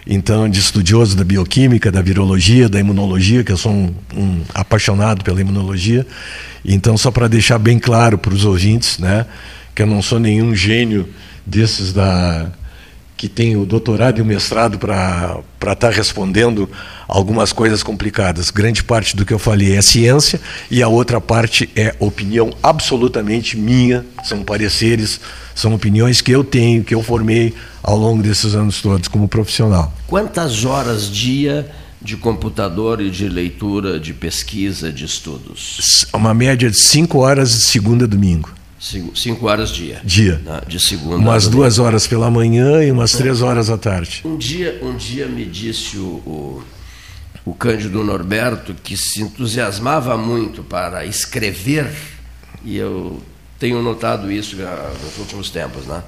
[0.05, 5.23] então, de estudioso da bioquímica, da virologia, da imunologia, que eu sou um, um apaixonado
[5.23, 6.07] pela imunologia.
[6.63, 9.25] Então, só para deixar bem claro para os ouvintes, né,
[9.75, 11.07] que eu não sou nenhum gênio
[11.45, 12.47] desses da
[13.17, 15.41] que tem o doutorado e o mestrado para
[15.73, 16.69] estar respondendo
[17.07, 18.51] algumas coisas complicadas.
[18.51, 20.39] Grande parte do que eu falei é ciência
[20.69, 25.19] e a outra parte é opinião absolutamente minha, são pareceres,
[25.55, 29.91] são opiniões que eu tenho, que eu formei ao longo desses anos todos como profissional.
[30.05, 31.67] Quantas horas dia
[31.99, 36.05] de computador e de leitura, de pesquisa, de estudos?
[36.13, 38.56] Uma média de cinco horas de segunda a domingo.
[38.79, 40.01] Cinco, horas dia.
[40.03, 40.39] Dia.
[40.43, 40.61] né?
[40.67, 41.17] De segunda.
[41.17, 44.21] Umas duas horas pela manhã e umas três horas à tarde.
[44.23, 46.63] Um dia, um dia me disse o, o,
[47.43, 51.91] o Cândido Norberto que se entusiasmava muito para escrever,
[52.63, 53.19] e eu
[53.57, 55.85] tenho notado isso já nos últimos tempos.
[55.87, 56.03] Né?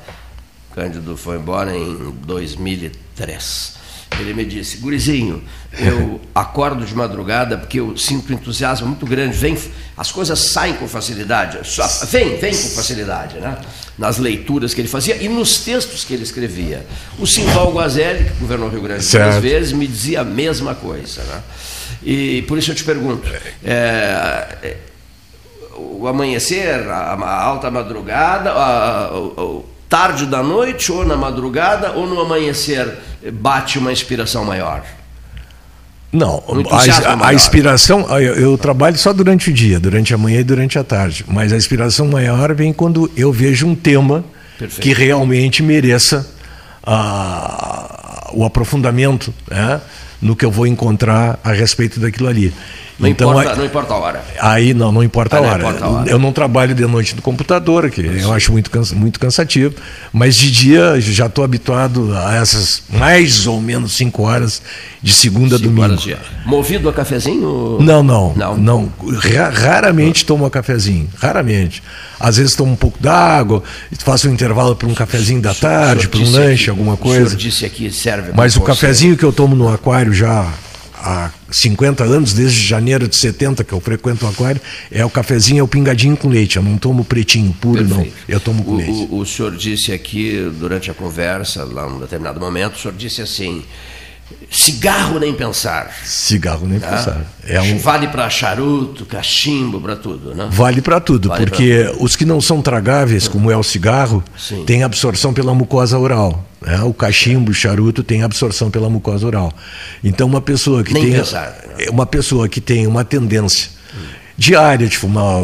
[0.75, 3.78] Cândido foi embora em 2003.
[4.17, 5.43] Ele me disse, gurizinho,
[5.77, 9.57] eu acordo de madrugada porque eu sinto um entusiasmo muito grande, vem,
[9.95, 13.57] as coisas saem com facilidade, só, vem, vem com facilidade, né?
[13.97, 16.85] nas leituras que ele fazia e nos textos que ele escrevia.
[17.17, 20.73] O Simval Guazelli, que governou o Rio Grande do duas vezes, me dizia a mesma
[20.73, 21.21] coisa.
[21.23, 21.41] Né?
[22.03, 23.27] E por isso eu te pergunto,
[23.63, 24.77] é, é
[25.75, 32.07] o amanhecer, a, a alta madrugada, a, a, tarde da noite, ou na madrugada, ou
[32.07, 32.87] no amanhecer
[33.33, 34.83] bate uma inspiração maior?
[36.11, 40.43] Não, a, a, inspiração, eu, eu, trabalho só durante o dia, durante a manhã e
[40.43, 44.25] durante a tarde, mas a inspiração maior vem quando eu vejo um tema
[44.57, 44.81] Perfeito.
[44.81, 46.27] que realmente mereça
[46.83, 49.79] uh, o aprofundamento né,
[50.19, 52.51] no que eu vou encontrar a respeito daquilo ali.
[52.99, 54.23] Não, então, importa, aí, não importa a hora.
[54.41, 55.51] Aí não, não importa, ah, a, hora.
[55.51, 56.09] Não importa a hora.
[56.09, 58.25] Eu não trabalho de noite no computador, que Isso.
[58.25, 59.73] eu acho muito, muito cansativo,
[60.11, 64.61] mas de dia já estou habituado a essas mais ou menos cinco horas
[65.01, 65.83] de segunda a domingo.
[65.83, 66.17] Horas de...
[66.45, 67.77] Movido a cafezinho?
[67.79, 68.33] Não, não.
[68.35, 68.57] Não.
[68.57, 68.93] não.
[69.53, 71.81] Raramente tomo a cafezinho, raramente.
[72.19, 73.63] Às vezes tomo um pouco d'água,
[73.99, 77.23] faço um intervalo para um cafezinho da tarde, para um lanche, aqui, alguma coisa.
[77.23, 80.51] O senhor disse aqui serve Mas o cafezinho que eu tomo no aquário já
[81.01, 84.61] há 50 anos, desde janeiro de 70 que eu frequento o aquário,
[84.91, 86.57] é o cafezinho, é o pingadinho com leite.
[86.57, 88.13] Eu não tomo pretinho puro, Perfeito.
[88.27, 88.35] não.
[88.35, 88.91] Eu tomo com o, leite.
[88.91, 93.21] O, o senhor disse aqui, durante a conversa, lá num determinado momento, o senhor disse
[93.21, 93.63] assim.
[94.51, 95.91] Cigarro nem pensar.
[96.03, 96.89] Cigarro nem tá?
[96.89, 97.25] pensar.
[97.45, 97.77] É um...
[97.77, 100.47] Vale para charuto, cachimbo, para tudo, né?
[100.51, 102.03] Vale para tudo, vale porque tudo.
[102.03, 104.63] os que não são tragáveis, como é o cigarro, Sim.
[104.65, 106.45] têm absorção pela mucosa oral.
[106.61, 106.81] Né?
[106.81, 109.53] O cachimbo, o charuto tem absorção pela mucosa oral.
[110.03, 111.85] Então uma pessoa que nem tem pensar, né?
[111.89, 113.69] uma pessoa que tem uma tendência
[114.39, 115.43] diária de fumar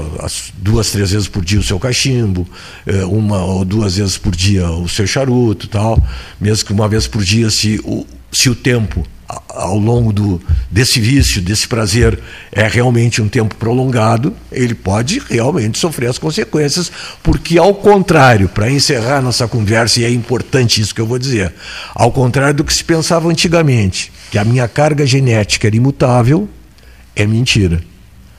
[0.57, 2.47] duas, três vezes por dia o seu cachimbo,
[2.87, 6.01] eh, uma ou duas vezes por dia o seu charuto, tal,
[6.39, 9.05] mesmo que uma vez por dia se o, se o tempo
[9.49, 12.19] ao longo do, desse vício, desse prazer,
[12.51, 16.91] é realmente um tempo prolongado, ele pode realmente sofrer as consequências,
[17.23, 21.53] porque, ao contrário, para encerrar nossa conversa, e é importante isso que eu vou dizer,
[21.95, 26.47] ao contrário do que se pensava antigamente, que a minha carga genética era imutável,
[27.15, 27.81] é mentira.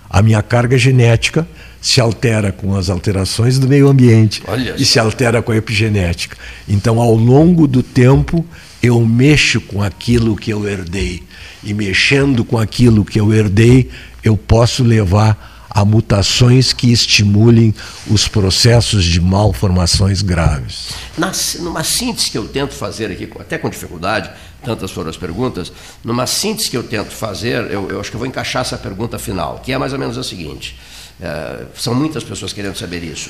[0.08, 1.46] A minha carga genética
[1.80, 6.36] se altera com as alterações do meio ambiente Olha e se altera com a epigenética.
[6.68, 8.44] Então, ao longo do tempo,
[8.86, 11.22] eu mexo com aquilo que eu herdei.
[11.62, 13.90] E mexendo com aquilo que eu herdei,
[14.22, 17.74] eu posso levar a mutações que estimulem
[18.06, 20.88] os processos de malformações graves.
[21.18, 24.30] Na, numa síntese que eu tento fazer aqui, até com dificuldade,
[24.64, 25.70] tantas foram as perguntas,
[26.02, 29.18] numa síntese que eu tento fazer, eu, eu acho que eu vou encaixar essa pergunta
[29.18, 30.78] final, que é mais ou menos a seguinte:
[31.20, 33.28] é, são muitas pessoas querendo saber isso.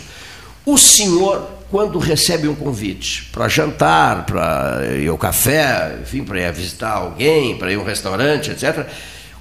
[0.67, 6.53] O senhor, quando recebe um convite para jantar, para ir ao café, enfim, para ir
[6.53, 8.85] visitar alguém, para ir a um restaurante, etc.,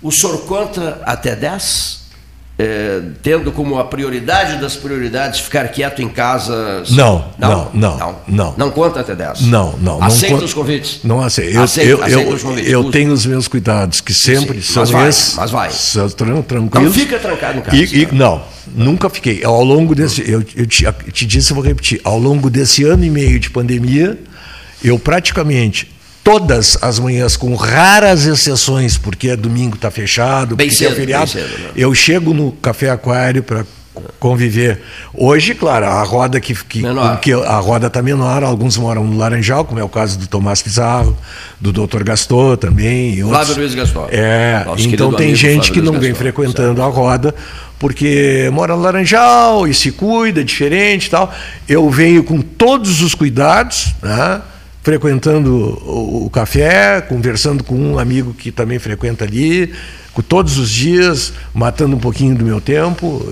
[0.03, 2.05] o senhor conta até 10?
[2.57, 6.84] É, tendo como a prioridade das prioridades ficar quieto em casa?
[6.91, 8.15] Não, não, não, não.
[8.27, 9.41] Não, não conta até 10?
[9.41, 10.02] Não, não.
[10.02, 11.02] Aceita não os convites?
[11.03, 11.53] Não aceito.
[11.53, 12.72] Eu, aceita, eu, aceita eu, os convites.
[12.72, 15.36] Eu tenho os meus cuidados, que sempre Sim, são mas vai, esses.
[15.36, 15.69] Mas vai.
[15.69, 16.72] São tranquilos.
[16.73, 17.76] Não fica trancado em casa.
[17.76, 18.41] E, e, não,
[18.73, 19.44] Nunca fiquei.
[19.44, 23.03] Ao longo desse, eu, eu te, te disse, eu vou repetir, ao longo desse ano
[23.03, 24.18] e meio de pandemia,
[24.84, 25.91] eu praticamente
[26.26, 30.95] todas as manhãs, com raras exceções, porque é domingo está fechado, bem porque cedo, é
[30.95, 31.69] feriado, cedo, né?
[31.76, 33.64] eu chego no Café Aquário para
[34.19, 34.81] conviver.
[35.14, 36.81] Hoje, claro, a roda que, que,
[37.22, 40.64] que a roda está menor, alguns moram no Laranjal, como é o caso do Tomás
[40.64, 41.15] Pizarro,
[41.61, 42.03] do Dr.
[42.03, 43.22] Gastor também.
[43.22, 44.10] Flávio Luiz Gastor.
[44.11, 46.81] É, então tem gente que não vem frequentando certo.
[46.81, 47.35] a roda
[47.77, 51.31] porque mora no Laranjal e se cuida diferente tal.
[51.69, 54.41] Eu venho com todos os cuidados, né?
[54.86, 55.52] Frequentando
[55.84, 59.74] o, café, conversando com um amigo que também frequenta ali,
[60.30, 63.26] todos os dias, matando um pouquinho do meu tempo,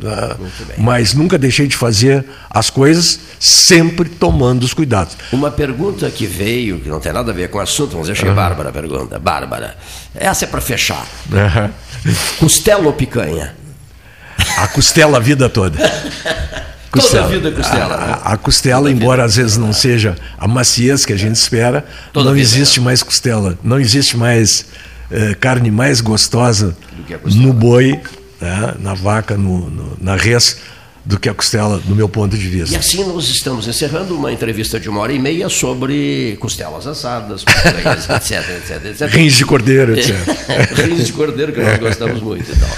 [0.00, 0.34] né?
[0.78, 5.14] mas nunca deixei de fazer as coisas, sempre tomando os cuidados.
[5.30, 8.14] Uma pergunta que veio, que não tem nada a ver com o assunto, mas eu
[8.14, 8.34] achei uhum.
[8.34, 9.18] Bárbara a pergunta.
[9.18, 9.76] Bárbara,
[10.14, 11.06] essa é para fechar.
[11.30, 12.14] Uhum.
[12.38, 13.54] Costela ou picanha?
[14.56, 15.78] A costela a vida toda.
[16.94, 17.24] Costela.
[17.24, 17.96] Toda a vida é costela.
[17.96, 18.18] Né?
[18.22, 19.24] A, a, costela, Toda embora vida.
[19.24, 23.58] às vezes não seja a maciez que a gente espera, Toda não existe mais costela.
[23.62, 24.66] Não existe mais
[25.10, 26.76] eh, carne mais gostosa
[27.24, 28.00] no boi,
[28.40, 28.74] né?
[28.78, 30.58] na vaca, no, no, na res,
[31.04, 32.74] do que a costela, do meu ponto de vista.
[32.74, 37.44] E assim nós estamos encerrando uma entrevista de uma hora e meia sobre costelas assadas,
[38.16, 39.08] etc, etc, etc.
[39.10, 40.16] Rins de cordeiro, etc.
[40.86, 42.70] Rins de cordeiro, que nós gostamos muito e tal.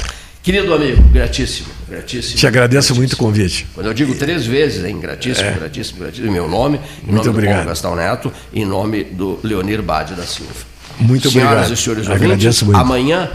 [0.47, 2.37] Querido amigo, gratíssimo, gratíssimo.
[2.39, 2.99] Te agradeço gratíssimo.
[2.99, 3.67] muito o convite.
[3.75, 5.53] Quando eu digo três vezes, hein, gratíssimo, é.
[5.55, 7.55] gratíssimo, gratíssimo, em meu nome, em muito nome obrigado.
[7.55, 10.53] do Paulo Gastão Neto, em nome do Leonir Bade da Silva.
[11.01, 11.73] Muito Senhoras obrigado.
[11.73, 12.79] e senhores Agradeço ouvintes, muito.
[12.79, 13.29] amanhã,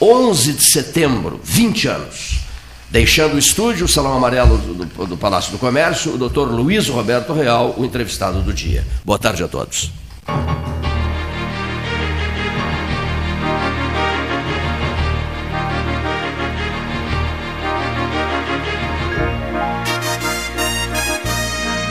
[0.00, 2.38] 11 de setembro, 20 anos.
[2.92, 6.86] Deixando o estúdio, o Salão Amarelo do, do- do Palácio do Comércio, o doutor Luiz
[6.88, 8.86] Roberto Real, o entrevistado do dia.
[9.04, 9.90] Boa tarde a todos.